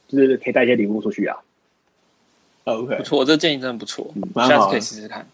[0.08, 1.40] 就是可以带一些礼物出去啊。
[2.66, 5.26] OK，不错，这建议真的不错，下次可以试试看。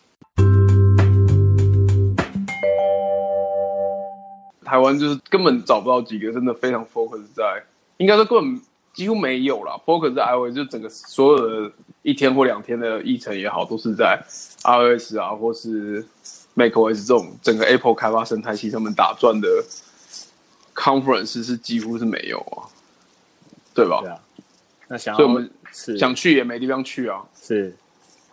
[4.64, 7.64] 台湾就是根本找不到几个真的非常 focus 在，
[7.98, 8.62] 应该说根本
[8.94, 11.72] 几乎没有啦 focus 在 iOS，就整个所有的
[12.02, 14.22] 一天或两天的议程也好，都是在
[14.64, 16.06] iOS 啊，或是
[16.56, 19.48] macOS 这种整个 Apple 开发生态系上面打转的
[20.74, 22.68] conference 是几乎是没有啊，
[23.74, 24.00] 对吧？
[24.02, 24.20] 对啊。
[24.90, 27.24] 那想要所以我们是想去也没地方去啊。
[27.40, 27.76] 是，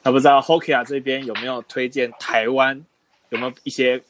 [0.02, 2.84] 那不知道 Hokia 这边有没有推荐台湾
[3.30, 4.02] 有没有一些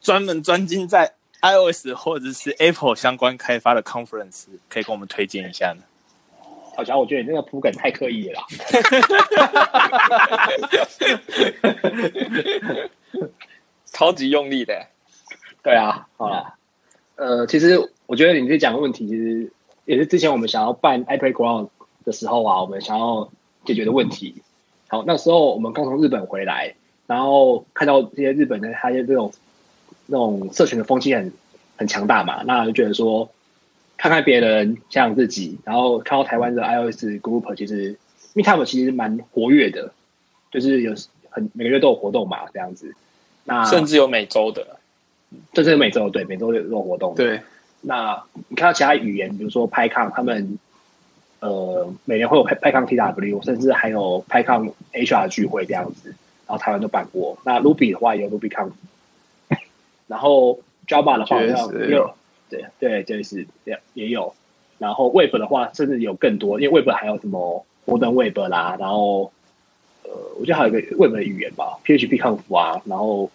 [0.00, 1.12] 专门专精在
[1.42, 5.82] iOS 或者是 Apple 相关开发的 conference，可以跟我们推荐一下呢？
[6.76, 8.40] 好像我觉得你那个铺梗太刻意了。
[13.86, 14.88] 超级用力的，
[15.62, 16.56] 对啊，好啦，
[17.14, 19.52] 呃，其实我觉得你这讲的问题，其实
[19.84, 21.68] 也是之前我们想要办 iPlay Ground
[22.04, 23.30] 的时候啊，我们想要
[23.64, 24.42] 解决的问题。
[24.88, 26.74] 好，那时候我们刚从日本回来，
[27.06, 29.32] 然后看到这些日本的他的这种
[30.06, 31.32] 那种社群的风气很
[31.76, 33.30] 很强大嘛，那就觉得说，
[33.96, 37.96] 看看别人，想想自己，然后看到台湾的 iOS group，其实因
[38.34, 39.92] 为他们其实蛮活跃的，
[40.50, 40.94] 就是有
[41.30, 42.94] 很每个月都有活动嘛，这样子。
[43.44, 44.78] 那甚至有每周的。
[45.52, 47.40] 这是每周对每周有这种活动。，对，
[47.80, 50.60] 那你看到其他语言，比如说 PyCon，他们
[51.48, 56.08] 呃每年会有 Py- PyCon TW，甚至还有 PyCon HR 聚会这样子，
[56.46, 57.36] 然后台湾都办过。
[57.44, 58.70] 那 Ruby 的话也有 RubyCon，
[60.08, 61.48] 然后 Java 的话也
[61.90, 62.14] 有，
[62.48, 64.34] 对对，就是也也有。
[64.78, 69.30] 然后 Web 的话，甚至有更多，因为 Web 还有什么 Modern Web 啦，然后
[70.02, 73.30] 呃，我觉得还有一个 Web 的语言吧，PHP Conf 啊，然后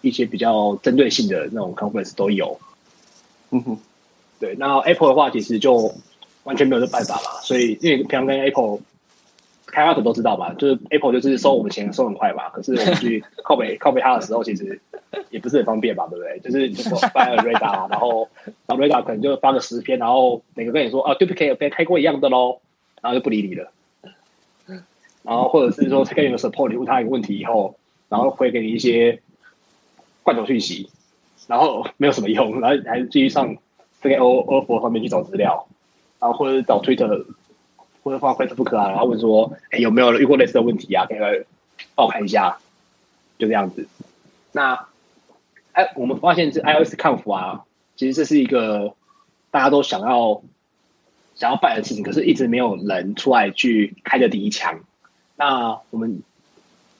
[0.00, 2.58] 一些比较针对性的那种 conference 都有。
[3.50, 3.78] 嗯哼，
[4.40, 5.94] 对，那 Apple 的话，其实就
[6.44, 8.78] 完全没有这办法嘛，所以因为平常跟 Apple
[9.66, 14.80] 开发者都知道嘛，就是 Apple 就是收我们钱收很快嘛，可是我们去 靠北靠北它的时候，其实
[15.30, 16.38] 也不是很方便吧，对不对？
[16.40, 18.28] 就是就说发了 Radar， 然后
[18.66, 22.60] 然后 Radar 可能就发个十篇，然后每个跟你说啊，duplicate 被开过一样的喽，
[23.02, 23.70] 然后就不理你了。
[25.22, 27.74] 然后或者是说他跟你的 support，你问他一个问题以后，
[28.10, 29.18] 然后回给你一些
[30.22, 30.90] 罐头讯息，
[31.48, 33.56] 然后没有什么用，然后还继续上
[34.02, 35.66] 这个 O O 上面去找资料，
[36.24, 37.26] 然后或者找 Twitter
[38.02, 41.04] 或者发 Facebook 啊，然后问说，哎，有没有遇过类似的问题啊？
[41.04, 41.44] 可以来
[41.94, 42.56] 帮我看一下，
[43.38, 43.86] 就这样子。
[44.52, 44.86] 那
[45.72, 47.64] 哎，我们发现是 iOS Conf 啊，
[47.96, 48.94] 其实这是一个
[49.50, 50.40] 大家都想要
[51.34, 54.80] 想要办的事情，可是一直没有人出来去开的第一枪。
[55.36, 56.22] 那我们因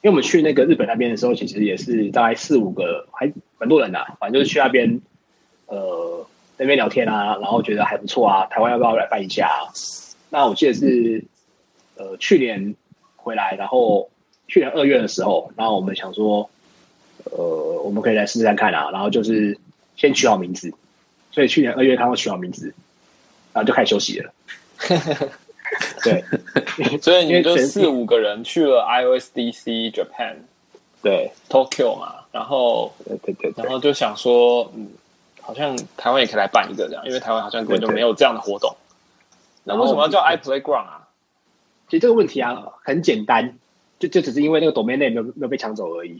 [0.03, 5.01] 为我们去那个日本那边的时候，其实也是大概四五个，还蛮多人的、反正就是去那边，
[5.65, 9.71] 呃，那边聊天啊，然后觉得还不错啊，台湾要不要来办一下、啊？
[10.29, 11.23] 那我记得是，
[11.97, 12.75] 呃，去年
[13.15, 14.09] 回来，然后
[14.47, 16.49] 去年二月的时候，然后我们想说，
[17.25, 17.37] 呃，
[17.83, 19.57] 我们可以来试试看看啊，然后就是
[19.95, 20.73] 先取好名字，
[21.31, 22.73] 所以去年二月刚刚取好名字，
[23.53, 24.33] 然后就开始休息了。
[26.03, 26.23] 对
[27.01, 30.35] 所以你就四五个人去了 iOSDC Japan
[31.01, 34.87] 对 Tokyo 嘛，然后对对对对然后就想说，嗯，
[35.45, 38.75] 好像台湾也可以来办一个这样，因为台湾好像根本就没有这样的活动。
[39.63, 41.07] 那为什么要叫 iPlayground 啊？
[41.87, 43.59] 其实这个问题啊很简单，
[43.99, 46.19] 就就只是因为那个 domain name 没有没有被抢走而已。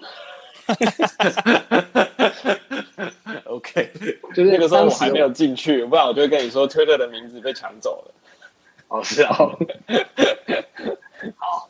[3.45, 3.91] OK，
[4.35, 8.13] 就是那个时候我还没有进去，不然我就会跟你说 Twitter 的名字被抢走了。
[8.89, 9.35] 哦，是啊。
[11.37, 11.69] 好，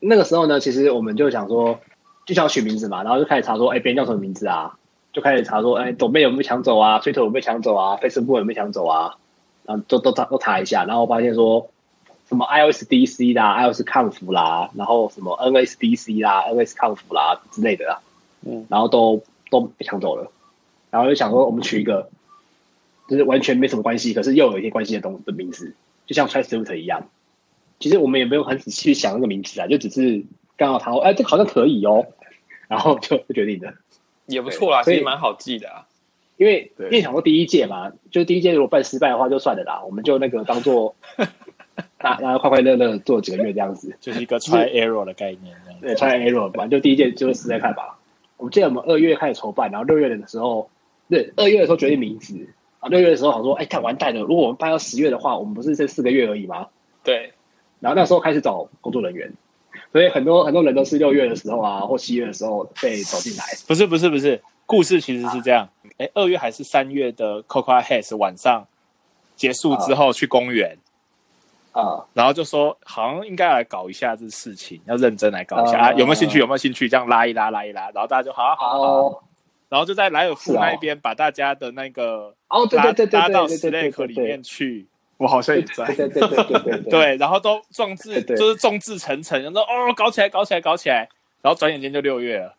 [0.00, 1.78] 那个时候呢，其实我们就想说，
[2.24, 4.78] 就想取名字嘛，然后就开始查说，哎，别人叫什么名字啊？
[5.16, 9.16] 就开始查说，哎，抖妹有没有抢走啊？Twitter 有没有抢走啊？Facebook 有没有抢走啊？
[9.64, 11.70] 然后都都查都查一下，然后我发现说，
[12.28, 18.00] 什么 iOSDC 啦、iOS Conf 啦，然后什么 NSDC 啦、NS Conf 啦之类的啦，
[18.42, 20.30] 嗯，然后都都被抢走了。
[20.90, 22.10] 然后就想说，我们取一个
[23.08, 27.08] 就是完全没什么关系，可是又有一些关系的东的名字，就像 t r a s t Twitter 一样。
[27.80, 30.22] 其实我们也没有很仔细去想那个名字啊，就只是
[30.58, 32.04] 刚好他说，哎，这个好像可以哦，
[32.68, 33.72] 然后就就决定的。
[34.26, 35.86] 也不错啦，所以蛮好记的啊。
[36.36, 40.94] 因为因为想说第一届嘛，就第一届如果办失败的话就算了啦，我们就那个当做
[41.98, 43.96] 大大家快快乐乐做几个月这样子。
[44.00, 45.56] 就是一个 try error 的概念。
[45.80, 47.98] 对，try error，反正就第一届就是试试看吧。
[48.36, 50.68] 我们记得我们二月开始筹办，然后六月的时候，
[51.08, 52.48] 对，二月的时候决定名字，
[52.80, 56.66] 啊，六月的时候好说，哎，看完蛋了，如果我们办到十月的话，我们不是这四个月而已吗？
[57.02, 57.32] 对，
[57.80, 59.32] 然后那时候开始找工作人员，
[59.96, 63.44] 所以很多很多人都是六月的时候啊，或七月的时候被走进来。
[63.66, 65.66] 不是不是不是，故事其实是这样。
[65.96, 68.66] 哎，二月还是三月的 Coca Heads 晚上
[69.36, 70.76] 结束之后去公园，
[71.72, 76.40] 啊，然后就说好像应该来搞一下这事情，要认真来搞一下啊啊，有没有兴趣？
[76.40, 76.90] 有没有兴趣？
[76.90, 79.22] 这样拉一拉拉一拉，然后大家就好啊好
[79.70, 84.88] 然后就在莱尔富是哦那一边把大家的那个哦，对拉对对对拉到对对对 Slack 对对里面去。
[85.18, 86.08] 我好像也在对。
[86.08, 91.08] 对对对对对 对，然后都众志对对就是众志成城，然后哦搞起来搞起来搞起来，
[91.42, 92.54] 然后转眼间就六月了，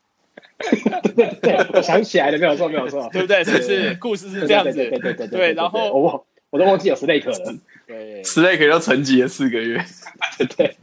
[1.16, 3.44] 对对，我想起来了，没有错没有错，对不对？
[3.44, 3.96] 是不是？
[3.96, 7.56] 故事是这样子，对对对对对然后我我都忘记有 Snake 了，
[7.86, 9.84] 对，Snake 要沉寂了四个月，
[10.38, 10.76] 对对，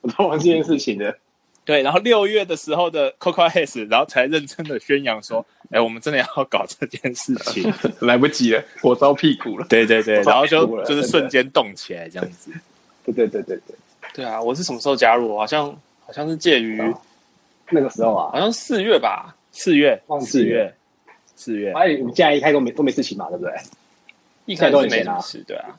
[0.00, 1.16] 我都忘记这件事情了。
[1.64, 7.72] 对，然后六月的时候的 Coco Heads，然后才认真的宣扬说，哎，我们真的要搞这件事情。
[8.06, 9.66] 来不及了，火烧屁股了。
[9.68, 12.50] 对对对，然后就就是瞬间动起来这样子。
[13.04, 13.76] 对对对对对，
[14.14, 15.36] 对啊，我是什么时候加入？
[15.36, 15.70] 好像
[16.06, 16.80] 好像是介于
[17.70, 19.34] 那个时候啊好，像四月吧。
[19.56, 20.74] 四月，四月，
[21.36, 23.52] 四月，哎，我们现在一开都没都没事情嘛，对不对？
[24.46, 25.78] 一开始都很闲啊什么事，对啊，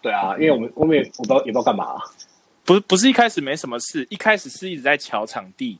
[0.00, 2.00] 对啊，因为我们我们也我不知道也不知道干嘛
[2.64, 5.76] 不是不是一开始没什么事，一开始是一直在瞧场地，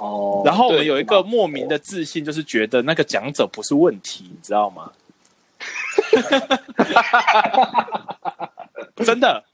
[0.00, 0.42] 哦。
[0.44, 4.90] 然后我们有一个莫名的自信，就是觉得那个讲者不是问题，你知道吗？
[9.04, 9.44] 真的，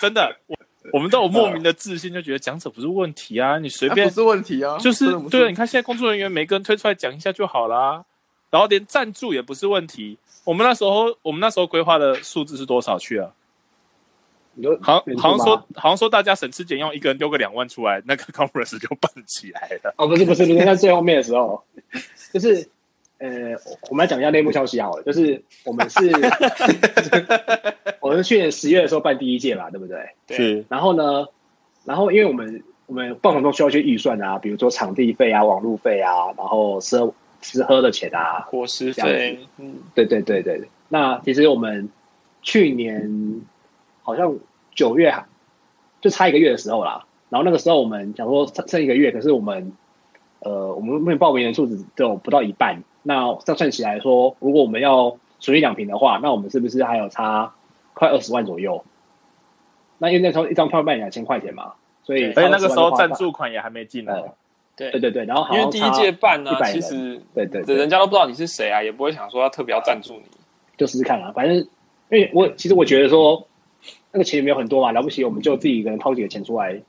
[0.00, 0.56] 真的，我
[0.92, 8.04] 我们都有莫名的自信，就觉得讲者不是问题啊，你随便那不是问题啊，就是对，你看现在工作人员每个人推出来讲一下就好啦，
[8.50, 10.18] 然后连赞助也不是问题。
[10.44, 13.30] 我们那时候我们那时候规划的数字是多少去啊？
[14.80, 19.94] 好像说好像说大家省吃俭用，一个人丢个两万出来，那个 conference 就办起来了。
[19.96, 21.62] 哦，不是不是不是，在最后面的时候，
[22.32, 22.68] 就是
[23.18, 23.56] 呃，
[23.90, 25.98] 我们来讲一下内幕消息好了，就是我们是
[28.00, 29.98] 我们去年十月的时候办第一届嘛，对不对？
[30.26, 31.26] 对是，然后呢，
[31.84, 36.98] 然后因为我们我们办活动需要一些预算啊，比如说场地费啊、网路费啊，然后吃
[37.40, 40.62] 吃喝的钱啊，伙食费，嗯，对对对对。
[40.88, 41.88] 那其实我们
[42.42, 43.40] 去年
[44.04, 44.38] 好像
[44.72, 45.12] 九月
[46.00, 49.72] 就差一个月的时候啦，然后那个时候我们想说剩剩一个月，可是我们
[50.38, 57.52] 呃我们目前报名人数只只有不到一半，那这样算起来说，如果我们要存一两瓶的话，那我们是不是还有差
[57.94, 58.84] 快二十万左右？
[59.98, 61.72] 那因为那时候一张票卖两千块钱嘛，
[62.04, 64.14] 所以对而且那个时候20万的话赞助款也还没进来。
[64.14, 64.34] 呃
[64.76, 70.24] 对对对对，然后因为第一届办呢、100人其实对对对人家都不知道你是谁啊，也不会想说要特别要赞助你。
[70.76, 71.30] 就试试看啦。
[71.32, 71.66] 反正因
[72.10, 73.46] 为我其实我觉得说
[74.14, 76.80] 那个钱也没有很多嘛，了不起我们就自己一个人掏几个钱出来，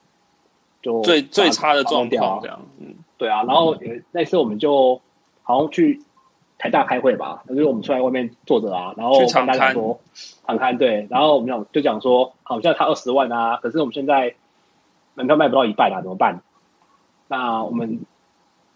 [0.83, 3.79] 就最最差的状况这样，嗯，对啊，然后呃
[4.11, 5.01] 那次我们就
[5.41, 5.99] 好像去
[6.59, 9.99] 台大开会吧，就是我们出来外面坐着啊，然后去大家讲说
[10.45, 14.35] 场刊对，然后我们讲就讲说，好，现在差二十万啊，可是我们现在
[15.15, 16.41] 门票卖不到一半啊，怎么办？
[17.27, 17.99] 那我们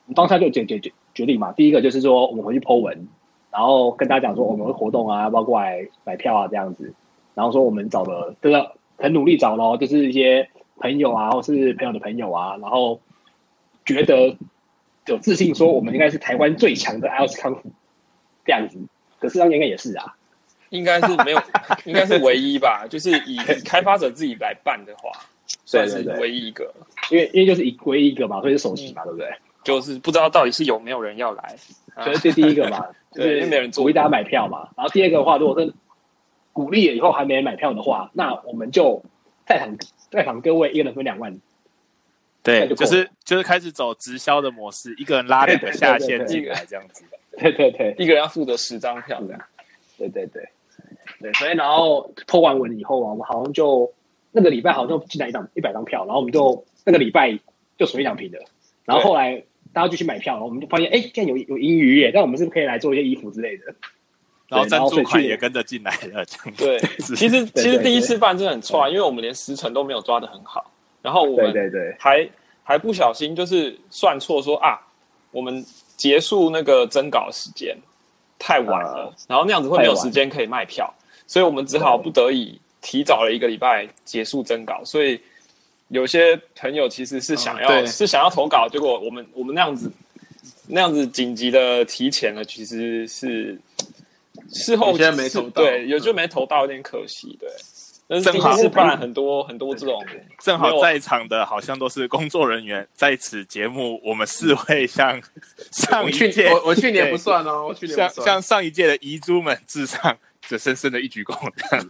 [0.05, 3.07] 我们当下就决决决决定嘛，第一个就是说我们回去 Po 文，
[3.51, 6.95] 然后跟大家讲说我们会活动啊，包括来买票啊这样子，
[7.39, 12.99] 然后说我们找了真的很努力找咯，就是一些朋友啊，或是朋友的朋友啊，然后
[13.85, 14.35] 觉得
[15.05, 17.71] 有自信说我们应该是台湾最强的 iOS 康复
[18.43, 18.77] 这样子，
[19.21, 20.17] 可是当年应该也是啊，
[20.69, 21.41] 应该是没有，
[21.85, 22.85] 应该是唯一吧。
[22.89, 25.09] 就是以以 开发者自己来办的话，
[25.63, 26.69] 算是唯一一个。
[27.09, 29.29] 因为因为就是一唯一一个嘛，所以是首席嘛，对不对？
[29.63, 31.55] 就是不知道到底是有没有人要来。
[31.95, 32.85] 啊所以这第一个嘛，
[33.15, 34.67] 就是因为没人做鼓励大家买票嘛。
[34.75, 35.73] 然后第二个的话，如果是
[36.53, 39.03] 鼓励了以后还没人买票的话，那我们就
[39.45, 39.77] 在场
[40.09, 41.39] 在场各位一个人分两万，
[42.43, 47.03] 对，就就是就是开始走直销的模式，一个人拉两个下线进来这样子。
[47.37, 49.41] 对对对一个人要负责十张票这样。
[49.97, 50.47] 对对对。
[51.19, 53.91] 对，所以然后破完文以后啊，我们好像就
[54.31, 57.37] 那个礼拜好像就进来一张一百张票，然后我们就那个礼拜
[57.77, 58.39] 就随两瓶的，
[58.85, 59.43] 然后后来
[59.73, 63.75] 大家就去买票，然后我们就发现，哎，现在有有盈余耶，但我们是不是可以来做一些衣服之类的？
[64.49, 66.25] 然后赞助款也跟着进来了，
[66.57, 66.79] 对，
[67.15, 70.69] 其实其实第一次办真的很错，因为我们连时程都没有抓得很好，
[71.03, 72.27] 然后我们对对对，还
[72.63, 74.79] 还不小心就是算错说啊，
[75.31, 75.63] 我们
[75.95, 77.77] 结束那个征稿时间
[78.39, 80.91] 太晚了，然后那样子会没有时间可以卖票，
[81.27, 85.21] 所以我们只好不得已提早了一个礼拜结束征稿，所以
[85.89, 89.91] 有些朋友其实是想要、嗯是想要投稿，结果我们我们那样子
[90.67, 93.59] 那样子紧急的提前了，其实是
[94.51, 97.49] 事后有些人没投到对，有就没投到，有点可惜，对。
[98.11, 100.03] 但是正好是办很多很多这种，
[100.39, 105.21] 正好在场的好像都是工作人员，在此节目我们四位向
[105.71, 108.25] 上一届我我去年不算哦，我去年向不算。
[108.25, 111.51] 向上一届的遗珠们致上这深深的一鞠躬。
[111.55, 111.87] 这样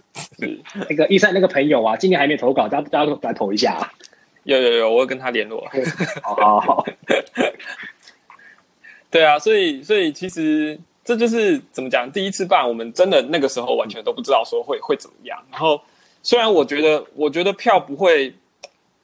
[0.89, 3.89] 那个一三那个朋友啊，今年还没投稿，大家大家都来投一下啊。
[4.43, 5.65] 有有有，我会跟他联络。
[6.21, 6.85] 好好好，
[9.09, 10.77] 对啊，所以所以其实
[11.09, 12.07] 这就是怎么讲？
[12.11, 15.43] 第一次办，我们真的那个时候完全都不知道说会会怎么样。
[15.49, 15.81] 然后
[16.21, 18.31] 虽然我觉得，我觉得票不会，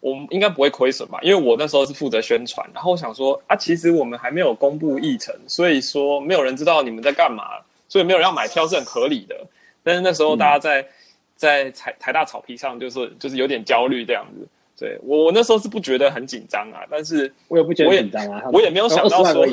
[0.01, 1.17] 我们应该不会亏损吧？
[1.23, 7.45] 因为我那时候是负责宣传，然后我想说啊，其实我们还没有公布议程，所以说没有人知道你们在干嘛，
[7.89, 9.35] 所以没有人要买票是很合理的。
[9.81, 10.87] 但是那时候大家在、
[11.35, 14.47] 在台台大草皮上，就是就是有点焦虑这样子。
[14.77, 19.47] 对我我那时候是不觉得很紧张啊，但是我也不觉得我也紧张啊，我也没有想到20万说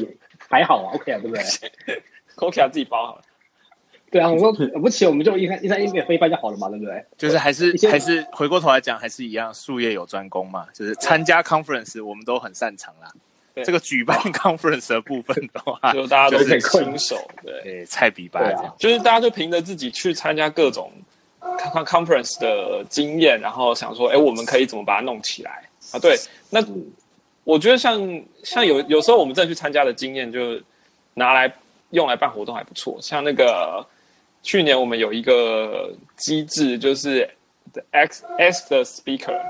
[0.51, 1.43] 还好啊，OK 啊，对不对？
[2.37, 3.23] Kokia 自己包好了。
[4.11, 7.03] 对啊，我说了不起，我们就一三一三一免飞办就好了嘛，对不对？
[7.17, 10.67] 就是还是还是回过头来讲，还是一样，术业有专攻嘛。
[10.75, 13.11] 就是参加 conference，我们都很擅长啦。
[13.55, 18.75] 对这个举办 conference 的部分的话， 就大家都是就是新手，对，对菜比吧对啊这样。
[18.79, 20.93] 就是大家就凭着自己去参加各种
[21.41, 25.99] con conference 的经验，然后想说，哎，我们可以怎么把它弄起来啊？
[25.99, 26.17] 对，
[26.51, 26.63] 那
[27.45, 30.61] 我觉得像像有有时候我们再去参加的经验，就
[31.15, 31.51] 拿来
[31.93, 32.99] 用来办活动还不错。
[33.01, 33.87] 像那个
[34.43, 37.31] 去年我们有一个机制，就是
[37.73, 39.41] the X X 的 speaker，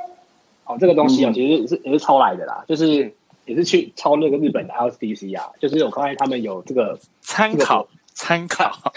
[0.67, 3.13] 哦，这个东西啊，嗯其实也是也是抄来的啦，就是
[3.47, 8.93] 也是去抄那个日本的 LSDC 啊，就是我发现他们有这个，参考参考，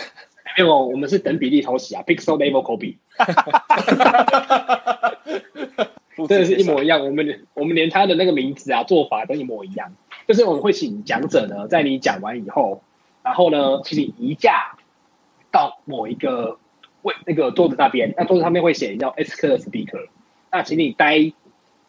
[0.58, 2.98] 没有，我们是等比例抄袭啊，Pixel Level Copy，
[6.28, 7.04] 真的是一模一样。
[7.04, 9.94] 我们我们连他的那个名字啊、做法都一模一样。
[10.28, 12.82] 就是我们会请讲者呢，在你讲完以后，
[13.26, 14.78] 然后呢，请你移驾
[15.52, 16.60] 到某一个
[17.02, 20.10] 位那个桌子那边，那桌子上面会写叫 S 科的 speaker。
[20.52, 21.34] 那请你待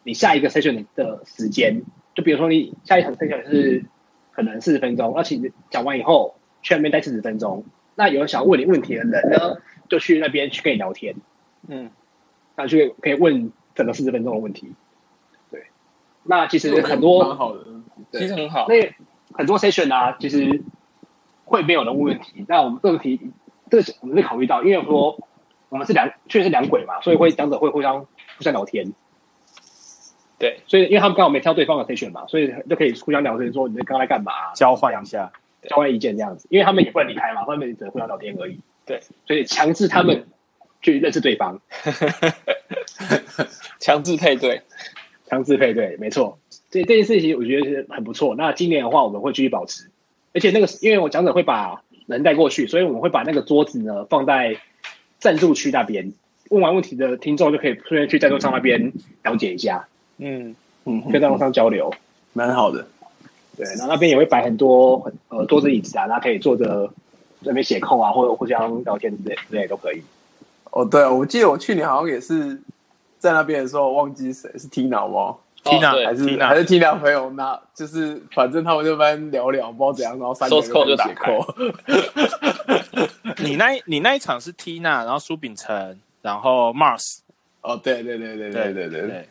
[0.02, 1.82] 你下一个 session 的时间，
[2.14, 3.84] 就比如说你下一场 session 是
[4.32, 7.66] 可能四十分钟，那请你讲完以后去那边待四十分钟。
[7.94, 9.58] 那有人想问你问题的人呢，
[9.90, 11.16] 就去那边去跟你聊天。
[11.68, 11.90] 嗯，
[12.56, 14.72] 那就可以问整个四十分钟的问题。
[15.50, 15.66] 对，
[16.24, 17.62] 那其实很蛮多好的。
[18.12, 18.66] 其实很好。
[18.68, 18.94] 那
[19.34, 20.62] 很多 session 啊，其实
[21.46, 22.44] 会没有人问问题。
[22.46, 23.18] 那我们这个题，
[23.70, 25.18] 这个我们是考虑到，因为说
[25.70, 28.00] 我们是两确实是两轨嘛，所以会讲者会互相
[28.36, 28.92] 互相聊天。
[30.38, 35.32] 对，所以因为他们刚好没挑对方的 session 嘛，所以就可以互相聊天，说你们刚才干嘛、交换一下。
[35.68, 38.60] 交换意见这样子，因为他们也不能离开嘛，他们只能互相聊天而已。
[38.84, 40.28] 对，所以强制他们
[40.80, 41.60] 去认识对方。
[43.80, 44.62] 强制配对，
[45.24, 46.38] 强制配对，没错，
[46.70, 48.36] 这这件事情我觉得是很不错。
[48.36, 49.90] 那今年的话，我们会继续保持，
[50.36, 54.54] 而且那个因为我讲者会把人带过去，所以我们会把那个桌子呢放在
[55.18, 56.12] 赞助区那边，
[56.50, 58.92] 问完问题的听众就可以顺便去赞助商那边
[59.24, 61.90] 了解一下，嗯，嗯，跟赞助商交流。
[62.34, 62.86] 蛮好的。
[63.56, 66.86] 对，然后那边也会摆很多呃桌子椅子啊，大家可以坐着
[67.40, 70.02] 在那边写扣啊，或者互相聊天之类之类都可以。
[70.72, 72.60] 哦，对，我记得我去年好像也是
[73.18, 75.36] 在那边的时候，忘记谁是 Tina 吗？
[75.66, 77.30] Tina 还是 Tina 还是 Tina 朋友？
[77.30, 81.54] 那就是反正他们就般聊聊，不知道怎样，然后三个就打写开扣。
[83.44, 87.18] 你那你那一场是 Tina，然后苏秉成，然后 Mars，
[87.60, 89.28] 哦，对对对对对对对，对，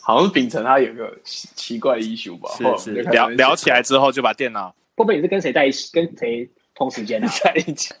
[0.00, 2.50] 好像是秉承他有个奇奇怪的 issue 吧？
[2.56, 3.82] 是是聊聊起来。
[3.82, 5.90] 之后就把电脑会不会你是跟谁在一起？
[5.92, 7.28] 跟谁同时间啊？
[7.42, 7.92] 在一起。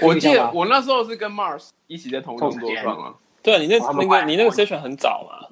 [0.00, 3.14] 我记得我那时候是跟 Mars 一起在同一工作上啊。
[3.42, 5.48] 对啊，你那那个你那个 session 很早嘛，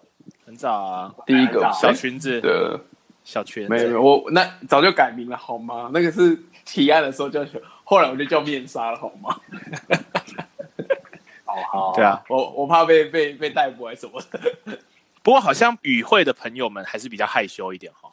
[0.66, 2.80] 啊，第一个小裙子，的
[3.24, 5.90] 小裙子没有没，有我那早就改名了好吗？
[5.92, 7.44] 那个是提案的时候叫，
[7.84, 9.40] 后来我就叫面纱了好吗？
[11.46, 12.22] 哦好，对啊。
[12.28, 14.78] 我我怕被被被逮捕还是什么的。
[15.22, 18.10] 不过好像与会的朋友们还是比较害羞一点哈。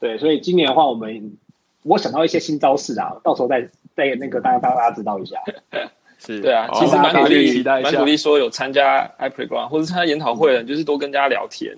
[0.00, 1.36] 对，所以今年的话，我们
[1.82, 3.62] 我想到一些新招式啊，到时候再
[3.94, 5.36] 再那个大家大家知道一下。
[6.24, 11.76] 是，对啊，其实蛮鼓励，蛮鼓励说有参加 iPlayground 或者参加研讨会的人，就是多跟大家聊天，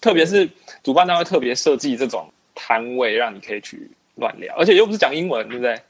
[0.00, 0.48] 特别是
[0.82, 5.80] 主办单位特别设计这种摊位，让你可以去乱聊，而且又不是讲英文，对不对？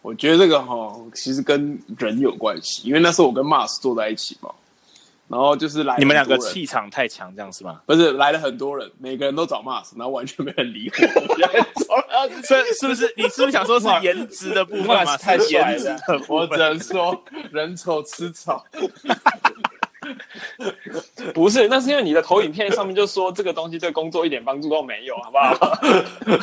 [0.00, 4.48] 我觉得这个哈，其实跟人有关系，因为那时候我跟 Mars 坐在一起嘛，
[5.28, 7.80] 然后就是来你们两个气场太强，这样是吗？
[7.84, 10.98] 不是来了很多人，每个人都找 Mars，然后完全没人理我。
[12.44, 15.04] 所以是不是你是不是想说是颜值的部分吗？
[15.04, 16.56] 哇太是帅了我只。
[16.56, 17.22] 能说
[17.52, 18.64] 人丑吃草。
[21.34, 25.78] 不是，那是因为你的投影片上面就说这个东西对工作一点帮助都没有，好不好？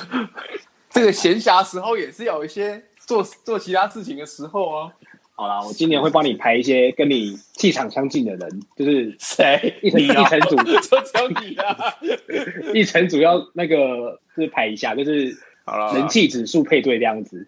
[0.92, 4.92] 这个闲暇时候也是有一些做做其他事情的时候啊。
[5.38, 9.78] 好啦，我今年会帮你排一些跟你气场相近的人，就是谁？
[9.82, 11.94] 一层一层组， 就只有你啊。
[12.74, 17.46] 一层组要那个就是排一下，就是好了，人气指数配对这样子，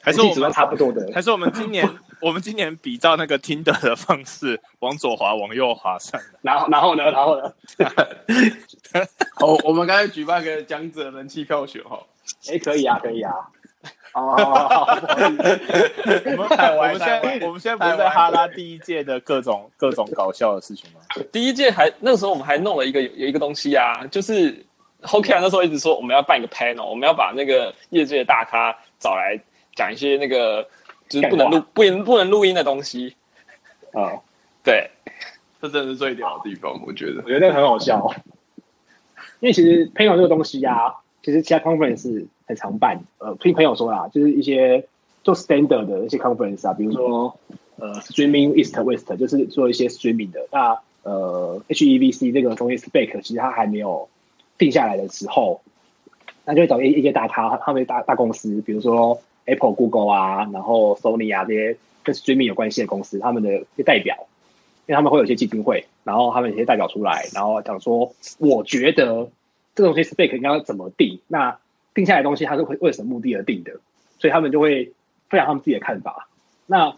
[0.00, 1.10] 还是我们差不多的。
[1.12, 1.88] 还是我们今年
[2.22, 6.38] 我们今年比照那个听的的方式，往左滑，往右滑算了。
[6.42, 7.52] 然后然后呢，然后呢？
[9.34, 12.00] 好，我们刚才举办个讲者人气票选哈。
[12.48, 13.32] 哎，可以啊，可以啊。
[14.14, 14.86] 哦，
[16.24, 21.00] 我们太我们现在我们现在不是在哈拉第一届的各种 各种搞笑的事情吗？
[21.30, 24.64] 第一届还那个时候我们还弄了一个有有一个东西啊，就是
[25.02, 29.38] Hokia 那时候一直说我们要办一个 panel，我们要把那个业界的大咖找来
[29.74, 30.66] 讲一些那个
[31.08, 33.14] 就是不能录不能不能录音的东西。
[33.92, 34.12] 啊，
[34.62, 34.90] 对，
[35.60, 37.28] 这真的是最屌的地方，我觉得我。
[37.28, 38.10] 觉得很好笑。
[39.40, 40.94] 因为其实朋友这个东西啊，
[41.26, 43.00] 其实其他 conference 很常办。
[43.18, 44.86] 呃，听朋友说啦，就是一些
[45.24, 47.36] 做 standard 的一些 conference 啊，比如说
[47.74, 50.46] 呃 streaming east west，就是做一些 streaming 的。
[50.52, 54.08] 那呃 HEVC 这个东西 spec 其实它还没有
[54.56, 55.62] 定下来的时候，
[56.44, 64.28] 那就会找一一些大咖，他们大大公司，比如说 Apple、Google 啊，然后 Sony 啊这些跟 streaming 有关系的公司，他们的一些代表。
[64.88, 69.28] 因为他们会有一些基金会，然后他们有些代表出来，然后讲说，我觉得
[69.76, 71.58] 这个东西 spec 应该要怎么定，那
[71.94, 73.72] 定下来的东西它是会为什么目的而定的，
[74.18, 74.92] 所以他们就会
[75.28, 76.28] 分享他们自己的看法。
[76.66, 76.96] 那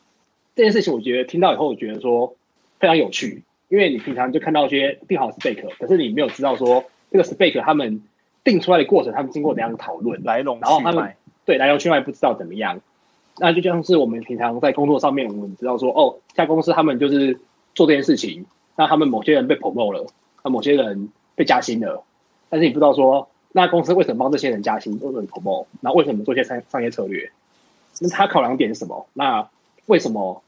[0.57, 2.37] 这件事情，我觉得听到以后，我觉得说
[2.79, 8.01] 非常有趣，因为你平常就看到一些定好的 spec，可是你没有知道说这个 spec 他们
[8.45, 11.14] 定出来的过程，他们经过怎样的讨论，来龙然后他们
[11.45, 12.81] 对来龙去脉不知道怎么样，
[13.39, 17.41] 那就像是我们平常在工作上面，我们知道说，哦，在公司他们就是
[17.74, 20.07] 做这件事情，那他们某些人被 promote 了，
[20.45, 22.05] 那某些人被加薪了，
[22.49, 27.30] 但是你不知道说，那公司为什么帮这些人加薪，为什么 promote，然后为什么做一些商商业策略？
[28.01, 29.07] 那他考量点是什么？
[29.14, 29.49] 那
[29.86, 30.42] 为什么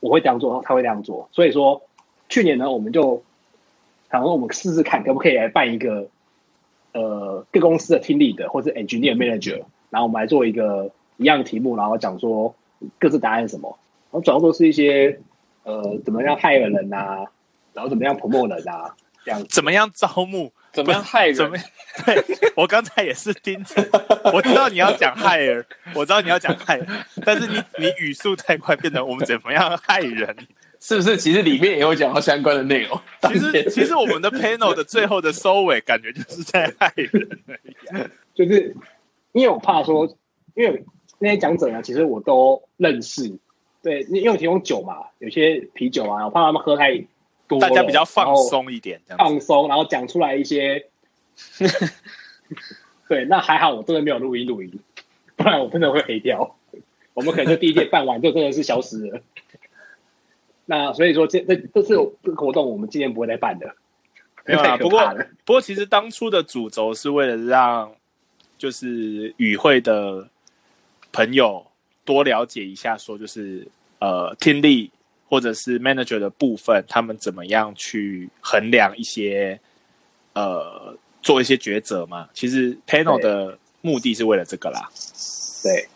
[0.00, 1.28] 我会这样做，他会这样做？
[1.32, 1.82] 所以说，
[2.28, 3.22] 去年呢，我们就
[4.10, 6.08] 想说，我们试试看，可不可以来办一个
[6.92, 12.54] 呃各公司的 team lead 或者 engineer manager，然后我们来做一个一样的题目，然后讲说
[12.98, 13.78] 各自答案是什么，
[14.10, 15.20] 然后主要都是一些
[15.64, 17.26] 呃怎么样害人啊，
[17.74, 18.94] 然后怎么样 promote 人啊，
[19.24, 19.44] 这样。
[19.48, 20.52] 怎么样招募？
[20.72, 21.34] 怎么样害人？
[21.34, 21.56] 怎么？
[22.06, 22.24] 对
[22.56, 23.74] 我刚才也是盯着，
[24.32, 25.62] 我知道你要讲 hire，
[25.94, 26.86] 我知道你要讲 hire，
[27.24, 30.34] 但是你你语速太快，变成我们怎么样害人？
[30.80, 31.16] 是不是？
[31.16, 32.98] 其实里面也有讲到相关的内容。
[33.28, 38.10] 其实其实我们的 panel 的最后的收尾，感觉就是在害人而已啊。
[38.34, 38.74] 就是
[39.32, 40.06] 因为我怕说，
[40.54, 40.82] 因为
[41.18, 43.30] 那些讲者呢，其实我都认识。
[43.82, 47.04] 对，因为我提供酒嘛，有些啤酒啊，我怕他们喝太
[47.58, 49.18] 多，大家比较放松一点，这样。
[49.18, 50.86] 放松，然后讲出来一些，
[53.08, 54.72] 对，那还好，我真的没有录音录音，
[55.36, 56.56] 不然我真的会黑掉。
[57.14, 59.20] 我们可能就第一届办完就真的是消失了。
[60.64, 63.74] 那所以说这这这次这个活动我们今年不会再办的，
[64.46, 65.14] 没有啦， 不过
[65.44, 67.92] 不过其实当初的主轴是为了让
[68.56, 70.26] 就是与会的
[71.12, 71.66] 朋友
[72.04, 73.68] 多了解一下，说就是
[73.98, 74.90] 呃听力
[75.32, 79.58] 或者是 manager 的部分，他们怎么样去衡量一些
[80.34, 82.28] 呃做一些抉择嘛。
[82.34, 84.90] 其实 panel 的目的是为了这个啦。
[85.62, 85.88] 对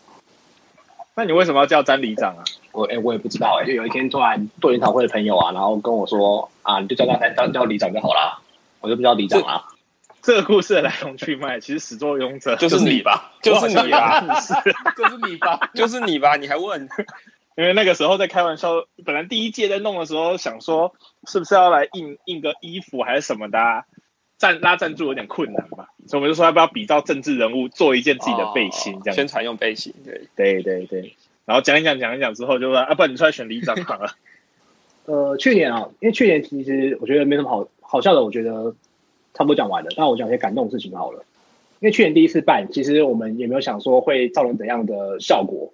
[1.13, 2.41] 那你为什么要叫詹里长啊？
[2.71, 8.39] 我哎、我也不知道哎、就有一天突然做研讨会的朋友啊，然后跟我说啊，你就叫他叫叫里长就好啦，
[8.81, 9.63] 我就不叫里长啦。
[10.23, 14.19] 这个故事的来龙去脉，其实始作俑者就是你吧， 就是你吧。
[14.97, 15.69] 就是你吧？
[15.75, 16.35] 就是你吧？
[16.37, 16.89] 你还问？
[17.57, 20.93] 因为那个时候在开玩笑，本来第一届在弄的时候，想说
[21.27, 23.85] 是不是要来印印个衣服还是什么的、啊，
[24.37, 29.15] 赞拉赞助有点困难嘛，所以我们就说要不要比照政治人物做一件自己的背心这样子。
[29.15, 31.15] 宣传用背心，对，对对对，
[31.45, 34.11] 然后讲一讲讲一讲之后，就说啊，不然你出来选里长好了。
[35.05, 38.75] 呃，去年啊，因为去年其实我觉得没什么好好笑的，我觉得
[39.33, 39.89] 差不多讲完了。
[39.97, 41.23] 那我讲一些感动的事情好了。
[41.79, 45.73] 因为去年第一次办，其实我们也没有想说会造成怎样的效果，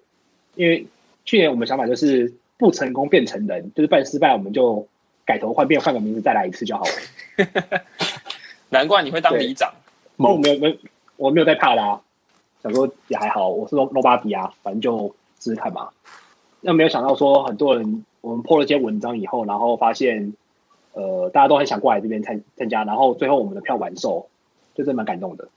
[0.54, 0.86] 因为
[1.24, 4.86] 去年我们想法就是不成功变成人，就是办失败我们就
[5.24, 7.80] 改头换面换个名字再来一次就好了。
[8.70, 9.72] 难怪你会当里长。
[10.16, 10.76] 我没有没有
[11.16, 12.00] 我没有在怕啦、
[12.62, 15.88] 想说也还好，我是 no nobody 啊，反正就试试看嘛。
[16.60, 20.32] 那没有想到说很多人我们 po 了一些文章以后，然后发现
[20.92, 24.28] 呃大家都很想过来这边参参加，然后最后我们的票完售，
[24.74, 25.48] 就真的蛮感动的。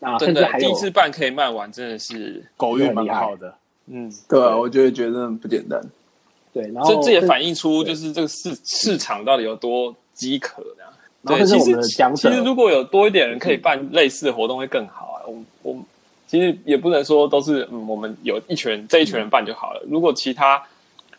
[0.00, 3.54] 那甚至还有第一次办可以卖完，真的是狗运蛮好的，
[3.90, 5.80] 嗯，对啊，我就会觉得不简单。
[6.52, 10.92] 对，然后这这也反映出就是这个市市场到底有多饥渴这样。
[11.26, 11.82] 对，其实
[12.14, 15.22] 其实如果有多一点人可以办类似的活动会更好啊。
[15.26, 15.78] 我我
[16.26, 19.82] 其实也不能说都是嗯，我们有一群人这一群人办就好了。
[19.88, 20.62] 如果其他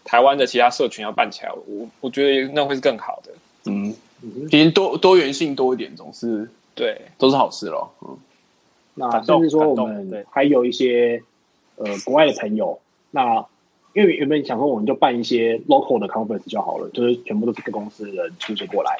[0.04, 3.32] 台湾的其他社群要办起来，我我觉得那会是更好的。
[3.66, 7.92] 嗯，嗯哼其实多多元性多一点，总是对，都是好事咯。
[8.02, 8.18] 嗯，
[8.96, 11.22] 那甚至说我们还有一些
[11.80, 12.80] 呃国外的朋友，
[13.12, 13.44] 那
[13.94, 19.00] 因为原本想说我们就办一些 local 的 conference 就好了，就是全部都是各公司的人出席过来。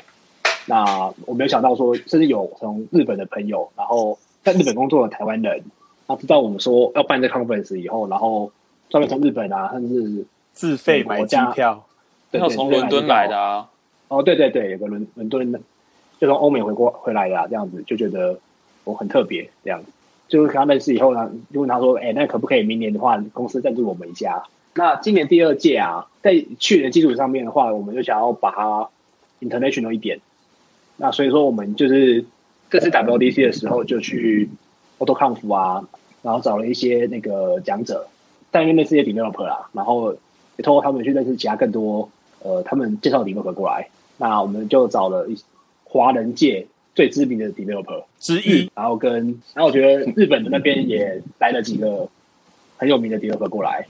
[0.66, 5.64] 那我没有想到说，甚至有从日本的朋友，然后在日本工作的台湾人，
[6.08, 8.52] 他知道我们说要办这 conference 以后，然后
[8.90, 11.86] 专门从日本啊，甚至自费买机票，
[12.32, 13.70] 对对还有从伦敦来的啊，
[14.10, 15.60] 哦，对对对，有个伦伦敦的，
[16.20, 18.40] 就从欧美回过回来的、啊，这样子就觉得
[18.84, 19.92] 我很特别，这样子。
[20.30, 24.44] 就是跟他认识以后呢，就问他说：“哎，那可不可以明年的话，公司赞助我们一下？”
[24.76, 28.90] 那今年第二届啊，在去年基础上面的话，我们就想要把它
[29.42, 30.22] international 一点。
[30.96, 32.24] 那所以说，我们就是
[32.70, 34.50] 这次 WDC 的时候就去
[35.00, 35.88] AutoConf 啊，
[36.22, 38.08] 然后找了一些那个讲者，
[38.52, 40.14] 但因为那是些 developer 啦，然后
[40.58, 42.10] 也通过他们去认识其他更多
[42.44, 43.90] 呃他们介绍 developer 过来。
[44.18, 45.38] 那我们就找了一
[45.86, 46.68] 华人界
[47.00, 49.14] 最知名的 developer 之一，然后跟
[49.54, 52.10] 然后我觉得日本的那边也来了几个
[52.76, 53.88] 很有名的 developer 过来，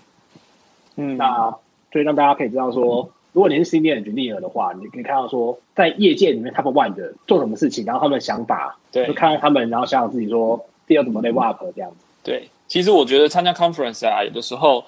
[0.95, 1.49] 嗯，那
[1.91, 9.07] 所以让大家可以知道说，如果你是 senior engineer 的话，你可以看到说，在业界里面 top one 的做什么事情，然后他们的想法，对。
[9.07, 11.97] 就看看他们，然后想想自己说，第二怎么 level up 这样子。
[12.21, 14.85] 对，其实我觉得参加 conference 啊，有的时候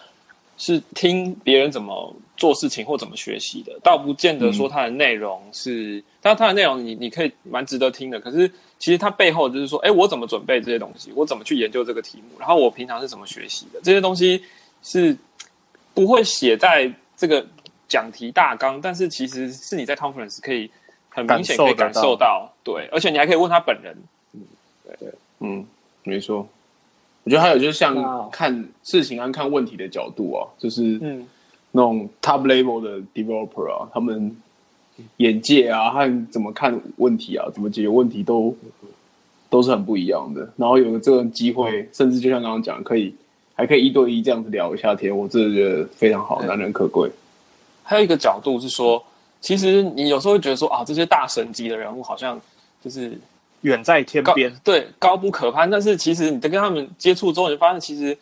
[0.61, 8.19] 是听别人怎么做事情或怎么学习的，倒不见得说它的内容是，但它的内容你你可以蛮值得听的。
[8.19, 8.47] 可是
[8.77, 14.43] 其实它背后就是说，哎，我怎么准备这些东西，我怎么去研究这个题目，然后我平常是怎么学习的，这些东西
[14.83, 15.17] 是
[15.95, 17.43] 不会写在这个
[17.89, 20.69] 讲题大纲，但是其实是你在 conference 可以
[21.09, 22.03] 很明显可以感感受到。
[22.03, 23.97] 受到，对，而且你还可以问他本人，
[25.39, 25.65] 嗯，
[26.03, 26.47] 没错。
[27.23, 31.27] 我觉得还有就是像看事情和看问题的角度啊，就是嗯，
[31.71, 34.35] 那种 top level 的 developer 啊，他们
[35.17, 38.55] 眼界啊和怎么看问题啊，怎么解决问题都
[39.49, 40.51] 都是很不一样的。
[40.57, 43.13] 然后有了这个机会，甚至就像刚刚讲，可以
[43.53, 47.09] 还可以一对一这样子聊一下天，我真的觉得非常好，对难能可贵。
[47.83, 49.03] 还有一个角度是说，
[49.39, 52.39] 其实你有时候会觉得说啊，这些大神级的人物好像
[52.83, 53.17] 就是
[53.61, 58.17] 远在天边，对高不可攀，但是其实你在跟他们接触之后，你就发现其实，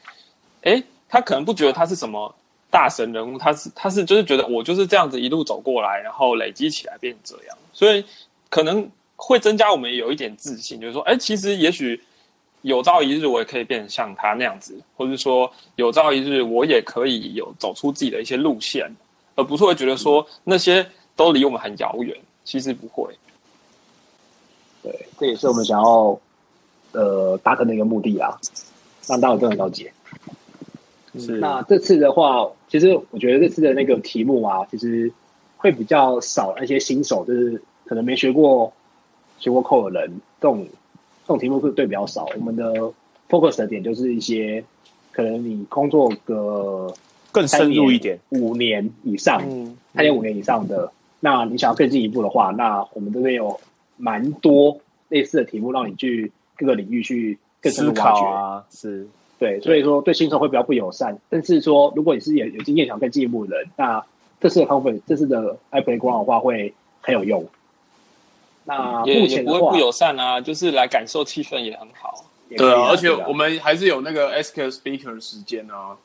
[0.62, 2.34] 哎，他可能不觉得他是什么
[2.70, 8.04] 大神人物，他是他是就是觉得我就是这样子一路走过来，然后累积起来变成这样，所以
[8.50, 12.02] 可能会增加我们有一点自信，就是说，哎，其实也许
[12.62, 18.90] 有朝一日我也可以变成像他那样子，或者说有朝一日我也可以有走出自己的一些路线，
[19.36, 20.86] 而不是会觉得说那些
[21.16, 22.14] 都离我们很遥远，
[22.44, 23.14] 其实不会。
[25.20, 26.20] 对，这也是我们想要
[26.94, 28.40] 呃达成的一个目的啊，
[29.08, 29.92] 让大家有更了解。
[31.18, 35.12] 是那这次的话，其实我觉得这次的那个题目啊，其实
[35.58, 38.72] 会比较少那些新手，就是可能没学过
[39.40, 40.68] 学过 code 的人，这种
[41.26, 42.28] 这种题目会对比较少。
[42.38, 42.94] 我们的
[43.28, 44.64] focus 的点就是一些
[45.12, 46.94] 可能你工作个
[47.32, 48.20] 更深入一点。
[48.30, 53.60] 五年以上，嗯，三年五年以上的，那你想要更进一步的话，那我们这边有
[53.98, 54.78] 蛮多
[55.10, 58.22] 类似的题目，让你去各个领域去更深思入挖掘。
[58.22, 59.08] 考啊，是
[59.38, 61.20] 对，所以说对新手会比较不友善。
[61.30, 64.04] 但是说，如果你是有有经验想更进一步的人，那
[64.40, 67.46] 这次的 conference 这次的 i playground 的话会很有用。
[68.66, 72.26] 那目前的话也不会不，友善啊，就是来感受气氛也很好。
[72.58, 75.96] 对啊，而且我们还是有那个 ask a speaker 的时间啊，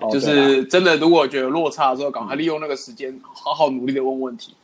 [0.00, 4.54] 哦就是真的，如果觉得落差的时候，赶快利用那个时间，好好努力的问问题。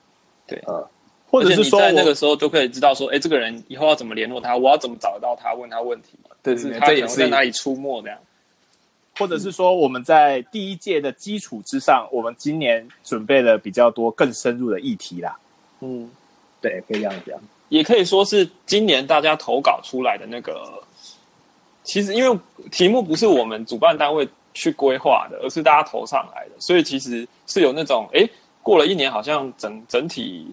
[0.48, 0.95] 呃，而且你
[1.28, 6.10] 或者是说在那个时候就可以知道说，哎，这个人以后要怎么联络他，我要怎么找得到他，问他问题，
[6.42, 8.18] 对对对，就是他可能这也是在哪里出没这样。
[9.18, 15.36] 或者是说我们在第一届的基础之上，我们今年准备了比较多更深入的议题啦。
[15.80, 16.10] 嗯，
[16.60, 17.38] 对，可以这样讲。
[17.70, 20.82] 也可以说是今年大家投稿出来的那个，
[21.82, 22.38] 其实因为
[22.70, 28.28] 题目不是我们主办单位去规划的，而是大家投上来的，所以其实是有那种哎，
[28.62, 30.46] 过了一年好像整整体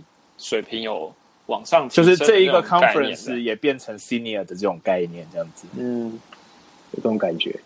[0.44, 1.14] 水平有
[1.46, 5.66] 往上就是这一个 conference 也变成 senior 的这种概念，这样子。
[5.78, 6.20] 嗯，
[6.92, 7.58] 有这种感觉。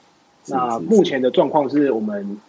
[0.45, 2.39] 那目前的状况是我们，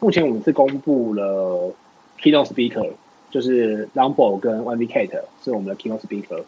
[0.00, 1.72] 目前我们是公布了
[2.20, 2.90] keynote speaker，
[3.30, 6.42] 就是 Lumbo 跟 One V Kate 是我们的 keynote speaker。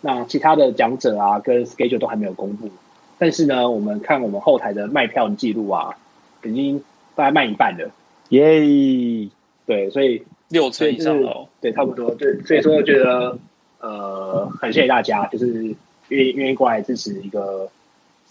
[0.00, 2.68] 那其他的讲者啊跟 schedule 都还没有公布，
[3.16, 5.96] 但是呢，我们看我们后台的卖票的记录啊，
[6.42, 6.82] 已经
[7.14, 7.90] 大概卖一半了。
[8.30, 9.28] 耶！
[9.64, 11.48] 对，所以六成以上对哦。
[11.60, 12.14] 对，差不多。
[12.14, 13.38] 对，所以说觉得
[13.80, 15.74] 呃，很谢谢大家，就是
[16.08, 17.68] 愿意愿意过来支持一个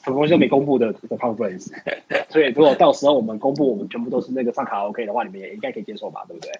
[0.03, 1.71] 什么东西都没公布的一个 conference。
[2.29, 6.51] 所以如果到时候我们公布我们全部都是那个唱卡拉 OK 的话，你们也应该可以接受吧，对不对？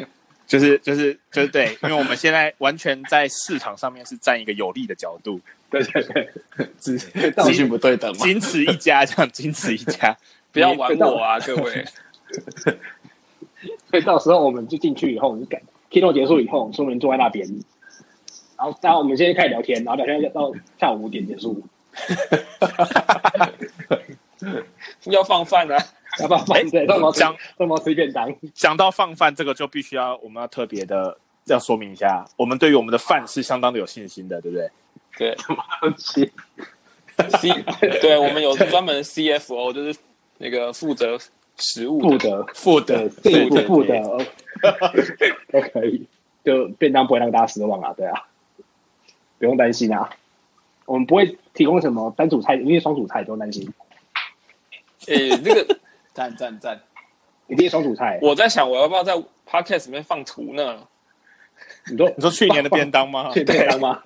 [0.46, 6.28] 就是就是就是对，因为我们现在完全在市场上面是站一个有利的角度，对对对，
[6.76, 8.26] 资资讯不对等嘛。
[8.26, 10.16] 仅此一家，这样仅此一家。
[10.52, 11.84] 不要玩我啊，各位！
[13.90, 17.46] 所以到时候我们就进去以后，就赶 keynote 结束以后，所有人坐在那边，
[18.56, 21.62] 然后然后我们现在开始聊天，然后聊天到下午五点结束，
[25.04, 25.76] 要放饭啊！
[26.18, 28.34] 要放饭对，让我讲让我吃便当。
[28.52, 34.70] 讲到放饭，这个就必须要我们要特别的要说明一下，我们对于我们的饭是相当的有信心的，对不对？
[35.18, 35.34] 对
[35.80, 36.32] 东西，
[37.40, 37.50] C
[38.00, 39.98] 对我们有专门的 CFO，就是
[40.38, 41.18] 那个负责
[41.60, 42.08] 食物的。
[42.08, 44.00] 负责负的对，这一步步的
[45.52, 46.06] 都可以，
[46.44, 48.26] 就便当不会让大家失望啊，对啊，
[49.38, 50.10] 不用担心啊，
[50.86, 53.72] 我们不会提供什么单主菜，因为双主菜不用担心，
[55.06, 55.78] 诶，那个
[56.12, 56.80] 赞赞赞！
[57.46, 58.18] 一定是双主菜。
[58.22, 59.14] 我在想，我要不要在
[59.48, 60.86] podcast 里面放图呢？
[61.90, 63.30] 你说你说去年的便当吗？
[63.32, 64.02] 去便当吗？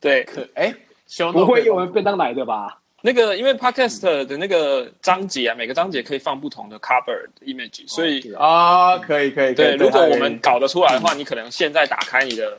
[0.00, 0.74] 对，可哎，
[1.06, 2.79] 修不会有人便当来的吧？
[3.02, 12.58] 那个因为 podcast 的那个章节啊，每个章节可以放不同的 cover 的 image，所以是啊啊，可以可以可对，如果我还们搞得出来的话，你可能现在打开你的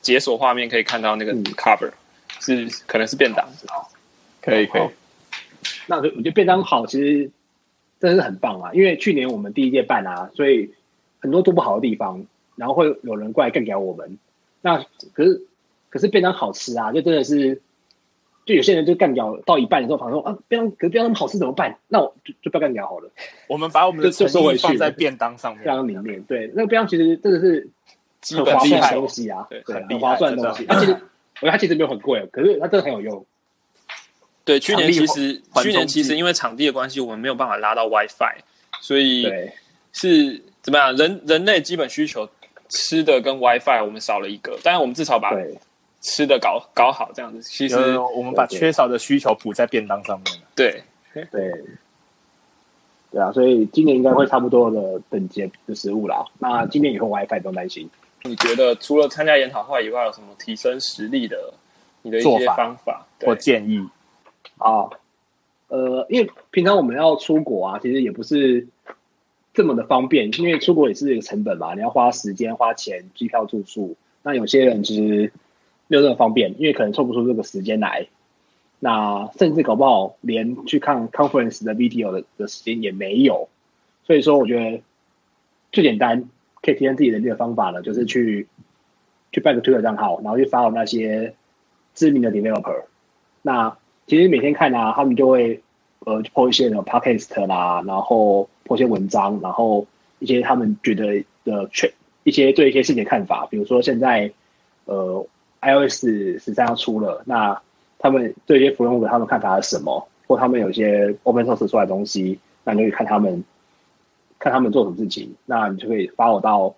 [0.00, 1.90] 解锁画面，可以看到那个嗯 cover
[2.40, 3.48] 是可能是便当。
[4.40, 4.82] 可以可以，
[5.86, 7.30] 那我觉得便当好，其实
[7.98, 8.70] 真的是很棒啊！
[8.74, 10.70] 因为去年我们第一届办啊，所以
[11.18, 14.18] 很多做不好的地方，然后会有人过来更改我们。
[14.60, 14.84] 那
[15.14, 15.46] 可是
[15.88, 17.62] 可是便当好吃啊，就真的是，
[18.44, 21.78] 就有些人就干掉到一半的时候，反正说啊，便当可是便当那么好吃怎么办？
[21.88, 23.10] 那我就就不要干掉好了，
[23.48, 25.94] 我们把我们的就就收诚意回去放在便当上面便面。
[25.94, 26.22] 当里面。
[26.24, 27.68] 对，那个便当其实真的是
[28.36, 30.64] 很划算的东西啊，对对，很划算的东西。
[30.66, 33.26] 它其实我觉得它其实没有很贵，可是它真的很有用。
[34.44, 38.36] 对，去年其实去年其实因为场地的关系，我们没有办法拉到 WiFi，
[38.82, 39.26] 所以，
[39.92, 40.94] 是怎么样？
[40.96, 42.28] 人人类基本需求
[42.68, 45.58] 吃的跟 WiFi 我们少了一个，但是我们至少把对，
[46.04, 47.40] 吃的搞搞好，这样子。
[47.40, 50.42] 其实我们把缺少的需求补在便当上面了。
[50.54, 50.82] 对，
[51.14, 51.26] 对，
[53.10, 56.22] 对啊，所以今年应该会差不多的等级的食物啦。
[56.38, 57.88] 那今年以后 WiFi 不用担心。
[58.22, 61.54] 你觉得除了参加研讨会以外，有什么提升实力的
[62.02, 63.06] 你的一些做法方法？
[63.22, 63.82] 或，建议，
[64.58, 64.90] 啊，
[65.68, 68.66] 呃，因为平常我们要出国啊，其实也不是
[69.54, 73.96] 这么的方便，因为出国也是一个成本嘛，你要花时间、花钱、机票、住宿。
[74.22, 75.32] 那有些人其实
[75.94, 78.08] 没有这么方便，因为可能抽不出这个时间来。
[78.80, 83.48] 那甚至搞不好连去看 conference 的 video 的的时间也没有。
[84.04, 84.82] 所以说，我觉得
[85.70, 86.28] 最简单
[86.60, 88.48] 可以提升自己能力的方法呢，就是去
[89.30, 91.34] 去办个 Twitter 账号，然后去 follow 那些
[91.94, 92.82] 知名的 developer。
[93.42, 93.76] 那
[94.08, 95.62] 其实每天看啊，他们就会
[96.00, 99.86] 呃 po 一些 podcast 啦，然后 po 一些文章，然后
[100.18, 101.92] 一些他们觉得的确
[102.24, 104.32] 一些对一些事情的看法，比如说现在
[104.86, 105.24] 呃
[105.64, 106.04] iOS
[106.38, 107.60] 十三要出了，那
[107.98, 113.42] 他们对一些服务用户他们看法是什么，或他们有一些 open source 出来的东西，那你就可以看他们
[114.38, 116.74] 看他们做什么事情，那你就可以 follow 到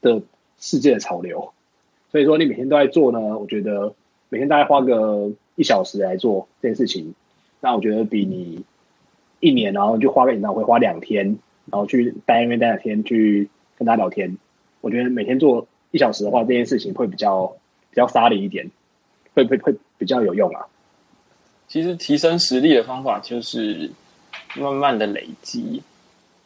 [0.00, 0.20] 的
[0.58, 1.52] 世界的潮流。
[2.10, 3.94] 所以说你每天都在做呢，我觉得
[4.28, 7.14] 每天大概花个一小时来做这件事情，
[7.60, 8.64] 那我觉得比你
[9.40, 11.38] 一年然后就花个演唱会花两天，
[11.70, 14.36] 然后去待那边待两天去跟他聊天，
[14.80, 17.56] 我觉得每天做一小时的话，这件事情会比较
[17.94, 18.68] 比较沙利一点，
[19.34, 20.66] 会会会比较有用啊。
[21.68, 23.88] 其实提升实力的方法就是
[24.56, 25.80] 慢慢的累积，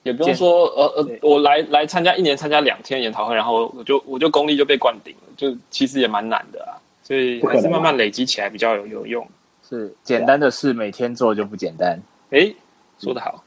[0.02, 9.26] 也不用说呃呃，我来来参加一年参加两天研讨会，然后我就我就功力就被灌顶了，就其实也蛮难的啊，所以还是慢慢累积起来比较有有用。
[9.66, 11.98] 是简单的事，每天做就不简单。
[12.30, 12.54] 诶，
[12.98, 13.42] 说得好，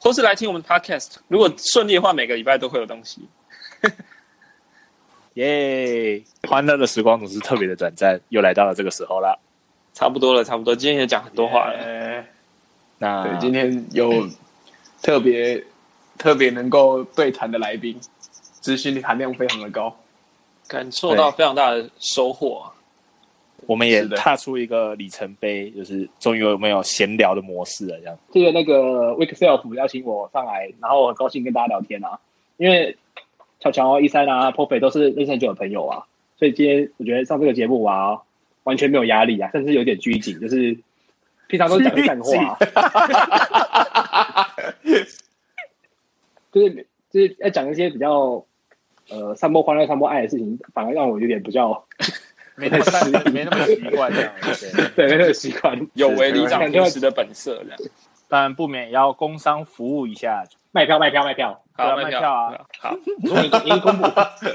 [0.00, 3.22] 或是来听我们的 podcast，如果顺利的话，每个礼拜都会有东西。
[5.34, 6.22] 耶！
[6.48, 9.38] 欢乐的时光总是特别的短暂，又来到了这个时候了。
[9.92, 11.78] 差不多了，差不多，今天也讲很多话了。
[11.78, 12.24] 呃
[12.98, 14.28] 那对，今天有
[15.02, 15.62] 特别
[16.16, 17.98] 特别能够对谈的来宾，
[18.60, 19.94] 资讯含量非常的高。
[20.66, 22.72] 感受到非常大的收获啊。
[23.66, 28.18] 我们也踏出一个里程碑，就是终于有没有闲聊的模式了，这样。
[28.32, 32.18] 谢谢那个 Week Self 邀请我上来，然后很高兴跟大家聊天啊。
[32.56, 32.96] 因为
[33.64, 36.04] 乔乔、一三啊、p o 都是认识很久的朋友啊，
[36.38, 38.20] 所以今天我觉得上这个节目啊，
[38.64, 40.76] 完全没有压力啊，甚至有点拘谨，就是
[41.46, 44.54] 平常都是讲干话、啊，
[46.52, 48.44] 就是就是要讲一些比较
[49.08, 51.86] 呃散播欢乐、散播爱的事情，反而让我有点比较
[52.56, 54.30] 没那么习没那么习惯这样。
[54.94, 55.88] 对，对没那么习惯。
[55.94, 57.78] 有违里长平时的本色，这样。
[58.28, 62.58] 当然不免也要工商服务一下，卖票卖票卖票，好，卖票啊。
[62.78, 64.06] 好，我说已经公布，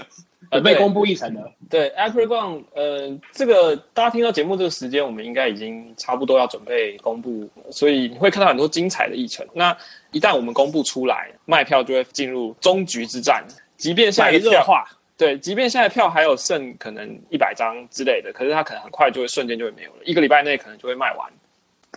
[0.52, 1.52] 准备公布议程了。
[1.70, 9.46] 对 a p r i c o n 呃，这个大家听到节目这个时间，我们应该已经差不多要准备公布，所以你会看到很多精彩的议程。
[9.54, 9.76] 那
[10.12, 13.46] 一旦我们公布出来，卖票就会进入终局之战。
[13.78, 14.86] 即便现在热化，
[15.18, 21.30] 对，即便现在票还有剩可能一百张之类的，可是它可能很快就会瞬间就会没有了，一个礼拜内可能就会卖完。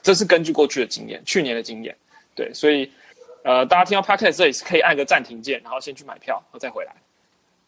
[0.03, 1.97] 这是根据过去的经验，去年的经验，
[2.35, 2.91] 对，所以
[3.45, 6.93] 呃，大家听到 podcast 这里是可以按个暂停键，然后先去买票，然后再回来。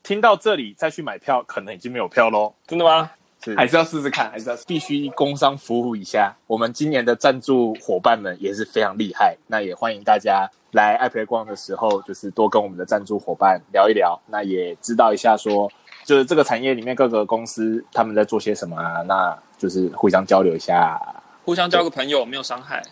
[0.03, 2.55] 听到这里再去买票，可能已经没有票喽。
[2.67, 3.11] 真的吗？
[3.43, 6.35] 是还是要试试看，还是要试必须工商服务一下。
[6.47, 15.71] 我们今年的赞助伙伴们也是非常厉害，那也欢迎大家来爱培逛的时候，就是多跟我们的赞助伙伴聊一聊，那也知道一下说，
[16.05, 20.99] 就是这个产业里面各个公司他们在做些什么啊，那就是互相交流一下。
[21.45, 22.83] 互相交个朋友，没有伤害。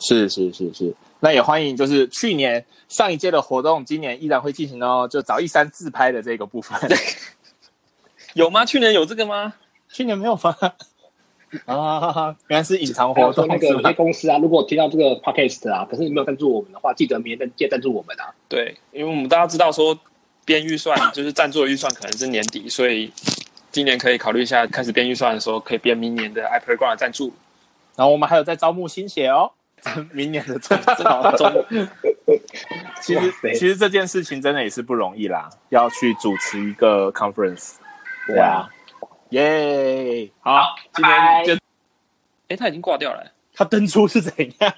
[0.00, 6.78] 是是是是，那也欢迎就是去年上一届的活动，今年依然会进行哦，就找一三自拍的这个部分。
[8.34, 8.64] 有吗？
[8.64, 9.54] 去年有这个吗？
[9.88, 10.54] 去年没有吗？
[11.64, 18.34] 啊，原来是隐藏活动那个有些公司啊，如果听到这个 podcast 啊，可是你没有赞助我们的话，记得明年记得赞助我们啊。
[18.48, 19.98] 对，因为我们大家知道说
[20.44, 23.10] 编预算就是赞助的预算可能是年底，所以
[23.72, 27.32] 今年可以考虑一下，开始编预算的时候可以编明年的 i p r o g r a m 的赞助。
[27.96, 29.50] 然后我们还有在招募新血哦，
[30.12, 31.66] 明年的中招中。
[33.00, 37.76] 其实其实这件事情真的也是不容易啦，要去主持一个 conference，
[38.26, 38.68] 对啊，
[39.30, 40.30] 耶！
[40.40, 41.54] 好，今天就
[42.48, 43.32] 哎，他已经挂掉了。
[43.54, 44.72] 他登出是怎样？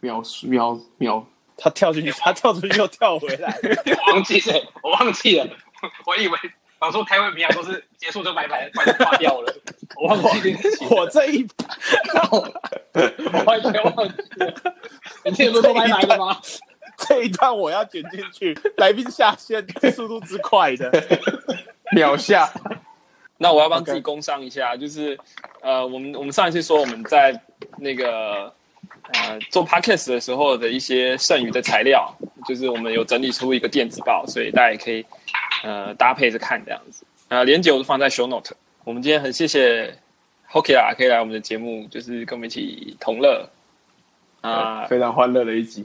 [0.00, 1.24] 秒秒秒，
[1.56, 3.56] 他跳进去，他跳出去又跳回来。
[4.06, 5.48] 我忘记了，我忘记了，
[6.06, 6.38] 我以为
[6.80, 9.54] 想说开会平常都是结束就拜拜，挂掉了，
[9.96, 11.46] 我忘记这件事情，我这一
[12.30, 14.54] 我完全忘记了。
[15.24, 16.40] 你记得不是都拜拜了吗？
[16.98, 20.90] 这一段我要剪进去，来宾下线速度之快的。
[21.94, 22.50] 秒下，
[23.38, 25.16] 那我要帮自己工商一下就是
[25.60, 27.40] 呃，我们我们上一次说我们在
[27.78, 28.52] 那个
[29.12, 32.12] 呃做 podcast 的时候的一些剩余的材料，
[32.46, 35.04] 就是我们有整理出一个电子报，所以大家也可以
[35.62, 37.04] 呃搭配着看这样子。
[37.28, 38.54] 呃，连接我都放在 show note。
[38.84, 39.86] 我们今天很谢谢
[40.74, 43.48] 啦，可以来我们的节目，就是跟我们一起同乐
[44.40, 44.86] 啊。
[44.86, 45.84] 非常欢乐的一集。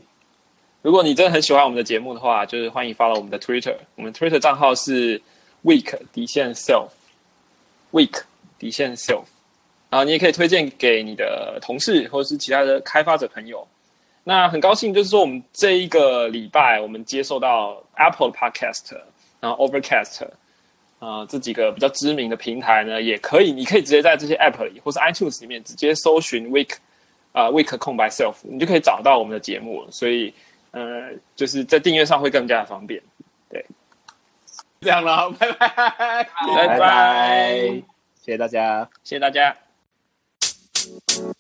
[0.84, 5.22] 如果你真的很喜欢我们的节目的话，就是欢迎 follow 我们的 Twitter，我们 Twitter 账号是
[5.64, 8.22] week 底线 self，week
[8.58, 9.26] 底线 self，
[9.92, 13.68] 然后你也可以推荐给你的同事或者是其他的开发者朋友。
[14.24, 18.96] 那很高兴，就是说我们这一个礼拜，我们接受到 Apple 的 Podcast，
[19.40, 20.28] 然后 Overcast，
[21.00, 26.72] 啊、这几个比较知名的平台呢，也可以，你可以直接在这些 App 里或是 iTunes 里面直接搜寻 Week，
[27.32, 29.92] 啊、Week 空白 Self，你就可以找到我们的节目了。
[29.92, 30.32] 所以，
[30.70, 33.02] 呃，就是在订阅上会更加的方便。
[33.50, 33.66] 对
[34.82, 36.30] 这样了，拜拜。
[36.56, 37.60] 拜拜，
[38.24, 38.88] 谢谢大家。
[39.04, 39.71] 谢谢大家。
[40.84, 41.32] Thank you.